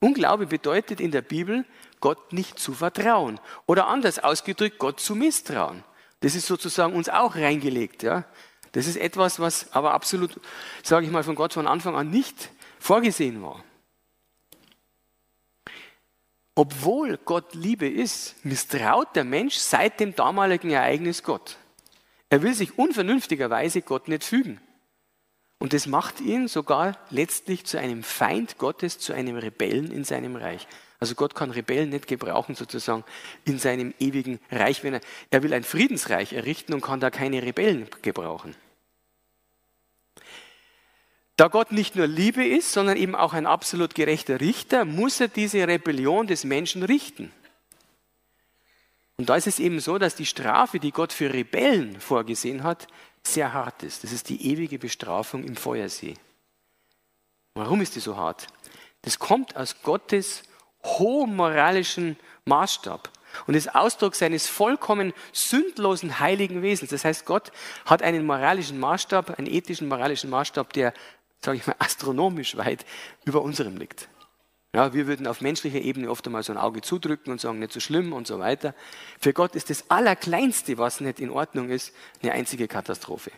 Unglaube 0.00 0.46
bedeutet 0.46 1.00
in 1.00 1.10
der 1.10 1.22
Bibel, 1.22 1.64
Gott 2.00 2.32
nicht 2.32 2.58
zu 2.58 2.72
vertrauen. 2.72 3.40
Oder 3.66 3.88
anders 3.88 4.18
ausgedrückt, 4.18 4.78
Gott 4.78 5.00
zu 5.00 5.14
misstrauen. 5.14 5.84
Das 6.20 6.34
ist 6.34 6.46
sozusagen 6.46 6.94
uns 6.94 7.08
auch 7.08 7.34
reingelegt. 7.34 8.02
Ja? 8.02 8.24
Das 8.72 8.86
ist 8.86 8.96
etwas, 8.96 9.40
was 9.40 9.72
aber 9.72 9.92
absolut, 9.92 10.40
sage 10.82 11.06
ich 11.06 11.12
mal, 11.12 11.24
von 11.24 11.34
Gott 11.34 11.52
von 11.52 11.66
Anfang 11.66 11.96
an 11.96 12.10
nicht 12.10 12.50
vorgesehen 12.78 13.42
war. 13.42 13.64
Obwohl 16.58 17.18
Gott 17.18 17.54
Liebe 17.54 17.88
ist, 17.88 18.34
misstraut 18.44 19.14
der 19.14 19.22
Mensch 19.22 19.54
seit 19.54 20.00
dem 20.00 20.16
damaligen 20.16 20.70
Ereignis 20.70 21.22
Gott. 21.22 21.56
Er 22.30 22.42
will 22.42 22.52
sich 22.52 22.76
unvernünftigerweise 22.76 23.80
Gott 23.80 24.08
nicht 24.08 24.24
fügen. 24.24 24.60
Und 25.60 25.72
das 25.72 25.86
macht 25.86 26.20
ihn 26.20 26.48
sogar 26.48 26.98
letztlich 27.10 27.64
zu 27.64 27.78
einem 27.78 28.02
Feind 28.02 28.58
Gottes, 28.58 28.98
zu 28.98 29.12
einem 29.12 29.36
Rebellen 29.36 29.92
in 29.92 30.02
seinem 30.02 30.34
Reich. 30.34 30.66
Also 30.98 31.14
Gott 31.14 31.36
kann 31.36 31.52
Rebellen 31.52 31.90
nicht 31.90 32.08
gebrauchen 32.08 32.56
sozusagen 32.56 33.04
in 33.44 33.60
seinem 33.60 33.94
ewigen 34.00 34.40
Reich, 34.50 34.82
wenn 34.82 34.94
er, 34.94 35.00
er 35.30 35.44
will 35.44 35.54
ein 35.54 35.62
Friedensreich 35.62 36.32
errichten 36.32 36.74
und 36.74 36.80
kann 36.80 36.98
da 36.98 37.10
keine 37.10 37.40
Rebellen 37.40 37.88
gebrauchen. 38.02 38.56
Da 41.38 41.46
Gott 41.46 41.70
nicht 41.70 41.94
nur 41.94 42.08
Liebe 42.08 42.44
ist, 42.44 42.72
sondern 42.72 42.96
eben 42.96 43.14
auch 43.14 43.32
ein 43.32 43.46
absolut 43.46 43.94
gerechter 43.94 44.40
Richter, 44.40 44.84
muss 44.84 45.20
er 45.20 45.28
diese 45.28 45.68
Rebellion 45.68 46.26
des 46.26 46.42
Menschen 46.42 46.82
richten. 46.82 47.30
Und 49.18 49.28
da 49.28 49.36
ist 49.36 49.46
es 49.46 49.60
eben 49.60 49.78
so, 49.78 49.98
dass 49.98 50.16
die 50.16 50.26
Strafe, 50.26 50.80
die 50.80 50.90
Gott 50.90 51.12
für 51.12 51.32
Rebellen 51.32 52.00
vorgesehen 52.00 52.64
hat, 52.64 52.88
sehr 53.22 53.52
hart 53.52 53.84
ist. 53.84 54.02
Das 54.02 54.10
ist 54.10 54.28
die 54.30 54.50
ewige 54.50 54.80
Bestrafung 54.80 55.44
im 55.44 55.54
Feuersee. 55.54 56.14
Warum 57.54 57.82
ist 57.82 57.94
die 57.94 58.00
so 58.00 58.16
hart? 58.16 58.48
Das 59.02 59.20
kommt 59.20 59.56
aus 59.56 59.80
Gottes 59.84 60.42
hohem 60.82 61.36
moralischen 61.36 62.16
Maßstab 62.46 63.10
und 63.46 63.54
ist 63.54 63.76
Ausdruck 63.76 64.16
seines 64.16 64.48
vollkommen 64.48 65.12
sündlosen 65.32 66.18
heiligen 66.18 66.62
Wesens. 66.62 66.90
Das 66.90 67.04
heißt, 67.04 67.26
Gott 67.26 67.52
hat 67.84 68.02
einen 68.02 68.26
moralischen 68.26 68.80
Maßstab, 68.80 69.38
einen 69.38 69.46
ethischen 69.46 69.86
moralischen 69.86 70.30
Maßstab, 70.30 70.72
der 70.72 70.92
sage 71.40 71.58
ich 71.58 71.66
mal, 71.66 71.76
astronomisch 71.78 72.56
weit 72.56 72.84
über 73.24 73.42
unserem 73.42 73.76
liegt. 73.76 74.08
Ja, 74.74 74.92
wir 74.92 75.06
würden 75.06 75.26
auf 75.26 75.40
menschlicher 75.40 75.80
Ebene 75.80 76.10
oft 76.10 76.26
einmal 76.26 76.42
so 76.42 76.52
ein 76.52 76.58
Auge 76.58 76.82
zudrücken 76.82 77.32
und 77.32 77.40
sagen, 77.40 77.58
nicht 77.58 77.72
so 77.72 77.80
schlimm 77.80 78.12
und 78.12 78.26
so 78.26 78.38
weiter. 78.38 78.74
Für 79.18 79.32
Gott 79.32 79.54
ist 79.54 79.70
das 79.70 79.90
Allerkleinste, 79.90 80.76
was 80.76 81.00
nicht 81.00 81.20
in 81.20 81.30
Ordnung 81.30 81.70
ist, 81.70 81.94
eine 82.22 82.32
einzige 82.32 82.68
Katastrophe. 82.68 83.32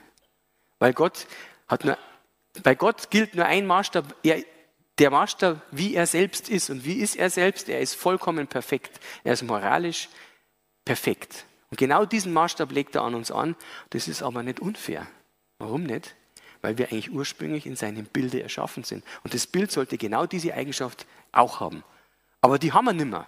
Weil 0.80 0.92
Gott 0.92 1.26
hat 1.68 1.84
nur, 1.84 1.96
bei 2.64 2.74
Gott 2.74 3.10
gilt 3.10 3.36
nur 3.36 3.46
ein 3.46 3.66
Maßstab, 3.66 4.16
er, 4.24 4.42
der 4.98 5.10
Maßstab, 5.10 5.62
wie 5.70 5.94
er 5.94 6.06
selbst 6.06 6.48
ist. 6.48 6.68
Und 6.68 6.84
wie 6.84 6.94
ist 6.94 7.16
er 7.16 7.30
selbst? 7.30 7.68
Er 7.68 7.80
ist 7.80 7.94
vollkommen 7.94 8.48
perfekt. 8.48 8.98
Er 9.22 9.34
ist 9.34 9.42
moralisch 9.42 10.08
perfekt. 10.84 11.46
Und 11.70 11.78
genau 11.78 12.04
diesen 12.04 12.32
Maßstab 12.32 12.72
legt 12.72 12.96
er 12.96 13.02
an 13.02 13.14
uns 13.14 13.30
an. 13.30 13.54
Das 13.90 14.08
ist 14.08 14.22
aber 14.22 14.42
nicht 14.42 14.58
unfair. 14.58 15.06
Warum 15.58 15.84
nicht? 15.84 16.16
Weil 16.62 16.78
wir 16.78 16.86
eigentlich 16.86 17.10
ursprünglich 17.10 17.66
in 17.66 17.76
seinem 17.76 18.04
Bilde 18.04 18.42
erschaffen 18.42 18.84
sind. 18.84 19.04
Und 19.24 19.34
das 19.34 19.46
Bild 19.46 19.70
sollte 19.70 19.98
genau 19.98 20.26
diese 20.26 20.54
Eigenschaft 20.54 21.06
auch 21.32 21.60
haben. 21.60 21.82
Aber 22.40 22.58
die 22.58 22.72
haben 22.72 22.84
wir 22.86 22.92
nicht 22.92 23.06
mehr. 23.06 23.26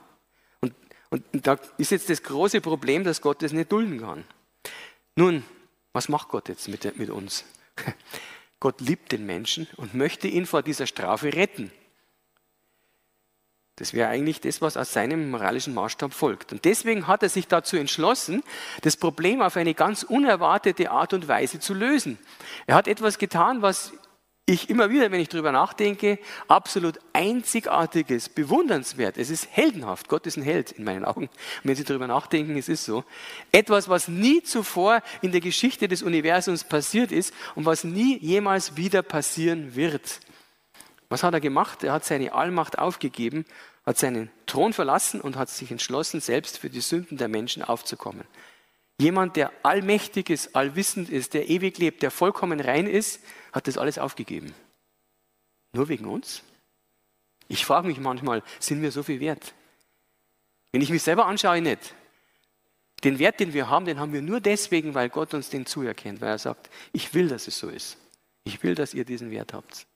Und, 0.60 0.74
und, 1.10 1.24
da 1.46 1.58
ist 1.78 1.90
jetzt 1.90 2.10
das 2.10 2.22
große 2.22 2.60
Problem, 2.60 3.04
dass 3.04 3.20
Gott 3.20 3.42
das 3.42 3.52
nicht 3.52 3.70
dulden 3.70 4.00
kann. 4.00 4.24
Nun, 5.16 5.44
was 5.92 6.08
macht 6.08 6.28
Gott 6.28 6.48
jetzt 6.48 6.68
mit, 6.68 6.98
mit 6.98 7.10
uns? 7.10 7.44
Gott 8.60 8.80
liebt 8.80 9.12
den 9.12 9.26
Menschen 9.26 9.66
und 9.76 9.94
möchte 9.94 10.28
ihn 10.28 10.46
vor 10.46 10.62
dieser 10.62 10.86
Strafe 10.86 11.32
retten. 11.34 11.72
Das 13.76 13.94
wäre 13.94 14.08
eigentlich 14.08 14.40
das, 14.40 14.60
was 14.60 14.76
aus 14.76 14.92
seinem 14.92 15.30
moralischen 15.30 15.72
Maßstab 15.72 16.12
folgt. 16.12 16.52
Und 16.52 16.64
deswegen 16.66 17.06
hat 17.06 17.22
er 17.22 17.30
sich 17.30 17.48
dazu 17.48 17.76
entschlossen, 17.76 18.42
das 18.82 18.96
Problem 18.96 19.40
auf 19.40 19.56
eine 19.56 19.72
ganz 19.74 20.02
unerwartete 20.02 20.90
Art 20.90 21.14
und 21.14 21.26
Weise 21.26 21.58
zu 21.58 21.72
lösen. 21.72 22.18
Er 22.66 22.74
hat 22.74 22.86
etwas 22.86 23.18
getan, 23.18 23.62
was 23.62 23.92
ich 24.44 24.68
immer 24.68 24.90
wieder, 24.90 25.10
wenn 25.12 25.20
ich 25.20 25.28
darüber 25.28 25.52
nachdenke, 25.52 26.18
absolut 26.48 26.98
einzigartiges, 27.12 28.28
bewundernswert. 28.28 29.16
Es 29.16 29.30
ist 29.30 29.46
heldenhaft. 29.50 30.08
Gott 30.08 30.26
ist 30.26 30.36
ein 30.36 30.42
Held 30.42 30.72
in 30.72 30.84
meinen 30.84 31.04
Augen. 31.04 31.28
Und 31.28 31.30
wenn 31.62 31.76
Sie 31.76 31.84
darüber 31.84 32.08
nachdenken, 32.08 32.56
es 32.58 32.68
ist 32.68 32.84
so. 32.84 33.04
Etwas, 33.52 33.88
was 33.88 34.08
nie 34.08 34.42
zuvor 34.42 35.00
in 35.22 35.30
der 35.30 35.40
Geschichte 35.40 35.86
des 35.86 36.02
Universums 36.02 36.64
passiert 36.64 37.12
ist 37.12 37.32
und 37.54 37.66
was 37.66 37.84
nie 37.84 38.18
jemals 38.18 38.76
wieder 38.76 39.02
passieren 39.02 39.76
wird. 39.76 40.20
Was 41.12 41.22
hat 41.22 41.34
er 41.34 41.40
gemacht? 41.40 41.84
Er 41.84 41.92
hat 41.92 42.06
seine 42.06 42.32
Allmacht 42.32 42.78
aufgegeben, 42.78 43.44
hat 43.84 43.98
seinen 43.98 44.30
Thron 44.46 44.72
verlassen 44.72 45.20
und 45.20 45.36
hat 45.36 45.50
sich 45.50 45.70
entschlossen, 45.70 46.22
selbst 46.22 46.56
für 46.56 46.70
die 46.70 46.80
Sünden 46.80 47.18
der 47.18 47.28
Menschen 47.28 47.62
aufzukommen. 47.62 48.24
Jemand, 48.98 49.36
der 49.36 49.52
allmächtig 49.62 50.30
ist, 50.30 50.56
allwissend 50.56 51.10
ist, 51.10 51.34
der 51.34 51.50
ewig 51.50 51.76
lebt, 51.76 52.02
der 52.02 52.10
vollkommen 52.10 52.60
rein 52.60 52.86
ist, 52.86 53.20
hat 53.52 53.68
das 53.68 53.76
alles 53.76 53.98
aufgegeben. 53.98 54.54
Nur 55.74 55.90
wegen 55.90 56.06
uns? 56.06 56.44
Ich 57.46 57.66
frage 57.66 57.88
mich 57.88 58.00
manchmal, 58.00 58.42
sind 58.58 58.80
wir 58.80 58.90
so 58.90 59.02
viel 59.02 59.20
wert? 59.20 59.52
Wenn 60.72 60.80
ich 60.80 60.88
mich 60.88 61.02
selber 61.02 61.26
anschaue, 61.26 61.60
nicht. 61.60 61.94
Den 63.04 63.18
Wert, 63.18 63.38
den 63.38 63.52
wir 63.52 63.68
haben, 63.68 63.84
den 63.84 64.00
haben 64.00 64.14
wir 64.14 64.22
nur 64.22 64.40
deswegen, 64.40 64.94
weil 64.94 65.10
Gott 65.10 65.34
uns 65.34 65.50
den 65.50 65.66
zuerkennt, 65.66 66.22
weil 66.22 66.30
er 66.30 66.38
sagt, 66.38 66.70
ich 66.94 67.12
will, 67.12 67.28
dass 67.28 67.48
es 67.48 67.58
so 67.58 67.68
ist. 67.68 67.98
Ich 68.44 68.62
will, 68.62 68.74
dass 68.74 68.94
ihr 68.94 69.04
diesen 69.04 69.30
Wert 69.30 69.52
habt. 69.52 69.86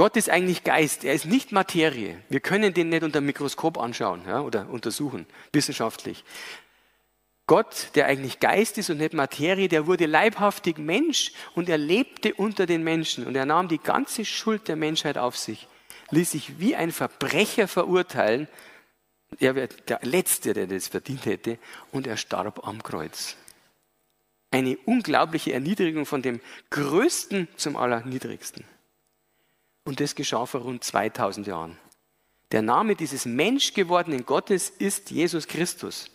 Gott 0.00 0.16
ist 0.16 0.30
eigentlich 0.30 0.64
Geist, 0.64 1.04
er 1.04 1.12
ist 1.12 1.26
nicht 1.26 1.52
Materie. 1.52 2.22
Wir 2.30 2.40
können 2.40 2.72
den 2.72 2.88
nicht 2.88 3.02
unter 3.02 3.20
dem 3.20 3.26
Mikroskop 3.26 3.76
anschauen 3.76 4.22
ja, 4.26 4.40
oder 4.40 4.66
untersuchen, 4.70 5.26
wissenschaftlich. 5.52 6.24
Gott, 7.46 7.90
der 7.96 8.06
eigentlich 8.06 8.40
Geist 8.40 8.78
ist 8.78 8.88
und 8.88 8.96
nicht 8.96 9.12
Materie, 9.12 9.68
der 9.68 9.86
wurde 9.86 10.06
leibhaftig 10.06 10.78
Mensch 10.78 11.32
und 11.54 11.68
er 11.68 11.76
lebte 11.76 12.32
unter 12.32 12.64
den 12.64 12.82
Menschen 12.82 13.26
und 13.26 13.36
er 13.36 13.44
nahm 13.44 13.68
die 13.68 13.76
ganze 13.76 14.24
Schuld 14.24 14.68
der 14.68 14.76
Menschheit 14.76 15.18
auf 15.18 15.36
sich, 15.36 15.68
ließ 16.12 16.30
sich 16.30 16.58
wie 16.58 16.74
ein 16.74 16.92
Verbrecher 16.92 17.68
verurteilen. 17.68 18.48
Er 19.38 19.54
wäre 19.54 19.68
der 19.86 20.00
Letzte, 20.00 20.54
der 20.54 20.66
das 20.66 20.88
verdient 20.88 21.26
hätte 21.26 21.58
und 21.92 22.06
er 22.06 22.16
starb 22.16 22.66
am 22.66 22.82
Kreuz. 22.82 23.36
Eine 24.50 24.78
unglaubliche 24.86 25.52
Erniedrigung 25.52 26.06
von 26.06 26.22
dem 26.22 26.40
Größten 26.70 27.48
zum 27.56 27.76
Allerniedrigsten. 27.76 28.64
Und 29.84 30.00
das 30.00 30.14
geschah 30.14 30.46
vor 30.46 30.62
rund 30.62 30.84
2000 30.84 31.46
Jahren. 31.46 31.78
Der 32.52 32.62
Name 32.62 32.96
dieses 32.96 33.26
menschgewordenen 33.26 34.26
Gottes 34.26 34.70
ist 34.70 35.10
Jesus 35.10 35.46
Christus. 35.46 36.10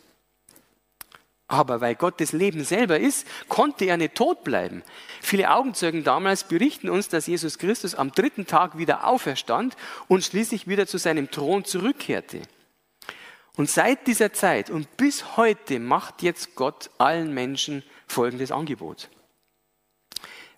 Aber 1.47 1.79
weil 1.79 1.95
Gott 1.95 2.19
das 2.19 2.31
Leben 2.31 2.63
selber 2.63 2.99
ist, 2.99 3.27
konnte 3.47 3.85
er 3.85 3.97
nicht 3.97 4.15
tot 4.15 4.43
bleiben. 4.43 4.83
Viele 5.21 5.53
Augenzeugen 5.53 6.03
damals 6.03 6.45
berichten 6.45 6.89
uns, 6.89 7.07
dass 7.07 7.27
Jesus 7.27 7.59
Christus 7.59 7.93
am 7.93 8.11
dritten 8.11 8.47
Tag 8.47 8.77
wieder 8.77 9.07
auferstand 9.07 9.75
und 10.07 10.23
schließlich 10.23 10.67
wieder 10.67 10.87
zu 10.87 10.97
seinem 10.97 11.29
Thron 11.29 11.63
zurückkehrte. 11.63 12.41
Und 13.55 13.69
seit 13.69 14.07
dieser 14.07 14.33
Zeit 14.33 14.69
und 14.69 14.97
bis 14.97 15.37
heute 15.37 15.79
macht 15.79 16.23
jetzt 16.23 16.55
Gott 16.55 16.89
allen 16.97 17.33
Menschen 17.33 17.83
folgendes 18.07 18.51
Angebot. 18.51 19.09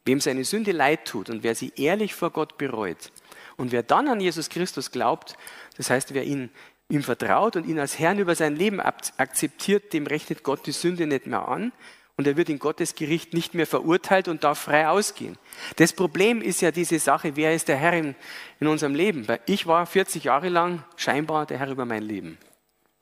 Wem 0.07 0.21
seine 0.21 0.45
Sünde 0.45 0.71
leid 0.71 1.03
tut 1.05 1.29
und 1.29 1.43
wer 1.43 1.53
sie 1.53 1.73
ehrlich 1.75 2.15
vor 2.15 2.31
Gott 2.31 2.57
bereut 2.57 3.11
und 3.57 3.73
wer 3.73 3.83
dann 3.83 4.07
an 4.07 4.21
Jesus 4.21 4.47
Christus 4.47 4.91
glaubt, 4.91 5.35
das 5.75 5.89
heißt, 5.89 6.13
wer 6.13 6.23
ihn, 6.23 6.49
ihm 6.87 7.03
vertraut 7.03 7.57
und 7.57 7.65
ihn 7.65 7.77
als 7.77 7.99
Herrn 7.99 8.17
über 8.17 8.33
sein 8.33 8.55
Leben 8.55 8.79
akzeptiert, 8.79 9.91
dem 9.91 10.07
rechnet 10.07 10.43
Gott 10.43 10.65
die 10.65 10.71
Sünde 10.71 11.07
nicht 11.07 11.27
mehr 11.27 11.47
an 11.49 11.73
und 12.15 12.25
er 12.25 12.37
wird 12.37 12.47
in 12.47 12.57
Gottes 12.57 12.95
Gericht 12.95 13.33
nicht 13.33 13.53
mehr 13.53 13.67
verurteilt 13.67 14.29
und 14.29 14.45
darf 14.45 14.59
frei 14.59 14.87
ausgehen. 14.87 15.37
Das 15.75 15.91
Problem 15.91 16.41
ist 16.41 16.61
ja 16.61 16.71
diese 16.71 16.99
Sache, 16.99 17.35
wer 17.35 17.53
ist 17.53 17.67
der 17.67 17.75
Herr 17.75 17.93
in, 17.93 18.15
in 18.61 18.67
unserem 18.67 18.95
Leben? 18.95 19.27
Weil 19.27 19.41
ich 19.45 19.67
war 19.67 19.85
40 19.85 20.23
Jahre 20.23 20.47
lang 20.47 20.85
scheinbar 20.95 21.45
der 21.45 21.59
Herr 21.59 21.69
über 21.69 21.85
mein 21.85 22.03
Leben. 22.03 22.37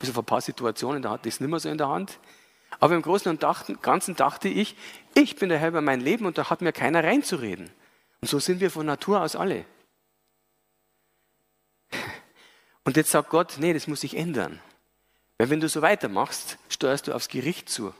Bis 0.00 0.10
auf 0.10 0.18
ein 0.18 0.24
paar 0.24 0.40
Situationen, 0.40 1.02
da 1.02 1.10
hatte 1.10 1.28
ich 1.28 1.36
es 1.36 1.40
nicht 1.40 1.48
mehr 1.48 1.60
so 1.60 1.68
in 1.68 1.78
der 1.78 1.88
Hand. 1.88 2.18
Aber 2.80 2.94
im 2.94 3.02
Großen 3.02 3.30
und 3.30 3.80
Ganzen 3.80 4.16
dachte 4.16 4.48
ich, 4.48 4.76
ich 5.16 5.36
bin 5.36 5.48
der 5.48 5.58
Herr 5.58 5.68
über 5.68 5.80
mein 5.80 6.00
Leben 6.00 6.26
und 6.26 6.36
da 6.36 6.50
hat 6.50 6.60
mir 6.60 6.72
keiner 6.72 7.02
reinzureden. 7.02 7.70
Und 8.20 8.28
so 8.28 8.38
sind 8.38 8.60
wir 8.60 8.70
von 8.70 8.84
Natur 8.84 9.22
aus 9.22 9.34
alle. 9.34 9.64
Und 12.84 12.96
jetzt 12.96 13.10
sagt 13.10 13.30
Gott, 13.30 13.56
nee, 13.58 13.72
das 13.72 13.86
muss 13.86 14.02
sich 14.02 14.16
ändern. 14.16 14.60
Weil 15.38 15.48
wenn 15.48 15.60
du 15.60 15.68
so 15.68 15.80
weitermachst, 15.80 16.58
steuerst 16.68 17.08
du 17.08 17.14
aufs 17.14 17.28
Gericht 17.28 17.70
zu. 17.70 17.94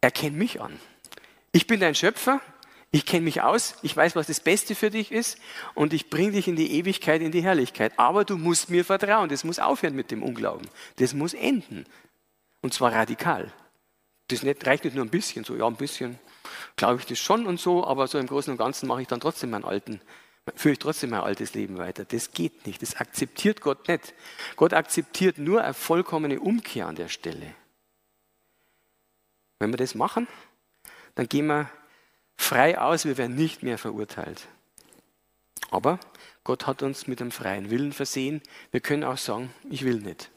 Erkenn 0.00 0.36
mich 0.36 0.60
an. 0.62 0.80
Ich 1.52 1.66
bin 1.66 1.78
dein 1.78 1.94
Schöpfer, 1.94 2.40
ich 2.90 3.04
kenne 3.04 3.24
mich 3.24 3.42
aus, 3.42 3.74
ich 3.82 3.94
weiß, 3.94 4.16
was 4.16 4.28
das 4.28 4.40
Beste 4.40 4.74
für 4.74 4.90
dich 4.90 5.12
ist 5.12 5.38
und 5.74 5.92
ich 5.92 6.08
bringe 6.08 6.32
dich 6.32 6.48
in 6.48 6.56
die 6.56 6.72
Ewigkeit, 6.72 7.20
in 7.20 7.32
die 7.32 7.42
Herrlichkeit. 7.42 7.92
Aber 7.98 8.24
du 8.24 8.38
musst 8.38 8.70
mir 8.70 8.84
vertrauen, 8.84 9.28
das 9.28 9.44
muss 9.44 9.58
aufhören 9.58 9.94
mit 9.94 10.10
dem 10.10 10.22
Unglauben. 10.22 10.66
Das 10.96 11.12
muss 11.12 11.34
enden. 11.34 11.84
Und 12.62 12.72
zwar 12.72 12.92
radikal. 12.92 13.52
Das 14.28 14.42
nicht, 14.42 14.66
reicht 14.66 14.84
nicht 14.84 14.96
nur 14.96 15.04
ein 15.04 15.10
bisschen, 15.10 15.44
so 15.44 15.56
ja, 15.56 15.66
ein 15.66 15.76
bisschen 15.76 16.18
glaube 16.76 17.00
ich 17.00 17.06
das 17.06 17.18
schon 17.18 17.46
und 17.46 17.60
so, 17.60 17.86
aber 17.86 18.06
so 18.06 18.18
im 18.18 18.26
Großen 18.26 18.50
und 18.50 18.58
Ganzen 18.58 18.86
mache 18.86 19.02
ich 19.02 19.08
dann 19.08 19.20
trotzdem 19.20 19.50
meinen 19.50 19.64
alten, 19.64 20.00
führe 20.54 20.72
ich 20.72 20.78
trotzdem 20.78 21.10
mein 21.10 21.20
altes 21.20 21.54
Leben 21.54 21.78
weiter. 21.78 22.04
Das 22.04 22.32
geht 22.32 22.66
nicht, 22.66 22.82
das 22.82 22.96
akzeptiert 22.96 23.60
Gott 23.60 23.88
nicht. 23.88 24.14
Gott 24.56 24.72
akzeptiert 24.72 25.38
nur 25.38 25.62
eine 25.62 25.74
vollkommene 25.74 26.40
Umkehr 26.40 26.86
an 26.86 26.96
der 26.96 27.08
Stelle. 27.08 27.54
Wenn 29.58 29.72
wir 29.72 29.78
das 29.78 29.94
machen, 29.94 30.28
dann 31.14 31.28
gehen 31.28 31.46
wir 31.46 31.70
frei 32.36 32.78
aus, 32.78 33.04
wir 33.04 33.16
werden 33.16 33.36
nicht 33.36 33.62
mehr 33.62 33.78
verurteilt. 33.78 34.46
Aber 35.70 35.98
Gott 36.44 36.66
hat 36.66 36.82
uns 36.82 37.06
mit 37.06 37.20
einem 37.20 37.32
freien 37.32 37.70
Willen 37.70 37.92
versehen. 37.92 38.42
Wir 38.70 38.80
können 38.80 39.02
auch 39.02 39.18
sagen, 39.18 39.52
ich 39.68 39.84
will 39.84 40.00
nicht. 40.00 40.30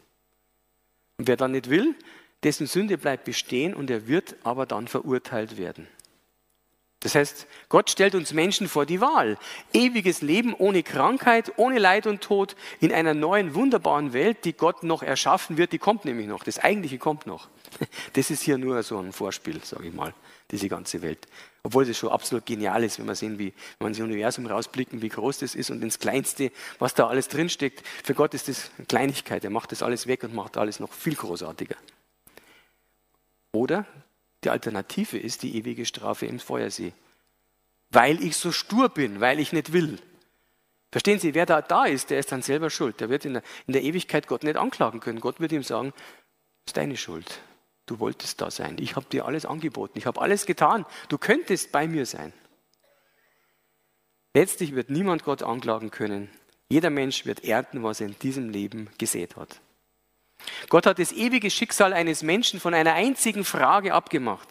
Und 1.17 1.27
wer 1.27 1.37
dann 1.37 1.51
nicht 1.51 1.69
will, 1.69 1.95
dessen 2.43 2.67
Sünde 2.67 2.97
bleibt 2.97 3.25
bestehen 3.25 3.73
und 3.73 3.89
er 3.89 4.07
wird 4.07 4.35
aber 4.43 4.65
dann 4.65 4.87
verurteilt 4.87 5.57
werden. 5.57 5.87
Das 7.01 7.15
heißt, 7.15 7.47
Gott 7.69 7.89
stellt 7.89 8.13
uns 8.13 8.33
Menschen 8.33 8.67
vor 8.67 8.85
die 8.85 8.99
Wahl. 8.99 9.37
Ewiges 9.71 10.21
Leben 10.21 10.53
ohne 10.53 10.83
Krankheit, 10.83 11.53
ohne 11.55 11.79
Leid 11.79 12.07
und 12.07 12.19
Tod 12.19 12.57
in 12.81 12.91
einer 12.91 13.13
neuen, 13.13 13.55
wunderbaren 13.55 14.11
Welt, 14.11 14.43
die 14.43 14.51
Gott 14.51 14.83
noch 14.83 15.01
erschaffen 15.01 15.55
wird. 15.55 15.71
Die 15.71 15.77
kommt 15.77 16.03
nämlich 16.03 16.27
noch. 16.27 16.43
Das 16.43 16.59
Eigentliche 16.59 16.97
kommt 16.97 17.25
noch. 17.25 17.47
Das 18.13 18.31
ist 18.31 18.41
hier 18.41 18.57
nur 18.57 18.83
so 18.83 18.97
ein 18.97 19.13
Vorspiel, 19.13 19.63
sage 19.63 19.87
ich 19.87 19.93
mal, 19.93 20.13
diese 20.51 20.67
ganze 20.67 21.01
Welt. 21.01 21.27
Obwohl 21.63 21.85
das 21.85 21.97
schon 21.97 22.09
absolut 22.09 22.45
genial 22.45 22.83
ist, 22.83 22.99
wenn 22.99 23.05
wir 23.05 23.15
sehen, 23.15 23.39
wie 23.39 23.53
wenn 23.77 23.85
wir 23.85 23.87
ins 23.87 23.99
Universum 23.99 24.45
rausblicken, 24.47 25.01
wie 25.01 25.09
groß 25.09 25.39
das 25.39 25.55
ist 25.55 25.69
und 25.69 25.81
ins 25.81 25.99
Kleinste, 25.99 26.51
was 26.79 26.95
da 26.95 27.07
alles 27.07 27.29
drinsteckt. 27.29 27.85
Für 28.03 28.13
Gott 28.13 28.33
ist 28.33 28.49
das 28.49 28.71
Kleinigkeit. 28.89 29.43
Er 29.45 29.51
macht 29.51 29.71
das 29.71 29.83
alles 29.83 30.07
weg 30.07 30.23
und 30.23 30.33
macht 30.33 30.57
alles 30.57 30.81
noch 30.81 30.91
viel 30.91 31.15
großartiger. 31.15 31.75
Oder 33.51 33.85
die 34.43 34.49
Alternative 34.49 35.17
ist 35.17 35.43
die 35.43 35.57
ewige 35.57 35.85
Strafe 35.85 36.25
im 36.25 36.39
Feuersee. 36.39 36.93
Weil 37.89 38.23
ich 38.23 38.37
so 38.37 38.51
stur 38.51 38.89
bin, 38.89 39.19
weil 39.19 39.39
ich 39.39 39.51
nicht 39.51 39.73
will. 39.73 39.99
Verstehen 40.91 41.19
Sie, 41.19 41.33
wer 41.33 41.45
da 41.45 41.61
da 41.61 41.85
ist, 41.85 42.09
der 42.09 42.19
ist 42.19 42.31
dann 42.31 42.41
selber 42.41 42.69
schuld. 42.69 42.99
Der 42.99 43.09
wird 43.09 43.25
in 43.25 43.33
der, 43.33 43.43
in 43.67 43.73
der 43.73 43.83
Ewigkeit 43.83 44.27
Gott 44.27 44.43
nicht 44.43 44.57
anklagen 44.57 44.99
können. 44.99 45.19
Gott 45.19 45.39
wird 45.39 45.51
ihm 45.51 45.63
sagen, 45.63 45.91
das 45.91 46.71
ist 46.71 46.77
deine 46.77 46.97
Schuld. 46.97 47.41
Du 47.85 47.99
wolltest 47.99 48.41
da 48.41 48.51
sein. 48.51 48.77
Ich 48.79 48.95
habe 48.95 49.07
dir 49.11 49.25
alles 49.25 49.45
angeboten. 49.45 49.97
Ich 49.97 50.05
habe 50.05 50.21
alles 50.21 50.45
getan. 50.45 50.85
Du 51.09 51.17
könntest 51.17 51.71
bei 51.71 51.87
mir 51.87 52.05
sein. 52.05 52.33
Letztlich 54.35 54.75
wird 54.75 54.89
niemand 54.89 55.23
Gott 55.23 55.41
anklagen 55.41 55.89
können. 55.89 56.29
Jeder 56.69 56.91
Mensch 56.91 57.25
wird 57.25 57.43
ernten, 57.43 57.81
was 57.81 57.99
er 57.99 58.07
in 58.07 58.19
diesem 58.19 58.49
Leben 58.49 58.89
gesät 58.99 59.35
hat. 59.35 59.59
Gott 60.69 60.85
hat 60.85 60.99
das 60.99 61.11
ewige 61.11 61.49
Schicksal 61.49 61.93
eines 61.93 62.23
Menschen 62.23 62.59
von 62.59 62.73
einer 62.73 62.93
einzigen 62.93 63.45
Frage 63.45 63.93
abgemacht, 63.93 64.47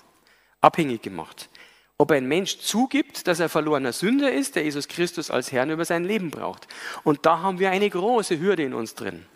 abhängig 0.61 1.03
gemacht. 1.03 1.49
Ob 1.97 2.13
ein 2.13 2.27
Mensch 2.27 2.59
zugibt, 2.59 3.27
dass 3.27 3.41
er 3.41 3.49
verlorener 3.49 3.93
Sünder 3.93 4.33
ist, 4.33 4.55
der 4.55 4.63
Jesus 4.63 4.87
Christus 4.87 5.31
als 5.31 5.51
Herrn 5.51 5.71
über 5.71 5.85
sein 5.85 6.05
Leben 6.05 6.31
braucht. 6.31 6.69
Und 7.03 7.27
da 7.27 7.41
haben 7.41 7.59
wir 7.59 7.71
eine 7.71 7.91
große 7.91 8.39
Hürde 8.39 8.63
in 8.63 8.75
uns 8.75 8.95
drin, 8.95 9.27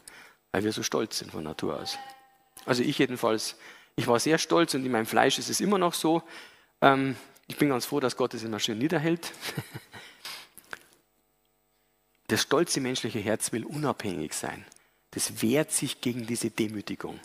weil 0.53 0.62
wir 0.62 0.72
so 0.72 0.84
stolz 0.84 1.18
sind 1.18 1.32
von 1.32 1.42
Natur 1.42 1.80
aus. 1.80 1.98
Also 2.64 2.84
ich 2.84 2.98
jedenfalls, 2.98 3.57
ich 3.96 4.07
war 4.07 4.20
sehr 4.20 4.38
stolz 4.38 4.74
und 4.74 4.86
in 4.86 4.92
meinem 4.92 5.07
Fleisch 5.07 5.38
ist 5.38 5.50
es 5.50 5.61
immer 5.61 5.78
noch 5.78 5.94
so. 5.94 6.22
Ähm, 6.80 7.16
ich 7.48 7.57
bin 7.57 7.68
ganz 7.68 7.84
froh, 7.84 7.98
dass 7.98 8.16
Gott 8.16 8.34
es 8.34 8.44
immer 8.44 8.61
schön 8.61 8.78
niederhält. 8.78 9.32
Das 12.28 12.40
stolze 12.40 12.80
menschliche 12.80 13.18
Herz 13.18 13.53
will 13.53 13.62
unabhängig 13.62 14.32
sein 14.32 14.64
das 15.12 15.42
wehrt 15.42 15.72
sich 15.72 16.00
gegen 16.00 16.26
diese 16.26 16.50
Demütigung. 16.50 17.18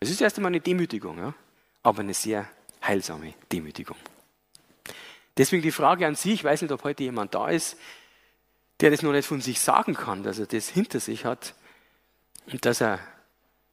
Es 0.00 0.10
ist 0.10 0.20
erst 0.20 0.36
einmal 0.36 0.50
eine 0.50 0.60
Demütigung, 0.60 1.18
ja? 1.18 1.34
aber 1.82 2.00
eine 2.00 2.14
sehr 2.14 2.48
heilsame 2.82 3.34
Demütigung. 3.50 3.96
Deswegen 5.36 5.62
die 5.62 5.72
Frage 5.72 6.06
an 6.06 6.16
Sie, 6.16 6.32
ich 6.32 6.44
weiß 6.44 6.62
nicht, 6.62 6.72
ob 6.72 6.84
heute 6.84 7.02
jemand 7.02 7.34
da 7.34 7.48
ist, 7.48 7.76
der 8.80 8.90
das 8.90 9.02
noch 9.02 9.12
nicht 9.12 9.26
von 9.26 9.40
sich 9.40 9.60
sagen 9.60 9.94
kann, 9.94 10.22
dass 10.22 10.38
er 10.38 10.46
das 10.46 10.68
hinter 10.68 11.00
sich 11.00 11.24
hat 11.24 11.54
und 12.46 12.64
dass 12.64 12.80
er 12.80 12.98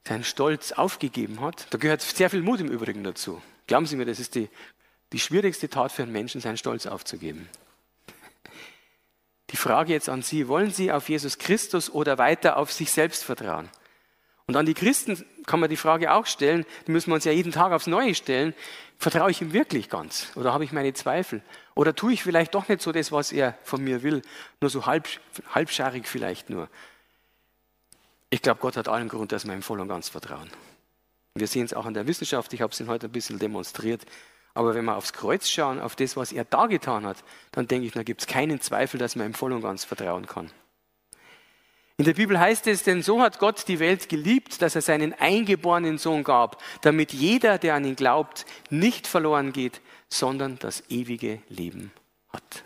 seinen 0.06 0.24
Stolz 0.24 0.72
aufgegeben 0.72 1.42
hat. 1.42 1.68
Da 1.72 1.78
gehört 1.78 2.02
sehr 2.02 2.30
viel 2.30 2.42
Mut 2.42 2.60
im 2.62 2.70
Übrigen 2.70 3.04
dazu. 3.04 3.42
Glauben 3.66 3.86
Sie 3.86 3.96
mir, 3.96 4.06
das 4.06 4.20
ist 4.20 4.36
die, 4.36 4.50
die 5.14 5.20
schwierigste 5.20 5.70
Tat 5.70 5.92
für 5.92 6.04
einen 6.04 6.12
Menschen, 6.12 6.42
seinen 6.42 6.58
Stolz 6.58 6.86
aufzugeben. 6.86 7.50
Die 9.52 9.58
Frage 9.58 9.94
jetzt 9.94 10.10
an 10.10 10.22
Sie, 10.22 10.48
wollen 10.48 10.72
Sie 10.72 10.92
auf 10.92 11.08
Jesus 11.10 11.38
Christus 11.38 11.90
oder 11.90 12.18
weiter 12.18 12.58
auf 12.58 12.72
sich 12.72 12.92
selbst 12.92 13.24
vertrauen? 13.24 13.70
Und 14.46 14.56
an 14.56 14.66
die 14.66 14.74
Christen 14.74 15.26
kann 15.46 15.60
man 15.60 15.70
die 15.70 15.78
Frage 15.78 16.14
auch 16.14 16.26
stellen, 16.26 16.66
die 16.86 16.92
müssen 16.92 17.10
wir 17.10 17.16
uns 17.16 17.26
ja 17.26 17.34
jeden 17.34 17.52
Tag 17.52 17.74
aufs 17.74 17.88
Neue 17.88 18.16
stellen, 18.16 18.54
vertraue 18.98 19.30
ich 19.30 19.42
ihm 19.42 19.54
wirklich 19.54 19.90
ganz 19.90 20.32
oder 20.36 20.54
habe 20.54 20.64
ich 20.64 20.72
meine 20.72 20.94
Zweifel? 20.94 21.42
Oder 21.76 21.96
tue 21.96 22.14
ich 22.14 22.24
vielleicht 22.24 22.56
doch 22.56 22.68
nicht 22.68 22.82
so 22.82 22.92
das, 22.92 23.12
was 23.12 23.32
er 23.32 23.58
von 23.64 23.84
mir 23.84 24.04
will, 24.04 24.22
nur 24.62 24.70
so 24.70 24.86
halb, 24.86 25.08
halbscharig 25.54 26.08
vielleicht 26.08 26.50
nur? 26.50 26.70
Ich 28.30 28.42
glaube, 28.42 28.60
Gott 28.62 28.78
hat 28.78 28.88
allen 28.88 29.10
Grund, 29.10 29.32
dass 29.32 29.46
wir 29.46 29.54
ihm 29.54 29.62
voll 29.62 29.80
und 29.80 29.88
ganz 29.90 30.10
vertrauen. 30.10 30.50
Wir 31.36 31.48
sehen 31.48 31.66
es 31.66 31.74
auch 31.74 31.86
in 31.86 31.94
der 31.94 32.08
Wissenschaft, 32.08 32.52
ich 32.54 32.62
habe 32.62 32.74
es 32.74 32.80
Ihnen 32.80 32.90
heute 32.90 33.08
ein 33.08 33.12
bisschen 33.12 33.40
demonstriert. 33.40 34.06
Aber 34.58 34.74
wenn 34.74 34.86
wir 34.86 34.96
aufs 34.96 35.14
Kreuz 35.14 35.48
schauen, 35.48 35.80
auf 35.80 35.96
das, 35.96 36.18
was 36.18 36.32
er 36.32 36.44
da 36.44 36.66
getan 36.66 37.06
hat, 37.06 37.18
dann 37.52 37.68
denke 37.68 37.86
ich, 37.86 37.94
da 37.94 38.02
gibt 38.02 38.22
es 38.22 38.28
keinen 38.28 38.60
Zweifel, 38.60 38.98
dass 38.98 39.16
man 39.16 39.28
ihm 39.28 39.36
voll 39.36 39.54
und 39.54 39.62
ganz 39.62 39.84
vertrauen 39.84 40.26
kann. 40.26 40.50
In 41.98 42.06
der 42.06 42.16
Bibel 42.16 42.40
heißt 42.40 42.66
es, 42.66 42.82
denn 42.82 43.04
so 43.04 43.22
hat 43.22 43.38
Gott 43.38 43.68
die 43.68 43.78
Welt 43.78 44.10
geliebt, 44.10 44.64
dass 44.64 44.74
er 44.74 44.82
seinen 44.82 45.14
eingeborenen 45.14 46.00
Sohn 46.00 46.24
gab, 46.24 46.60
damit 46.82 47.14
jeder, 47.14 47.60
der 47.60 47.76
an 47.76 47.86
ihn 47.86 47.96
glaubt, 47.96 48.48
nicht 48.72 49.06
verloren 49.06 49.54
geht, 49.54 49.80
sondern 50.10 50.58
das 50.58 50.84
ewige 50.90 51.40
Leben 51.50 51.92
hat. 52.30 52.64